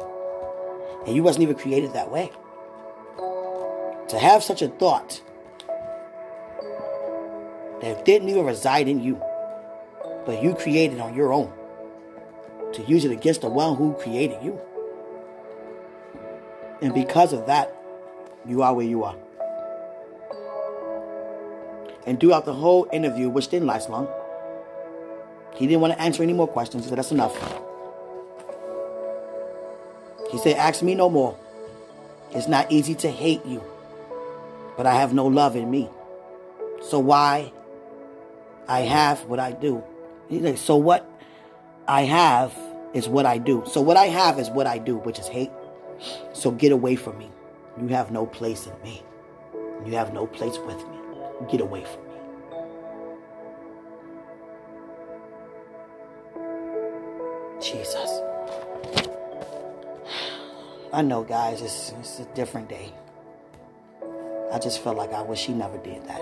And 1.05 1.15
you 1.15 1.23
wasn't 1.23 1.43
even 1.43 1.55
created 1.55 1.93
that 1.93 2.11
way. 2.11 2.31
To 4.09 4.19
have 4.19 4.43
such 4.43 4.61
a 4.61 4.67
thought 4.67 5.21
that 7.81 8.03
didn't 8.03 8.29
even 8.29 8.45
reside 8.45 8.87
in 8.87 9.01
you, 9.01 9.21
but 10.25 10.43
you 10.43 10.55
created 10.55 10.99
on 10.99 11.15
your 11.15 11.31
own. 11.31 11.53
To 12.73 12.83
use 12.83 13.05
it 13.05 13.11
against 13.11 13.41
the 13.41 13.49
one 13.49 13.75
who 13.75 13.93
created 13.93 14.43
you. 14.43 14.59
And 16.81 16.93
because 16.93 17.33
of 17.33 17.45
that, 17.47 17.75
you 18.45 18.61
are 18.61 18.73
where 18.73 18.85
you 18.85 19.03
are. 19.03 19.15
And 22.05 22.19
throughout 22.19 22.45
the 22.45 22.53
whole 22.53 22.87
interview, 22.91 23.29
which 23.29 23.49
didn't 23.49 23.67
last 23.67 23.89
long, 23.89 24.07
he 25.55 25.67
didn't 25.67 25.81
want 25.81 25.93
to 25.93 26.01
answer 26.01 26.23
any 26.23 26.33
more 26.33 26.47
questions, 26.47 26.87
so 26.87 26.95
that's 26.95 27.11
enough. 27.11 27.35
He 30.31 30.37
said, 30.37 30.55
Ask 30.55 30.81
me 30.81 30.95
no 30.95 31.09
more. 31.09 31.37
It's 32.31 32.47
not 32.47 32.71
easy 32.71 32.95
to 32.95 33.09
hate 33.09 33.45
you, 33.45 33.63
but 34.77 34.85
I 34.85 34.93
have 34.93 35.13
no 35.13 35.25
love 35.25 35.55
in 35.55 35.69
me. 35.69 35.89
So 36.81 36.99
why 36.99 37.51
I 38.67 38.81
have 38.81 39.25
what 39.25 39.39
I 39.39 39.51
do? 39.51 39.83
Said, 40.29 40.59
so 40.59 40.75
what 40.77 41.08
I 41.89 42.03
have 42.03 42.55
is 42.93 43.09
what 43.09 43.25
I 43.25 43.39
do. 43.39 43.63
So 43.65 43.81
what 43.81 43.97
I 43.97 44.05
have 44.05 44.37
is 44.37 44.47
what 44.47 44.67
I 44.67 44.77
do, 44.77 44.97
which 44.97 45.17
is 45.17 45.27
hate. 45.27 45.49
So 46.33 46.51
get 46.51 46.71
away 46.71 46.95
from 46.95 47.17
me. 47.17 47.31
You 47.81 47.87
have 47.87 48.11
no 48.11 48.27
place 48.27 48.67
in 48.67 48.79
me. 48.83 49.01
You 49.87 49.93
have 49.93 50.13
no 50.13 50.27
place 50.27 50.59
with 50.59 50.77
me. 50.87 50.99
Get 51.49 51.61
away 51.61 51.83
from 51.85 52.03
me. 52.03 52.09
Jesus. 57.59 58.21
I 60.93 61.01
know, 61.01 61.23
guys, 61.23 61.63
it's, 61.63 61.91
it's 61.99 62.19
a 62.19 62.25
different 62.35 62.69
day. 62.69 62.93
I 64.53 64.59
just 64.59 64.83
felt 64.83 64.95
like 64.95 65.11
I 65.11 65.23
wish 65.23 65.47
he 65.47 65.53
never 65.53 65.79
did 65.79 66.05
that. 66.05 66.21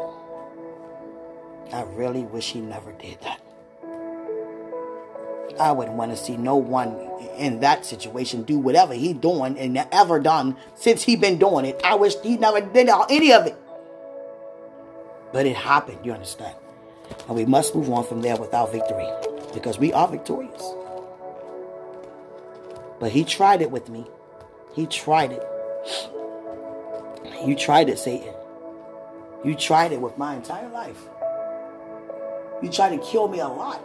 I 1.74 1.82
really 1.82 2.24
wish 2.24 2.54
he 2.54 2.62
never 2.62 2.94
did 2.94 3.20
that. 3.22 3.37
I 5.60 5.72
wouldn't 5.72 5.96
want 5.98 6.12
to 6.12 6.18
see 6.18 6.38
no 6.38 6.56
one 6.56 6.96
in 7.38 7.60
that 7.60 7.86
situation 7.86 8.44
do 8.44 8.58
whatever 8.58 8.94
he 8.94 9.14
doing 9.14 9.58
and 9.58 9.78
ever 9.92 10.20
done 10.20 10.58
since 10.76 11.04
he 11.04 11.16
been 11.16 11.38
doing 11.38 11.66
it. 11.66 11.80
I 11.84 11.96
wish 11.96 12.16
he 12.22 12.38
never 12.38 12.62
did 12.62 12.90
any 13.10 13.32
of 13.34 13.46
it. 13.46 13.56
But 15.34 15.46
it 15.46 15.56
happened, 15.56 16.00
you 16.04 16.14
understand? 16.14 16.56
And 17.28 17.36
we 17.36 17.46
must 17.46 17.76
move 17.76 17.90
on 17.92 18.06
from 18.06 18.22
there 18.22 18.38
without 18.38 18.72
victory 18.72 19.08
because 19.54 19.78
we 19.78 19.94
are 19.94 20.08
victorious. 20.08 20.74
But 23.00 23.12
he 23.12 23.24
tried 23.24 23.62
it 23.62 23.70
with 23.70 23.90
me. 23.90 24.06
He 24.74 24.88
tried 24.88 25.32
it. 25.32 25.44
You 27.46 27.56
tried 27.56 27.90
it, 27.90 28.00
Satan. 28.00 28.34
You 29.46 29.54
tried 29.56 29.92
it 29.92 30.02
with 30.02 30.18
my 30.18 30.36
entire 30.36 30.70
life. 30.70 31.00
You 32.62 32.72
tried 32.72 32.98
to 32.98 33.06
kill 33.06 33.28
me 33.28 33.40
a 33.40 33.48
lot. 33.48 33.82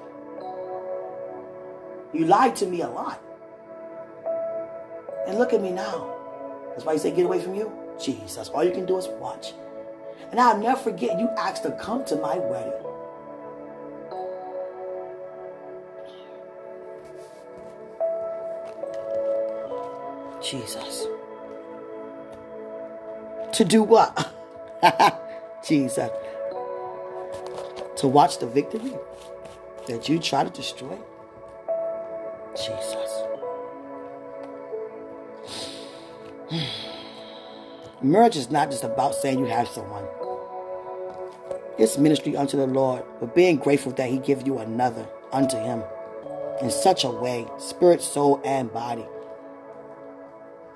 You 2.12 2.26
lied 2.26 2.56
to 2.56 2.66
me 2.66 2.82
a 2.82 2.88
lot. 2.88 3.20
And 5.26 5.38
look 5.38 5.52
at 5.52 5.62
me 5.62 5.70
now. 5.70 6.14
That's 6.70 6.84
why 6.84 6.94
you 6.94 6.98
say, 6.98 7.10
get 7.10 7.24
away 7.24 7.40
from 7.40 7.54
you. 7.54 7.72
Jesus, 8.02 8.48
all 8.48 8.64
you 8.64 8.72
can 8.72 8.86
do 8.86 8.98
is 8.98 9.06
watch. 9.20 9.52
And 10.30 10.40
I'll 10.40 10.58
never 10.58 10.78
forget 10.78 11.18
you 11.18 11.28
asked 11.38 11.62
to 11.64 11.72
come 11.72 12.04
to 12.06 12.16
my 12.16 12.36
wedding. 12.38 12.72
Jesus. 20.42 21.06
To 23.52 23.64
do 23.64 23.82
what? 23.82 24.32
Jesus. 25.64 26.10
To 27.96 28.08
watch 28.08 28.38
the 28.38 28.46
victory 28.46 28.94
that 29.86 30.08
you 30.08 30.18
try 30.18 30.44
to 30.44 30.50
destroy? 30.50 30.98
Jesus. 32.57 33.22
Marriage 38.03 38.36
is 38.36 38.50
not 38.50 38.70
just 38.70 38.84
about 38.84 39.14
saying 39.14 39.38
you 39.38 39.46
have 39.46 39.68
someone. 39.68 40.05
It's 41.78 41.96
ministry 41.96 42.36
unto 42.36 42.57
the 42.57 42.66
Lord, 42.66 43.03
but 43.20 43.34
being 43.34 43.57
grateful 43.57 43.92
that 43.92 44.11
He 44.11 44.18
give 44.18 44.46
you 44.46 44.59
another 44.59 45.07
unto 45.32 45.57
Him 45.57 45.82
in 46.61 46.70
such 46.70 47.05
a 47.05 47.11
way, 47.11 47.46
spirit, 47.59 48.03
soul, 48.03 48.40
and 48.44 48.72
body. 48.72 49.07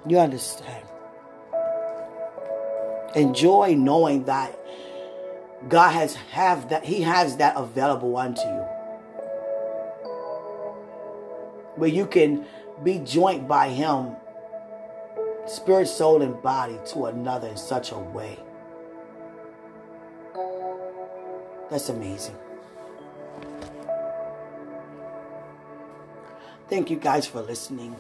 You 0.07 0.19
understand? 0.19 0.85
Enjoy 3.15 3.75
knowing 3.75 4.25
that 4.25 4.59
God 5.69 5.91
has 5.91 6.15
have 6.15 6.69
that 6.71 6.85
He 6.85 7.03
has 7.03 7.37
that 7.39 7.57
available 7.57 8.17
unto 8.17 8.43
you. 8.43 8.66
Where 11.77 11.91
you 11.91 12.07
can 12.07 12.47
be 12.83 12.99
joined 12.99 13.49
by 13.49 13.69
Him, 13.69 14.17
spirit, 15.47 15.87
soul, 15.87 16.23
and 16.23 16.43
body 16.43 16.79
to 16.93 17.07
another 17.07 17.49
in 17.49 17.57
such 17.57 17.93
a 17.93 17.99
way. 17.99 18.39
That's 21.71 21.89
amazing. 21.89 22.37
Thank 26.69 26.91
you 26.91 26.97
guys 26.97 27.27
for 27.27 27.43
listening. 27.43 27.95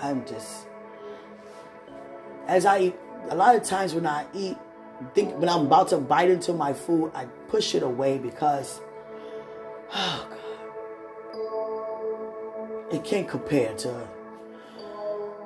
I'm 0.00 0.24
just, 0.26 0.66
as 2.46 2.66
I 2.66 2.78
eat, 2.80 2.96
a 3.30 3.34
lot 3.34 3.54
of 3.54 3.62
times 3.62 3.94
when 3.94 4.06
I 4.06 4.26
eat, 4.34 4.56
think 5.14 5.36
when 5.38 5.48
I'm 5.48 5.66
about 5.66 5.88
to 5.88 5.98
bite 5.98 6.30
into 6.30 6.52
my 6.52 6.72
food, 6.72 7.12
I 7.14 7.26
push 7.48 7.74
it 7.74 7.82
away 7.82 8.18
because, 8.18 8.80
oh 9.94 10.26
God, 10.30 10.38
it 12.92 13.04
can't 13.04 13.28
compare 13.28 13.74
to 13.74 14.08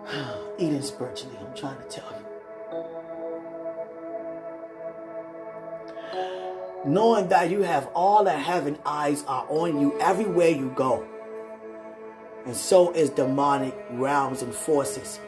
eating 0.59 0.83
spiritually. 0.83 1.37
I'm 1.41 1.55
trying 1.55 1.79
to 1.79 1.89
tell 1.89 2.11
you. 2.11 2.29
knowing 6.85 7.29
that 7.29 7.51
you 7.51 7.63
have 7.63 7.87
all 7.95 8.25
the 8.25 8.33
heaven 8.33 8.79
eyes 8.87 9.25
are 9.27 9.47
on 9.49 9.81
you 9.81 9.99
everywhere 10.01 10.49
you 10.49 10.71
go. 10.75 11.07
And 12.47 12.57
so 12.57 12.93
is 12.93 13.11
demonic 13.11 13.77
realms 13.91 14.43
and 14.43 14.55
forces. 14.55 15.21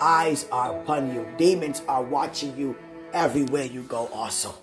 Eyes 0.00 0.46
are 0.50 0.80
upon 0.80 1.14
you. 1.14 1.26
Demons 1.36 1.82
are 1.86 2.02
watching 2.02 2.56
you 2.56 2.76
everywhere 3.12 3.64
you 3.64 3.82
go 3.82 4.06
also. 4.08 4.54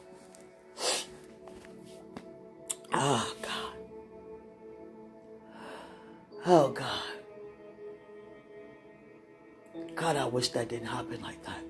Oh 2.94 3.36
God. 3.42 3.79
Oh 6.46 6.70
God. 6.70 7.02
God, 9.96 10.16
I 10.16 10.26
wish 10.26 10.50
that 10.50 10.70
didn't 10.70 10.88
happen 10.88 11.22
like 11.22 11.44
that. 11.46 11.64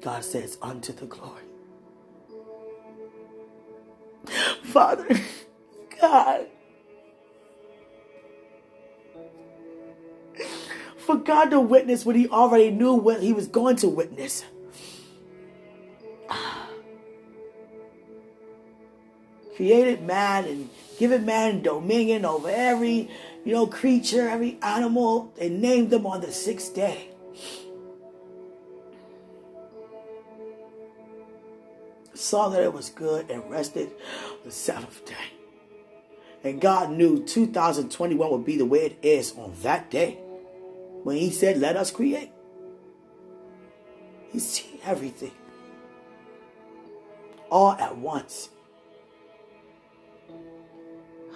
God 0.00 0.24
says, 0.24 0.56
unto 0.62 0.92
the 0.92 1.06
glory. 1.06 1.42
Father, 4.62 5.06
God, 6.00 6.46
for 10.96 11.16
God 11.16 11.50
to 11.50 11.60
witness 11.60 12.06
what 12.06 12.16
he 12.16 12.28
already 12.28 12.70
knew 12.70 12.94
what 12.94 13.22
he 13.22 13.32
was 13.32 13.46
going 13.48 13.76
to 13.76 13.88
witness. 13.88 14.44
Created 19.58 20.02
man 20.02 20.44
and 20.44 20.70
given 21.00 21.26
man 21.26 21.62
dominion 21.62 22.24
over 22.24 22.48
every, 22.48 23.10
you 23.44 23.52
know, 23.52 23.66
creature, 23.66 24.28
every 24.28 24.56
animal, 24.62 25.32
and 25.40 25.60
named 25.60 25.90
them 25.90 26.06
on 26.06 26.20
the 26.20 26.30
sixth 26.30 26.76
day. 26.76 27.08
saw 32.14 32.48
that 32.50 32.62
it 32.62 32.72
was 32.72 32.90
good 32.90 33.28
and 33.30 33.50
rested 33.50 33.90
the 34.44 34.50
seventh 34.52 35.04
day. 35.04 35.14
And 36.44 36.60
God 36.60 36.90
knew 36.90 37.24
2021 37.24 38.30
would 38.30 38.44
be 38.44 38.56
the 38.56 38.64
way 38.64 38.86
it 38.86 38.98
is 39.02 39.32
on 39.36 39.54
that 39.62 39.90
day 39.90 40.18
when 41.02 41.16
He 41.16 41.30
said, 41.30 41.58
Let 41.58 41.76
us 41.76 41.90
create. 41.90 42.30
He 44.30 44.38
see 44.38 44.78
everything 44.84 45.32
all 47.50 47.72
at 47.72 47.96
once. 47.96 48.50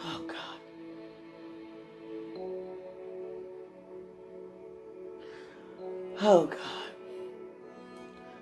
Oh, 0.05 0.25
God. 0.27 0.61
Oh, 6.21 6.47
God. 6.47 6.59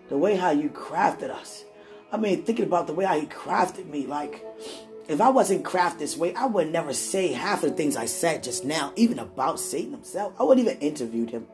The 0.08 0.18
way 0.18 0.36
how 0.36 0.50
you 0.50 0.68
crafted 0.70 1.30
us 1.30 1.64
I 2.12 2.16
mean, 2.16 2.42
thinking 2.42 2.64
about 2.64 2.86
the 2.86 2.92
way 2.92 3.04
how 3.04 3.18
he 3.18 3.26
crafted 3.26 3.86
me, 3.86 4.06
like, 4.06 4.44
if 5.08 5.20
I 5.20 5.28
wasn't 5.28 5.64
crafted 5.64 5.98
this 5.98 6.16
way, 6.16 6.34
I 6.34 6.46
would 6.46 6.70
never 6.72 6.92
say 6.92 7.32
half 7.32 7.62
of 7.62 7.70
the 7.70 7.76
things 7.76 7.96
I 7.96 8.06
said 8.06 8.42
just 8.42 8.64
now, 8.64 8.92
even 8.96 9.18
about 9.18 9.60
Satan 9.60 9.92
himself. 9.92 10.34
I 10.38 10.42
wouldn't 10.42 10.66
even 10.66 10.80
interviewed 10.80 11.30
him. 11.30 11.46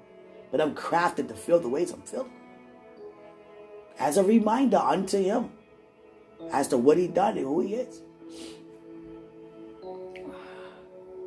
But 0.50 0.60
I'm 0.60 0.74
crafted 0.74 1.28
to 1.28 1.34
feel 1.34 1.60
the 1.60 1.68
ways 1.68 1.92
I'm 1.92 2.02
feeling. 2.02 2.30
As 3.98 4.16
a 4.16 4.24
reminder 4.24 4.78
unto 4.78 5.22
him 5.22 5.50
as 6.50 6.68
to 6.68 6.78
what 6.78 6.98
he 6.98 7.08
done 7.08 7.36
and 7.36 7.46
who 7.46 7.60
he 7.60 7.74
is. 7.74 8.00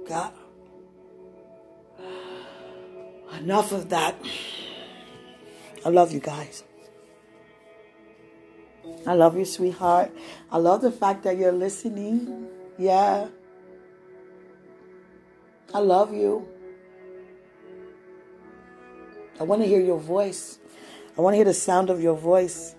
God. 0.09 0.33
Enough 3.39 3.71
of 3.71 3.89
that. 3.89 4.15
I 5.85 5.89
love 5.89 6.11
you 6.11 6.19
guys. 6.19 6.63
I 9.05 9.13
love 9.13 9.37
you, 9.37 9.45
sweetheart. 9.45 10.11
I 10.51 10.57
love 10.57 10.81
the 10.81 10.91
fact 10.91 11.23
that 11.23 11.37
you're 11.37 11.51
listening. 11.51 12.47
Yeah. 12.79 13.27
I 15.73 15.79
love 15.79 16.11
you. 16.11 16.47
I 19.39 19.43
want 19.43 19.61
to 19.61 19.67
hear 19.67 19.79
your 19.79 19.99
voice. 19.99 20.57
I 21.17 21.21
want 21.21 21.33
to 21.33 21.37
hear 21.37 21.45
the 21.45 21.53
sound 21.53 21.91
of 21.91 22.01
your 22.01 22.17
voice. 22.17 22.75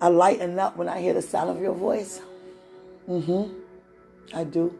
I 0.00 0.08
lighten 0.08 0.58
up 0.58 0.78
when 0.78 0.88
I 0.88 1.02
hear 1.02 1.12
the 1.12 1.22
sound 1.22 1.50
of 1.50 1.60
your 1.60 1.74
voice. 1.74 2.22
Mm-hmm. 3.06 3.52
I 4.34 4.44
do. 4.44 4.78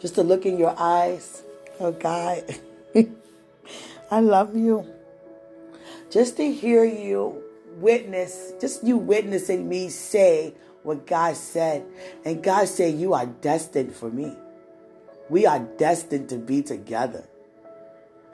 Just 0.00 0.14
to 0.16 0.22
look 0.22 0.46
in 0.46 0.58
your 0.58 0.74
eyes. 0.78 1.42
Oh 1.80 1.92
God. 1.92 2.44
I 4.10 4.20
love 4.20 4.56
you. 4.56 4.86
Just 6.10 6.36
to 6.36 6.52
hear 6.52 6.84
you 6.84 7.42
witness, 7.76 8.52
just 8.60 8.84
you 8.84 8.96
witnessing 8.96 9.68
me 9.68 9.88
say 9.88 10.54
what 10.82 11.06
God 11.06 11.36
said. 11.36 11.84
And 12.24 12.42
God 12.42 12.68
said, 12.68 12.94
You 12.94 13.14
are 13.14 13.26
destined 13.26 13.94
for 13.94 14.10
me. 14.10 14.34
We 15.28 15.44
are 15.46 15.58
destined 15.58 16.28
to 16.28 16.36
be 16.36 16.62
together. 16.62 17.24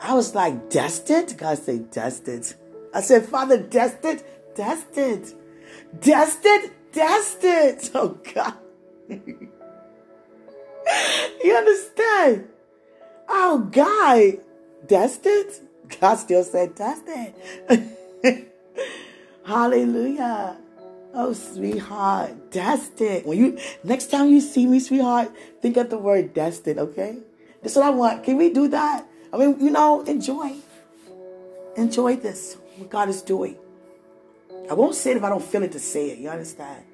I 0.00 0.14
was 0.14 0.34
like, 0.34 0.68
Destined? 0.68 1.38
God 1.38 1.58
said, 1.58 1.90
Destined. 1.90 2.54
I 2.94 3.00
said, 3.00 3.26
Father, 3.26 3.56
destined? 3.56 4.22
Destined. 4.54 5.32
Destined? 6.00 6.70
Destined. 6.92 7.90
Oh, 7.94 8.18
God. 8.34 8.54
you 11.44 11.54
understand? 11.54 12.48
Oh, 13.28 13.68
God. 13.70 14.38
Destined? 14.86 15.68
God 16.00 16.16
still 16.16 16.44
said, 16.44 16.74
Destined. 16.74 17.34
Hallelujah. 19.44 20.56
Oh, 21.14 21.34
sweetheart, 21.34 22.50
destined. 22.50 23.26
When 23.26 23.36
you 23.36 23.58
next 23.84 24.10
time 24.10 24.30
you 24.30 24.40
see 24.40 24.66
me, 24.66 24.80
sweetheart, 24.80 25.30
think 25.60 25.76
of 25.76 25.90
the 25.90 25.98
word 25.98 26.32
destined, 26.32 26.78
okay? 26.78 27.18
That's 27.60 27.76
what 27.76 27.84
I 27.84 27.90
want. 27.90 28.24
Can 28.24 28.38
we 28.38 28.50
do 28.50 28.68
that? 28.68 29.06
I 29.32 29.36
mean, 29.36 29.60
you 29.60 29.70
know, 29.70 30.00
enjoy. 30.02 30.54
Enjoy 31.76 32.16
this, 32.16 32.56
what 32.76 32.88
God 32.88 33.08
is 33.10 33.20
doing. 33.20 33.56
I 34.70 34.74
won't 34.74 34.94
say 34.94 35.10
it 35.10 35.18
if 35.18 35.24
I 35.24 35.28
don't 35.28 35.44
feel 35.44 35.62
it 35.62 35.72
to 35.72 35.80
say 35.80 36.10
it. 36.10 36.18
You 36.18 36.30
understand? 36.30 36.84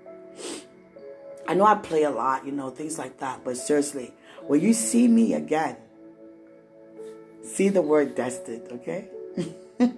I 1.49 1.55
know 1.55 1.65
I 1.65 1.77
play 1.77 2.03
a 2.03 2.11
lot, 2.11 2.45
you 2.45 2.53
know, 2.53 2.69
things 2.69 2.99
like 2.99 3.19
that. 3.21 3.43
But 3.43 3.57
seriously, 3.57 4.13
when 4.47 4.61
you 4.61 4.75
see 4.75 5.09
me 5.09 5.33
again, 5.33 5.79
see 7.43 7.71
the 7.71 7.81
word 7.81 8.15
destined, 8.15 8.69
okay? 8.71 9.09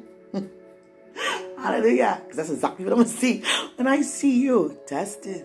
Hallelujah. 1.59 2.22
Because 2.22 2.36
that's 2.36 2.51
exactly 2.51 2.84
what 2.84 2.92
I'm 2.92 2.98
going 3.01 3.11
to 3.11 3.16
see 3.16 3.42
when 3.74 3.88
I 3.88 4.03
see 4.03 4.40
you. 4.40 4.78
Destined. 4.86 5.44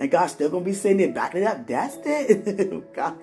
And 0.00 0.10
God's 0.10 0.32
still 0.32 0.48
going 0.48 0.64
to 0.64 0.70
be 0.70 0.74
saying 0.74 0.98
it, 1.00 1.14
backing 1.14 1.42
it 1.42 1.46
up. 1.46 1.66
Destined. 1.66 2.84
God. 2.94 3.18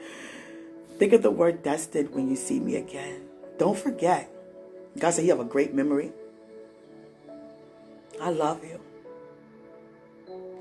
Think 0.99 1.13
of 1.13 1.23
the 1.23 1.31
word 1.31 1.63
destined 1.63 2.11
when 2.11 2.29
you 2.29 2.35
see 2.35 2.59
me 2.59 2.75
again. 2.75 3.21
Don't 3.57 3.77
forget. 3.77 4.29
God 4.99 5.09
said 5.09 5.25
you 5.25 5.31
have 5.31 5.39
a 5.39 5.45
great 5.45 5.73
memory. 5.73 6.11
I 8.21 8.29
love 8.29 8.63
you. 8.63 8.79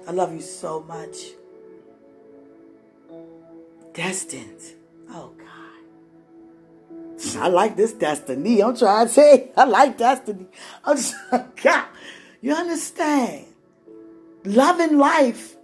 I 0.07 0.11
love 0.13 0.33
you 0.33 0.41
so 0.41 0.81
much. 0.83 1.17
Destined. 3.93 4.61
Oh, 5.11 5.33
God. 5.39 5.49
I 7.37 7.49
like 7.49 7.77
this 7.77 7.93
destiny. 7.93 8.63
I'm 8.63 8.77
trying 8.77 9.07
to 9.07 9.13
say, 9.13 9.51
I 9.57 9.65
like 9.65 9.97
destiny. 9.97 10.47
I'm 10.85 10.97
just, 10.97 11.15
God, 11.63 11.87
you 12.41 12.53
understand? 12.53 13.47
Loving 14.45 14.99
life 14.99 15.57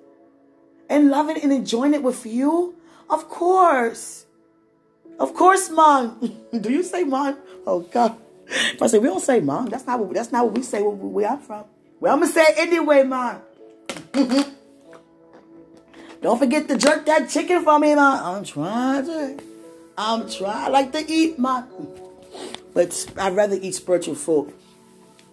and 0.88 1.10
loving 1.10 1.42
and 1.42 1.52
enjoying 1.52 1.94
it 1.94 2.02
with 2.02 2.24
you? 2.24 2.76
Of 3.08 3.28
course. 3.28 4.26
Of 5.18 5.34
course, 5.34 5.68
mom. 5.70 6.40
Do 6.58 6.72
you 6.72 6.82
say 6.82 7.04
mom? 7.04 7.36
Oh, 7.66 7.80
God. 7.80 8.16
If 8.50 8.82
I 8.82 8.86
say 8.88 8.98
we 8.98 9.06
don't 9.06 9.20
say 9.20 9.40
mom, 9.40 9.66
that's 9.66 9.86
not 9.86 10.00
what 10.00 10.12
that's 10.12 10.32
not 10.32 10.44
what 10.44 10.54
we 10.54 10.62
say 10.62 10.82
where, 10.82 11.28
I'm 11.28 11.38
from. 11.38 11.64
Well, 12.00 12.12
I'm 12.12 12.20
gonna 12.20 12.32
say 12.32 12.42
it 12.42 12.58
anyway, 12.58 13.04
mom. 13.04 13.42
don't 16.22 16.38
forget 16.38 16.68
to 16.68 16.76
jerk 16.76 17.06
that 17.06 17.28
chicken 17.28 17.62
for 17.64 17.78
me, 17.78 17.94
mom. 17.94 18.36
I'm 18.36 18.44
trying 18.44 19.06
to. 19.06 19.42
I'm 19.96 20.28
trying. 20.30 20.66
I 20.66 20.68
like 20.68 20.92
to 20.92 21.04
eat, 21.10 21.38
mom. 21.38 21.66
But 22.74 23.12
I'd 23.16 23.34
rather 23.34 23.58
eat 23.60 23.74
spiritual 23.74 24.14
food. 24.14 24.52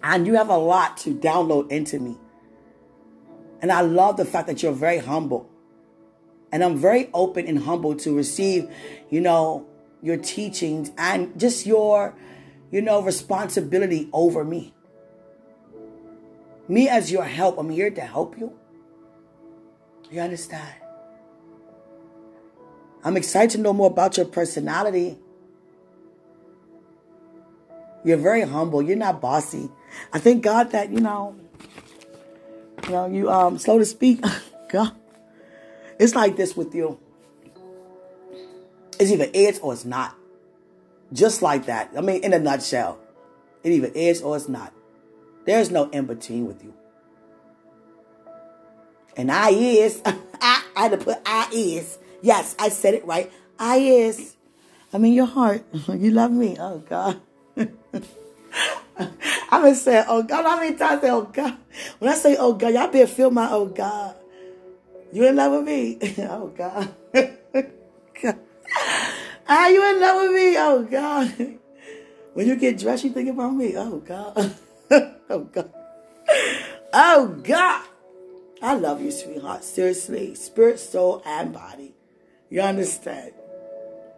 And 0.02 0.26
you 0.26 0.34
have 0.34 0.48
a 0.48 0.56
lot 0.56 0.96
to 0.98 1.14
download 1.14 1.70
into 1.70 1.98
me. 1.98 2.16
And 3.60 3.72
I 3.72 3.80
love 3.80 4.16
the 4.16 4.24
fact 4.24 4.46
that 4.46 4.62
you're 4.62 4.72
very 4.72 4.98
humble. 4.98 5.50
And 6.52 6.64
I'm 6.64 6.76
very 6.76 7.10
open 7.12 7.46
and 7.46 7.58
humble 7.58 7.94
to 7.96 8.14
receive, 8.14 8.70
you 9.10 9.20
know, 9.20 9.66
your 10.02 10.16
teachings 10.16 10.92
and 10.96 11.38
just 11.38 11.66
your 11.66 12.14
you 12.70 12.82
know, 12.82 13.02
responsibility 13.02 14.08
over 14.12 14.44
me. 14.44 14.74
Me 16.68 16.88
as 16.88 17.10
your 17.10 17.24
help, 17.24 17.58
I'm 17.58 17.70
here 17.70 17.90
to 17.90 18.00
help 18.02 18.38
you. 18.38 18.52
You 20.10 20.20
understand? 20.20 20.74
I'm 23.04 23.16
excited 23.16 23.50
to 23.56 23.58
know 23.58 23.72
more 23.72 23.88
about 23.88 24.16
your 24.16 24.26
personality. 24.26 25.18
You're 28.04 28.16
very 28.16 28.42
humble. 28.42 28.82
You're 28.82 28.96
not 28.96 29.20
bossy. 29.20 29.70
I 30.12 30.18
thank 30.18 30.42
God 30.42 30.72
that, 30.72 30.90
you 30.90 31.00
know, 31.00 31.36
you 32.84 32.90
know, 32.90 33.06
you 33.06 33.30
um 33.30 33.58
slow 33.58 33.78
to 33.78 33.84
speak. 33.84 34.24
God. 34.70 34.92
It's 35.98 36.14
like 36.14 36.36
this 36.36 36.56
with 36.56 36.74
you. 36.74 36.98
It's 38.98 39.10
either 39.10 39.28
is 39.32 39.58
or 39.60 39.72
it's 39.72 39.84
not. 39.84 40.14
Just 41.12 41.42
like 41.42 41.66
that. 41.66 41.90
I 41.96 42.00
mean, 42.00 42.22
in 42.22 42.32
a 42.32 42.38
nutshell, 42.38 42.98
it 43.62 43.72
either 43.72 43.90
is 43.94 44.22
or 44.22 44.36
it's 44.36 44.48
not. 44.48 44.72
There's 45.44 45.70
no 45.70 45.88
in 45.90 46.06
between 46.06 46.46
with 46.46 46.62
you. 46.62 46.74
And 49.18 49.30
I 49.32 49.50
is. 49.50 50.00
I, 50.06 50.64
I 50.76 50.82
had 50.82 50.92
to 50.92 50.98
put 50.98 51.18
I 51.26 51.50
is. 51.52 51.98
Yes, 52.22 52.54
I 52.58 52.68
said 52.68 52.94
it 52.94 53.04
right. 53.04 53.30
I 53.58 53.78
is. 53.78 54.36
I'm 54.92 55.04
in 55.04 55.12
your 55.12 55.26
heart. 55.26 55.64
You 55.88 56.12
love 56.12 56.30
me. 56.30 56.56
Oh, 56.58 56.78
God. 56.78 57.20
I've 59.50 59.62
been 59.62 59.74
saying, 59.74 60.04
oh, 60.08 60.22
God. 60.22 60.44
How 60.44 60.56
many 60.60 60.76
times 60.76 60.98
I 60.98 61.00
say, 61.02 61.10
oh, 61.10 61.22
God? 61.22 61.56
When 61.98 62.10
I 62.10 62.14
say, 62.14 62.36
oh, 62.38 62.52
God, 62.54 62.72
y'all 62.74 62.88
better 62.88 63.06
feel 63.06 63.30
my, 63.30 63.48
oh, 63.50 63.66
God. 63.66 64.14
You 65.12 65.26
in 65.26 65.36
love 65.36 65.52
with 65.52 65.66
me? 65.66 65.98
oh, 66.18 66.48
God. 66.48 66.94
God. 67.12 68.38
Are 69.48 69.70
you 69.70 69.90
in 69.90 70.00
love 70.00 70.22
with 70.22 70.32
me? 70.32 70.54
Oh, 70.58 70.86
God. 70.88 71.58
When 72.34 72.46
you 72.46 72.56
get 72.56 72.78
dressed, 72.78 73.04
you 73.04 73.10
think 73.10 73.30
about 73.30 73.54
me. 73.54 73.74
Oh, 73.76 73.98
God. 73.98 74.54
oh, 75.30 75.40
God. 75.40 75.72
Oh, 76.92 77.40
God. 77.42 77.86
I 78.60 78.74
love 78.74 79.00
you, 79.00 79.10
sweetheart. 79.10 79.64
Seriously. 79.64 80.34
Spirit, 80.34 80.80
soul, 80.80 81.22
and 81.24 81.52
body. 81.52 81.94
You 82.50 82.60
understand? 82.62 83.32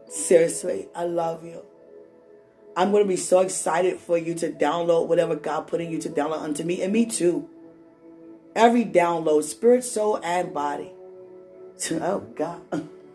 Seriously. 0.09 0.89
I 0.95 1.05
love 1.05 1.45
you. 1.45 1.63
I'm 2.77 2.93
going 2.93 3.05
to 3.05 3.09
be 3.09 3.17
so 3.17 3.41
excited 3.41 3.99
for 3.99 4.17
you 4.17 4.35
to 4.37 4.51
download 4.51 5.09
whatever 5.09 5.37
God 5.37 5.67
put 5.67 5.81
in 5.81 5.91
you 5.91 5.99
to 6.01 6.09
download 6.09 6.41
unto 6.41 6.63
me 6.65 6.81
and 6.83 6.93
me 6.93 7.05
too. 7.05 7.49
Every 8.55 8.85
download, 8.85 9.45
spirit, 9.45 9.85
soul, 9.85 10.21
and 10.23 10.55
body. 10.55 10.93
Oh, 11.93 12.21
God. 12.35 12.61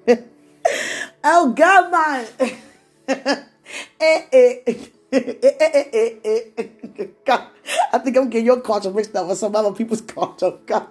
Oh, 1.23 1.53
God. 1.53 1.91
God, 7.25 7.47
I 7.93 7.99
think 7.99 8.17
I'm 8.17 8.29
getting 8.29 8.45
your 8.45 8.61
culture 8.61 8.91
mixed 8.91 9.15
up 9.15 9.27
with 9.27 9.37
some 9.37 9.55
other 9.55 9.71
people's 9.71 10.01
culture. 10.01 10.53
God. 10.65 10.87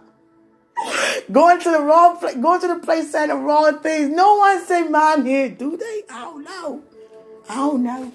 Going 1.33 1.61
to 1.61 1.71
the 1.71 1.81
wrong 1.81 2.19
place, 2.19 2.35
going 2.37 2.61
to 2.61 2.69
the 2.69 2.79
place 2.81 3.11
saying 3.11 3.29
the 3.29 3.37
wrong 3.37 3.79
things. 3.79 4.11
No 4.11 4.37
one 4.37 4.65
say 4.65 4.83
mine 4.83 5.25
here, 5.25 5.49
do 5.49 5.77
they? 5.77 6.03
I 6.11 6.21
don't 6.21 6.45
know. 6.45 6.83
I 7.49 7.55
don't 7.55 7.83
know. 7.83 8.13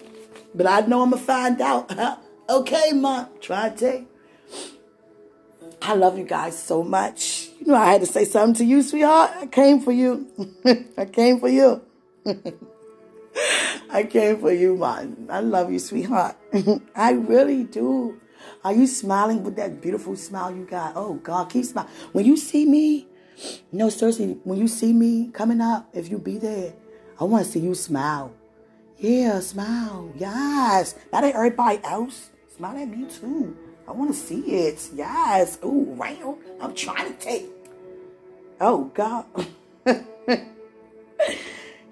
But 0.54 0.68
I 0.68 0.82
know 0.82 1.04
I'm 1.04 1.12
going 1.12 1.22
to 1.22 1.26
find 1.26 1.62
out. 1.62 1.92
okay, 2.50 2.92
Mom. 2.94 3.28
Try 3.40 3.70
to. 3.70 4.06
I 5.82 5.96
love 5.96 6.18
you 6.18 6.26
guys 6.26 6.62
so 6.62 6.84
much. 6.84 7.50
You 7.60 7.68
know, 7.68 7.76
I 7.76 7.94
had 7.94 8.02
to 8.02 8.08
say 8.08 8.26
something 8.26 8.56
to 8.56 8.66
you, 8.66 8.82
sweetheart. 8.82 9.32
I 9.36 9.48
came 9.48 9.80
for 9.80 9.92
you. 9.92 10.28
I 10.98 11.06
came 11.06 11.40
for 11.40 11.50
you. 11.50 11.82
I 13.92 14.04
came 14.04 14.40
for 14.40 14.52
you, 14.52 14.78
man. 14.78 15.28
I 15.30 15.40
love 15.40 15.72
you, 15.72 15.80
sweetheart. 15.80 16.36
I 16.96 17.12
really 17.12 17.64
do. 17.64 18.20
Are 18.64 18.74
you 18.74 18.88
smiling 18.88 19.44
with 19.44 19.56
that 19.56 19.82
beautiful 19.82 20.16
smile 20.16 20.56
you 20.56 20.66
got? 20.66 20.94
Oh, 20.96 21.16
God, 21.16 21.50
keep 21.50 21.66
smiling. 21.66 21.92
When 22.12 22.26
you 22.26 22.36
see 22.38 22.66
me, 22.66 23.08
no, 23.72 23.90
seriously, 23.90 24.38
when 24.44 24.58
you 24.58 24.68
see 24.68 24.92
me 24.94 25.30
coming 25.32 25.62
up, 25.62 25.90
if 25.94 26.10
you 26.10 26.18
be 26.18 26.38
there, 26.38 26.74
I 27.20 27.24
want 27.24 27.46
to 27.46 27.52
see 27.52 27.60
you 27.60 27.74
smile. 27.76 28.34
Yeah, 28.98 29.40
smile. 29.40 30.12
Yes. 30.18 30.96
Not 31.14 31.24
at 31.24 31.36
everybody 31.36 31.80
else. 31.84 32.30
Smile 32.56 32.78
at 32.78 32.90
me, 32.90 33.06
too. 33.10 33.56
I 33.88 33.92
want 33.92 34.12
to 34.12 34.18
see 34.18 34.42
it. 34.42 34.90
Yes. 34.94 35.58
Ooh, 35.64 35.96
round. 35.98 36.38
I'm 36.60 36.76
trying 36.76 37.14
to 37.14 37.20
take. 37.20 37.50
Oh, 38.60 38.92
God. 38.94 39.26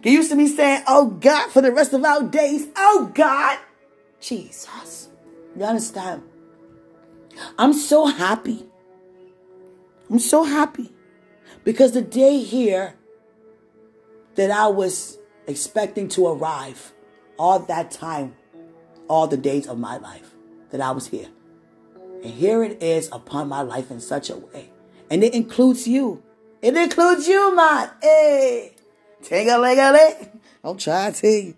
Get 0.01 0.13
used 0.13 0.30
to 0.30 0.36
me 0.36 0.47
saying, 0.47 0.84
oh 0.88 1.07
God, 1.07 1.49
for 1.49 1.61
the 1.61 1.72
rest 1.72 1.93
of 1.93 2.03
our 2.05 2.24
days. 2.24 2.68
Oh 2.76 3.11
God. 3.13 3.57
Jesus. 4.20 5.09
You 5.55 5.63
understand? 5.63 6.24
I'm 7.58 7.74
so 7.74 8.06
happy. 8.06 8.66
I'm 10.10 10.20
so 10.20 10.44
happy. 10.44 10.92
Because 11.64 11.92
the 11.92 12.02
day 12.02 12.40
here 12.40 12.96
that 14.36 14.52
I 14.52 14.68
was 14.68 15.18
expecting 15.48 16.08
to 16.10 16.28
arrive, 16.28 16.94
all 17.38 17.60
that 17.60 17.92
time, 17.92 18.36
all 19.08 19.28
the 19.28 19.38
days 19.38 19.68
of 19.68 19.78
my 19.78 19.98
life 19.98 20.34
that 20.72 20.82
I 20.82 20.92
was 20.92 21.08
here. 21.08 21.28
And 22.24 22.34
here 22.34 22.64
it 22.64 22.82
is 22.82 23.10
upon 23.12 23.48
my 23.48 23.62
life 23.62 23.92
in 23.92 24.00
such 24.00 24.30
a 24.30 24.38
way. 24.38 24.72
And 25.10 25.24
it 25.24 25.34
includes 25.34 25.88
you. 25.88 26.24
It 26.62 26.76
includes 26.76 27.28
you, 27.28 27.56
man. 27.56 27.90
Hey. 28.02 28.76
Take 29.24 29.48
a 29.48 29.58
leg 29.58 29.78
of 29.78 29.96
it. 29.96 30.32
I'm 30.64 30.78
trying 30.78 31.14
to 31.14 31.22
tell 31.22 31.30
you. 31.30 31.56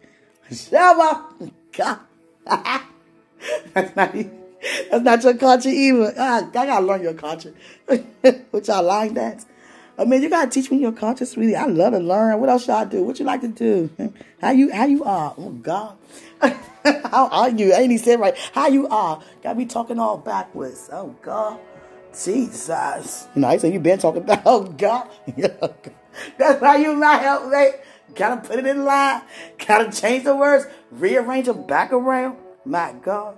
Shabba. 0.52 1.52
God. 1.72 2.00
that's 3.74 3.96
not 3.96 4.16
that's 4.92 5.04
not 5.04 5.24
your 5.24 5.36
culture 5.36 5.70
either. 5.70 6.14
Ah, 6.18 6.48
I 6.48 6.66
gotta 6.66 6.86
learn 6.86 7.02
your 7.02 7.14
culture. 7.14 7.54
Which 8.52 8.68
y'all 8.68 8.84
like 8.84 9.14
that. 9.14 9.46
I 9.98 10.06
mean, 10.06 10.22
you 10.22 10.30
gotta 10.30 10.50
teach 10.50 10.72
me 10.72 10.78
your 10.78 10.92
culture, 10.92 11.26
sweetie. 11.26 11.56
I 11.56 11.66
love 11.66 11.94
to 11.94 12.00
learn. 12.00 12.40
What 12.40 12.50
else 12.50 12.70
I 12.70 12.86
do? 12.86 13.04
What 13.04 13.20
you 13.20 13.26
like 13.26 13.42
to 13.42 13.48
do? 13.50 13.90
How 14.42 14.52
you 14.52 14.72
how 14.72 14.86
you 14.86 15.04
are? 15.04 15.36
Oh 15.38 15.50
God. 15.50 15.98
how 16.42 17.28
are 17.28 17.50
you? 17.50 17.74
I 17.74 17.80
ain't 17.80 17.92
even 17.92 17.98
said 17.98 18.22
right. 18.22 18.38
How 18.54 18.68
you 18.68 18.88
are? 18.88 19.22
Got 19.44 19.58
me 19.58 19.66
talking 19.66 20.00
all 20.00 20.18
backwards. 20.18 20.90
Oh 20.94 21.14
God. 21.22 21.60
Jesus. 22.14 23.28
You 23.36 23.42
know, 23.42 23.50
I 23.50 23.58
said 23.58 23.74
you 23.74 23.82
been 23.82 24.00
talking 24.00 24.22
about 24.22 24.44
oh 24.46 24.64
God. 24.64 25.10
That's 26.38 26.62
why 26.62 26.78
you 26.78 26.94
my 26.94 27.16
helpmate. 27.16 27.82
Gotta 28.16 28.48
put 28.48 28.60
it 28.60 28.66
in 28.66 28.86
line. 28.86 29.24
Gotta 29.68 29.92
change 29.92 30.24
the 30.24 30.36
words. 30.36 30.66
Rearrange 30.92 31.48
them 31.48 31.68
back 31.68 31.92
around. 31.92 32.38
My 32.64 32.94
God. 32.94 33.38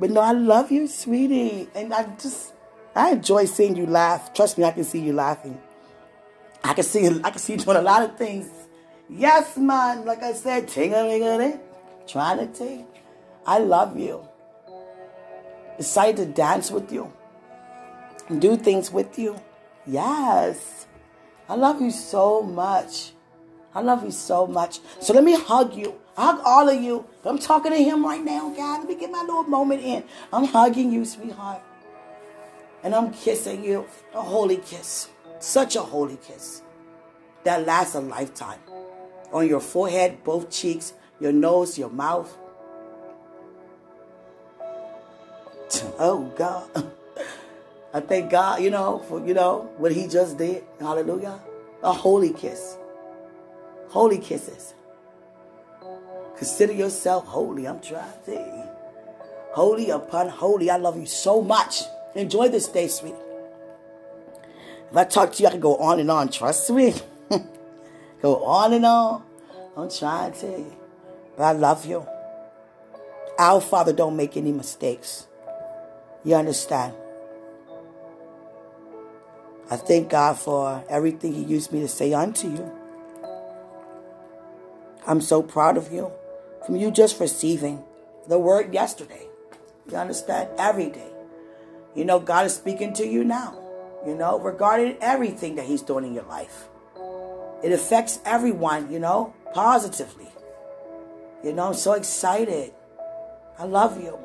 But 0.00 0.10
no, 0.10 0.22
I 0.22 0.32
love 0.32 0.72
you, 0.72 0.86
sweetie. 0.88 1.68
And 1.74 1.92
I 1.92 2.04
just 2.16 2.54
I 2.96 3.10
enjoy 3.10 3.44
seeing 3.44 3.76
you 3.76 3.86
laugh. 3.86 4.32
Trust 4.32 4.56
me, 4.56 4.64
I 4.64 4.70
can 4.70 4.84
see 4.84 4.98
you 4.98 5.12
laughing. 5.12 5.60
I 6.64 6.72
can 6.72 6.84
see 6.84 7.06
I 7.06 7.30
can 7.30 7.38
see 7.38 7.52
you 7.52 7.58
doing 7.58 7.76
a 7.76 7.82
lot 7.82 8.02
of 8.02 8.16
things. 8.16 8.48
Yes, 9.10 9.58
man. 9.58 10.06
Like 10.06 10.22
I 10.22 10.32
said, 10.32 10.68
ting-a-ling-a-ling. 10.68 11.60
Trying 12.06 12.38
to 12.38 12.46
take. 12.46 12.86
I 13.46 13.58
love 13.58 13.98
you. 13.98 14.26
Decided 15.76 16.16
to 16.16 16.26
dance 16.26 16.70
with 16.70 16.90
you. 16.92 17.12
Do 18.38 18.56
things 18.56 18.90
with 18.90 19.18
you. 19.18 19.38
Yes. 19.86 20.86
I 21.48 21.56
love 21.56 21.80
you 21.80 21.90
so 21.90 22.42
much. 22.42 23.12
I 23.74 23.80
love 23.80 24.04
you 24.04 24.12
so 24.12 24.46
much. 24.46 24.80
So 25.00 25.12
let 25.12 25.24
me 25.24 25.36
hug 25.38 25.74
you. 25.74 25.94
Hug 26.20 26.40
all 26.44 26.68
of 26.68 26.80
you. 26.80 27.06
I'm 27.24 27.38
talking 27.38 27.72
to 27.72 27.82
him 27.82 28.04
right 28.04 28.22
now, 28.22 28.52
God. 28.54 28.80
Let 28.80 28.88
me 28.88 28.94
get 28.94 29.10
my 29.10 29.20
little 29.20 29.44
moment 29.44 29.82
in. 29.82 30.04
I'm 30.32 30.44
hugging 30.44 30.92
you, 30.92 31.04
sweetheart. 31.04 31.62
And 32.82 32.94
I'm 32.94 33.12
kissing 33.12 33.64
you. 33.64 33.86
A 34.14 34.20
holy 34.20 34.58
kiss. 34.58 35.08
Such 35.38 35.76
a 35.76 35.80
holy 35.80 36.16
kiss. 36.16 36.62
That 37.44 37.66
lasts 37.66 37.94
a 37.94 38.00
lifetime. 38.00 38.60
On 39.32 39.46
your 39.46 39.60
forehead, 39.60 40.22
both 40.24 40.50
cheeks, 40.50 40.92
your 41.20 41.32
nose, 41.32 41.78
your 41.78 41.90
mouth. 41.90 42.36
Oh 45.98 46.32
God. 46.36 46.68
I 47.94 48.00
thank 48.00 48.30
God, 48.30 48.62
you 48.62 48.70
know, 48.70 49.04
for 49.08 49.26
you 49.26 49.34
know 49.34 49.72
what 49.78 49.92
he 49.92 50.06
just 50.06 50.38
did. 50.38 50.64
Hallelujah. 50.78 51.40
A 51.82 51.92
holy 51.92 52.32
kiss. 52.32 52.76
Holy 53.88 54.18
kisses. 54.18 54.74
Consider 56.40 56.72
yourself 56.72 57.26
holy. 57.26 57.68
I'm 57.68 57.82
trying 57.82 58.10
to. 58.24 58.68
Holy 59.52 59.90
upon 59.90 60.30
holy. 60.30 60.70
I 60.70 60.78
love 60.78 60.98
you 60.98 61.04
so 61.04 61.42
much. 61.42 61.82
Enjoy 62.14 62.48
this 62.48 62.66
day, 62.66 62.88
sweet. 62.88 63.14
If 64.90 64.96
I 64.96 65.04
talk 65.04 65.34
to 65.34 65.42
you, 65.42 65.48
I 65.48 65.50
can 65.50 65.60
go 65.60 65.76
on 65.76 66.00
and 66.00 66.10
on. 66.10 66.30
Trust 66.30 66.70
me. 66.70 66.94
go 68.22 68.42
on 68.42 68.72
and 68.72 68.86
on. 68.86 69.22
I'm 69.76 69.90
trying 69.90 70.32
to. 70.32 70.64
But 71.36 71.42
I 71.42 71.52
love 71.52 71.84
you. 71.84 72.06
Our 73.38 73.60
Father 73.60 73.92
don't 73.92 74.16
make 74.16 74.38
any 74.38 74.50
mistakes. 74.50 75.26
You 76.24 76.36
understand? 76.36 76.94
I 79.70 79.76
thank 79.76 80.08
God 80.08 80.38
for 80.38 80.82
everything 80.88 81.34
He 81.34 81.42
used 81.42 81.70
me 81.70 81.80
to 81.80 81.88
say 81.88 82.14
unto 82.14 82.48
you. 82.48 82.72
I'm 85.06 85.20
so 85.20 85.42
proud 85.42 85.76
of 85.76 85.92
you. 85.92 86.10
From 86.64 86.76
you 86.76 86.90
just 86.90 87.20
receiving 87.20 87.82
the 88.28 88.38
word 88.38 88.72
yesterday. 88.72 89.26
You 89.90 89.96
understand? 89.96 90.50
Every 90.58 90.90
day. 90.90 91.10
You 91.94 92.04
know, 92.04 92.20
God 92.20 92.46
is 92.46 92.54
speaking 92.54 92.92
to 92.94 93.06
you 93.06 93.24
now. 93.24 93.56
You 94.06 94.14
know, 94.14 94.38
regarding 94.38 94.96
everything 95.00 95.56
that 95.56 95.66
He's 95.66 95.82
doing 95.82 96.04
in 96.04 96.14
your 96.14 96.24
life. 96.24 96.68
It 97.62 97.72
affects 97.72 98.20
everyone, 98.24 98.90
you 98.90 98.98
know, 98.98 99.34
positively. 99.52 100.28
You 101.44 101.52
know, 101.52 101.68
I'm 101.68 101.74
so 101.74 101.92
excited. 101.92 102.72
I 103.58 103.64
love 103.64 104.00
you. 104.02 104.18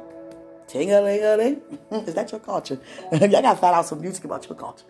Ting 0.68 0.91
a 0.91 1.01
ling 1.01 1.24
a 1.24 1.38
ling. 1.38 1.61
Is 2.07 2.13
that 2.13 2.32
your 2.32 2.39
culture? 2.39 2.80
Y'all 3.11 3.30
gotta 3.30 3.55
find 3.55 3.76
out 3.76 3.86
some 3.86 4.01
music 4.01 4.26
about 4.26 4.47
your 4.47 4.57
culture. 4.57 4.86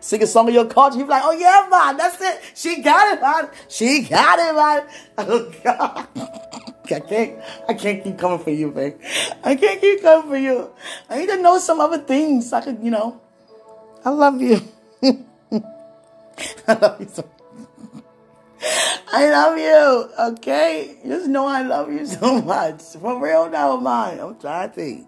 Sing 0.00 0.22
a 0.22 0.26
song 0.26 0.48
of 0.48 0.54
your 0.54 0.66
culture. 0.66 0.98
You 0.98 1.04
be 1.04 1.10
like, 1.10 1.22
oh 1.24 1.32
yeah, 1.32 1.66
man, 1.70 1.96
that's 1.96 2.20
it. 2.20 2.40
She 2.54 2.82
got 2.82 3.12
it, 3.16 3.20
man. 3.20 3.48
She 3.68 4.02
got 4.02 4.38
it, 4.38 4.54
man. 4.54 4.86
Oh 5.18 5.52
God. 5.62 6.08
I 6.90 7.00
can't, 7.00 7.38
I 7.68 7.74
can't 7.74 8.04
keep 8.04 8.18
coming 8.18 8.38
for 8.38 8.50
you, 8.50 8.70
man. 8.70 8.98
I 9.44 9.54
can't 9.54 9.80
keep 9.80 10.02
coming 10.02 10.30
for 10.30 10.36
you. 10.36 10.70
I 11.08 11.20
need 11.20 11.28
to 11.28 11.40
know 11.40 11.58
some 11.58 11.80
other 11.80 11.98
things. 11.98 12.52
I 12.52 12.60
could, 12.60 12.80
you 12.82 12.90
know. 12.90 13.20
I 14.04 14.10
love 14.10 14.42
you. 14.42 14.60
I 15.02 16.74
love 16.74 17.00
you 17.00 17.08
so 17.08 17.28
I 19.14 19.28
love 19.30 19.58
you, 19.58 20.10
okay? 20.32 20.96
Just 21.06 21.26
know 21.28 21.46
I 21.46 21.62
love 21.62 21.92
you 21.92 22.06
so 22.18 22.40
much. 22.40 22.80
For 22.98 23.22
real 23.22 23.50
now, 23.50 23.76
mine. 23.76 24.18
I'm 24.18 24.38
trying 24.38 24.72
to. 24.72 25.06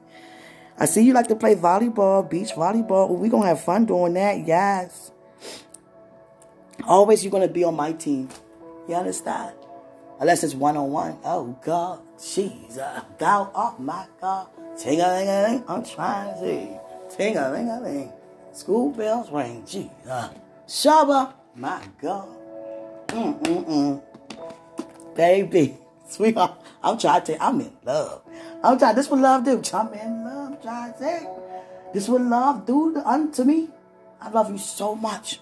I 0.79 0.85
see 0.85 1.03
you 1.03 1.15
like 1.15 1.29
to 1.29 1.37
play 1.37 1.55
volleyball, 1.55 2.29
beach 2.29 2.51
volleyball. 2.51 3.17
we 3.19 3.31
going 3.31 3.45
to 3.45 3.49
have 3.49 3.63
fun 3.63 3.87
doing 3.87 4.15
that, 4.15 4.47
yes. 4.47 5.11
Always 6.87 7.25
you're 7.25 7.31
going 7.31 7.47
to 7.47 7.53
be 7.53 7.65
on 7.65 7.77
my 7.77 7.93
team. 7.93 8.29
You 8.89 8.97
understand? 8.97 9.55
Unless 10.21 10.45
it's 10.45 10.55
one-on-one. 10.55 11.19
Oh, 11.25 11.59
God. 11.65 12.03
Jesus. 12.19 12.77
Thou 13.19 13.51
art 13.55 13.75
oh, 13.79 13.83
my 13.83 14.07
God. 14.21 14.49
Ting-a-ling-a-ling. 14.77 15.65
I'm 15.67 15.85
trying 15.85 16.35
to 16.35 16.41
see. 16.41 17.17
Ting-a-ling-a-ling. 17.17 18.13
School 18.53 18.93
bells 18.93 19.31
ring. 19.31 19.65
Jesus. 19.67 20.29
Shabba. 20.67 21.33
My 21.55 21.81
God. 22.03 22.34
Mm-mm-mm. 23.15 24.03
Baby, 25.15 25.79
sweetheart, 26.09 26.59
I'm 26.83 26.99
trying 26.99 27.23
to 27.23 27.37
tell 27.37 27.49
I'm 27.49 27.61
in 27.61 27.73
love. 27.85 28.23
I'm 28.63 28.79
trying, 28.79 28.97
this 28.97 29.09
what 29.09 29.21
love 29.21 29.45
do. 29.45 29.63
I'm 29.73 29.93
in 29.95 30.25
love, 30.25 30.63
trying 30.63 30.93
to 30.93 30.99
say. 30.99 31.29
This 31.93 32.09
what 32.09 32.23
love 32.23 32.67
do 32.67 32.97
unto 32.97 33.45
me. 33.45 33.69
I 34.21 34.31
love 34.31 34.51
you 34.51 34.59
so 34.59 34.97
much. 34.97 35.41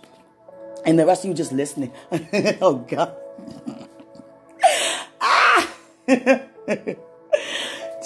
And 0.85 0.99
the 0.99 1.07
rest 1.07 1.25
of 1.25 1.29
you 1.29 1.35
just 1.35 1.53
listening. 1.53 1.93
oh, 2.61 2.85
God. 2.87 3.15
ah! 5.21 5.71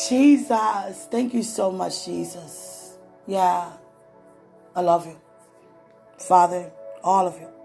Jesus. 0.08 1.08
Thank 1.10 1.34
you 1.34 1.42
so 1.42 1.72
much, 1.72 2.04
Jesus. 2.04 2.96
Yeah. 3.26 3.72
I 4.76 4.80
love 4.80 5.06
you. 5.06 5.18
Father, 6.18 6.70
all 7.02 7.26
of 7.26 7.34
you. 7.40 7.55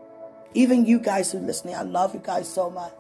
Even 0.53 0.85
you 0.85 0.99
guys 0.99 1.31
who 1.31 1.37
are 1.37 1.41
listening, 1.41 1.75
I 1.75 1.83
love 1.83 2.13
you 2.13 2.21
guys 2.23 2.51
so 2.51 2.69
much. 2.69 2.93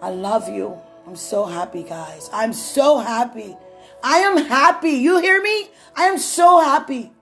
I 0.00 0.10
love 0.10 0.48
you. 0.48 0.78
I'm 1.06 1.16
so 1.16 1.44
happy, 1.44 1.82
guys. 1.82 2.28
I'm 2.32 2.52
so 2.52 2.98
happy. 2.98 3.56
I 4.02 4.18
am 4.18 4.36
happy. 4.36 4.90
You 4.90 5.20
hear 5.20 5.40
me? 5.40 5.68
I 5.94 6.06
am 6.06 6.18
so 6.18 6.60
happy. 6.60 7.12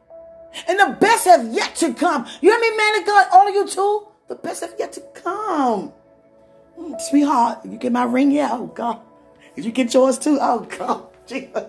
And 0.67 0.79
the 0.79 0.97
best 1.01 1.27
have 1.27 1.53
yet 1.53 1.77
to 1.77 1.93
come. 1.93 2.27
You 2.41 2.51
hear 2.51 2.61
me, 2.61 2.77
man 2.77 3.01
of 3.01 3.07
God? 3.07 3.27
All 3.33 3.49
of 3.49 3.55
you 3.55 3.67
too? 3.67 4.09
The 4.29 4.35
best 4.37 4.63
have 4.63 4.75
yet 4.79 4.93
to 4.95 5.01
come. 5.15 5.93
Mm, 6.79 7.01
sweetheart, 7.01 7.59
you 7.65 7.77
get 7.77 7.93
my 7.93 8.05
ring? 8.05 8.31
Yeah. 8.31 8.51
Oh, 8.53 8.67
God. 8.67 9.01
Did 9.55 9.65
you 9.65 9.73
get 9.73 9.93
yours 9.93 10.19
too? 10.19 10.39
Oh, 10.41 10.61
God. 10.79 11.07
Jesus. 11.27 11.67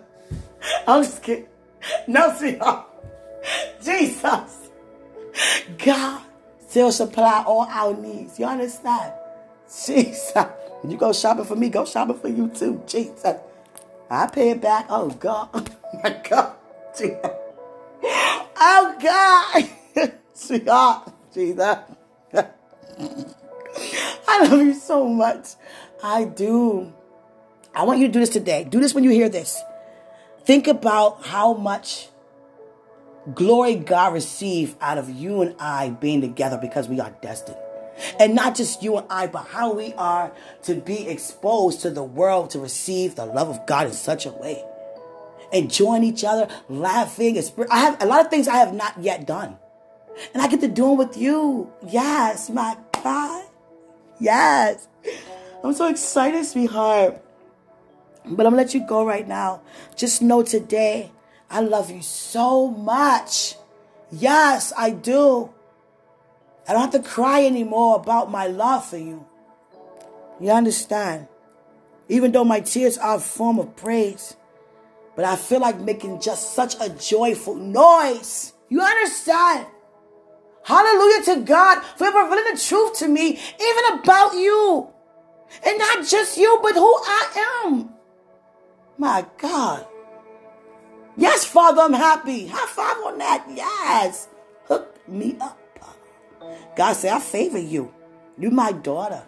I'm 0.88 1.04
just 1.04 1.22
kidding. 1.22 1.48
No, 2.08 2.34
sweetheart. 2.38 2.88
Jesus. 3.84 4.70
God 5.78 6.22
still 6.72 6.92
supply 6.92 7.44
all 7.46 7.68
our 7.70 7.94
needs. 7.94 8.40
You 8.40 8.46
understand? 8.46 9.14
Jesus. 9.86 10.34
When 10.82 10.90
you 10.90 10.98
go 10.98 11.12
shopping 11.12 11.44
for 11.44 11.58
me, 11.58 11.70
go 11.70 11.86
shopping 11.86 12.18
for 12.18 12.30
you 12.30 12.48
too. 12.48 12.82
Jesus. 12.88 13.36
I 14.10 14.28
pay 14.28 14.52
it 14.52 14.62
back. 14.62 14.86
Oh 14.90 15.10
God. 15.10 15.50
Oh 15.94 16.00
my 16.02 16.22
God. 16.28 16.54
Jesus. 16.98 17.18
Oh 18.64 18.96
God. 19.02 20.14
Sweetheart. 20.34 21.12
Jesus. 21.34 21.78
I 24.28 24.48
love 24.48 24.62
you 24.62 24.74
so 24.74 25.08
much. 25.08 25.56
I 26.02 26.24
do. 26.24 26.94
I 27.76 27.84
want 27.84 28.00
you 28.00 28.08
to 28.08 28.14
do 28.14 28.20
this 28.20 28.30
today. 28.30 28.64
Do 28.64 28.80
this 28.80 28.94
when 28.94 29.04
you 29.04 29.10
hear 29.10 29.28
this. 29.28 29.62
Think 30.46 30.68
about 30.68 31.26
how 31.26 31.54
much 31.54 32.08
glory 33.34 33.76
God 33.76 34.14
receive 34.14 34.76
out 34.82 34.98
of 34.98 35.10
you 35.10 35.42
and 35.42 35.56
I 35.60 35.90
being 35.90 36.22
together 36.22 36.58
because 36.58 36.90
we 36.90 37.00
are 37.00 37.14
destined. 37.22 37.58
And 38.20 38.34
not 38.34 38.56
just 38.56 38.82
you 38.82 38.98
and 38.98 39.08
I, 39.10 39.28
but 39.28 39.48
how 39.48 39.74
we 39.74 39.94
are 39.94 40.32
to 40.64 40.76
be 40.76 41.08
exposed 41.08 41.82
to 41.82 41.90
the 41.90 42.04
world 42.04 42.50
to 42.52 42.60
receive 42.60 43.16
the 43.16 43.26
love 43.26 43.50
of 43.50 43.66
God 43.68 43.88
in 43.88 43.94
such 43.94 44.26
a 44.26 44.32
way. 44.32 44.64
Enjoying 45.54 46.04
each 46.04 46.24
other, 46.24 46.48
laughing. 46.70 47.38
I 47.70 47.80
have 47.80 48.02
a 48.02 48.06
lot 48.06 48.22
of 48.22 48.32
things 48.32 48.48
I 48.48 48.56
have 48.56 48.74
not 48.74 48.98
yet 49.00 49.28
done. 49.28 49.58
And 50.34 50.42
I 50.42 50.48
get 50.48 50.62
to 50.62 50.68
do 50.68 50.88
them 50.88 50.98
with 50.98 51.18
you. 51.18 51.72
Yes, 51.88 52.50
my 52.50 52.78
God. 53.04 53.46
Yes. 54.20 54.88
I'm 55.64 55.74
so 55.74 55.88
excited, 55.88 56.46
sweetheart. 56.46 57.22
But 58.24 58.46
I'm 58.46 58.54
gonna 58.54 58.58
let 58.58 58.74
you 58.74 58.86
go 58.86 59.06
right 59.06 59.28
now. 59.28 59.62
Just 59.96 60.22
know 60.22 60.44
today 60.44 61.12
I 61.52 61.60
love 61.60 61.92
you 61.92 62.02
so 62.02 62.70
much. 62.70 63.56
Yes, 64.10 64.72
I 64.78 64.92
do. 64.92 65.54
I 66.68 66.72
don't 66.72 66.82
have 66.82 67.04
to 67.04 67.08
cry 67.08 67.46
anymore 67.46 67.98
about 67.98 68.32
my 68.32 68.48
love 68.48 68.86
for 68.86 68.98
you. 68.98 69.26
You 70.40 70.52
understand? 70.52 71.28
Even 72.08 72.32
though 72.32 72.46
my 72.46 72.62
tears 72.62 72.98
are 72.98 73.18
a 73.18 73.20
form 73.20 73.60
of 73.60 73.76
praise, 73.76 74.38
but 75.18 75.26
I 75.26 75.36
feel 75.36 75.60
like 75.60 75.78
making 75.80 76.22
just 76.22 76.54
such 76.54 76.76
a 76.80 76.90
joyful 76.90 77.56
noise. 77.56 78.54
You 78.70 78.82
understand? 78.82 79.68
Hallelujah 80.64 81.24
to 81.26 81.42
God 81.42 81.84
for 81.98 82.06
revealing 82.06 82.54
the 82.54 82.62
truth 82.66 83.00
to 83.00 83.10
me, 83.10 83.32
even 83.32 84.00
about 84.00 84.34
you. 84.36 84.88
And 85.66 85.78
not 85.78 86.08
just 86.08 86.38
you, 86.38 86.60
but 86.64 86.76
who 86.76 86.88
I 86.88 87.64
am. 87.66 87.90
My 88.98 89.26
God. 89.38 89.86
Yes, 91.18 91.46
Father, 91.46 91.82
I'm 91.82 91.94
happy. 91.94 92.48
High 92.48 92.68
five 92.68 92.98
on 93.06 93.18
that. 93.18 93.46
Yes. 93.50 94.28
Hook 94.66 95.08
me 95.08 95.38
up. 95.40 95.58
God 96.76 96.94
said, 96.94 97.14
I 97.14 97.20
favor 97.20 97.60
you. 97.60 97.94
You 98.38 98.50
my 98.50 98.72
daughter. 98.72 99.24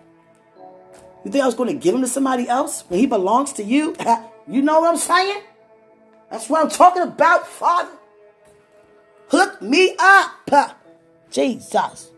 You 1.23 1.31
think 1.31 1.43
I 1.43 1.45
was 1.45 1.55
going 1.55 1.69
to 1.69 1.75
give 1.75 1.95
him 1.95 2.01
to 2.01 2.07
somebody 2.07 2.47
else 2.47 2.83
when 2.87 2.99
he 2.99 3.05
belongs 3.05 3.53
to 3.53 3.63
you? 3.63 3.95
You 4.45 4.61
know 4.61 4.81
what 4.81 4.89
I'm 4.89 4.97
saying? 4.97 5.41
That's 6.29 6.49
what 6.49 6.61
I'm 6.61 6.69
talking 6.69 7.01
about, 7.01 7.47
Father. 7.47 7.91
Hook 9.29 9.61
me 9.61 9.95
up. 9.97 10.77
Jesus. 11.31 12.11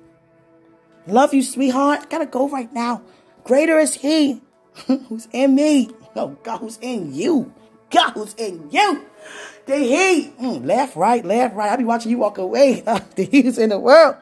Love 1.06 1.36
you, 1.36 1.44
sweetheart. 1.44 2.10
Gotta 2.10 2.26
go 2.26 2.50
right 2.50 2.74
now. 2.74 3.04
Greater 3.44 3.78
is 3.78 3.94
he. 3.94 4.42
who's 4.88 5.28
in 5.32 5.54
me. 5.54 5.92
Oh, 6.16 6.30
God, 6.44 6.58
who's 6.58 6.80
in 6.82 7.14
you. 7.14 7.54
God, 7.92 8.14
who's 8.14 8.34
in 8.40 8.70
you. 8.72 9.06
The 9.66 9.78
heat. 9.78 10.38
Mm, 10.40 10.66
left, 10.66 10.96
right, 10.96 11.26
left, 11.26 11.56
right. 11.56 11.72
I 11.72 11.76
be 11.76 11.84
watching 11.84 12.12
you 12.12 12.18
walk 12.18 12.38
away. 12.38 12.82
The 13.16 13.24
heat 13.24 13.46
is 13.46 13.58
in 13.58 13.70
the 13.70 13.80
world. 13.80 14.16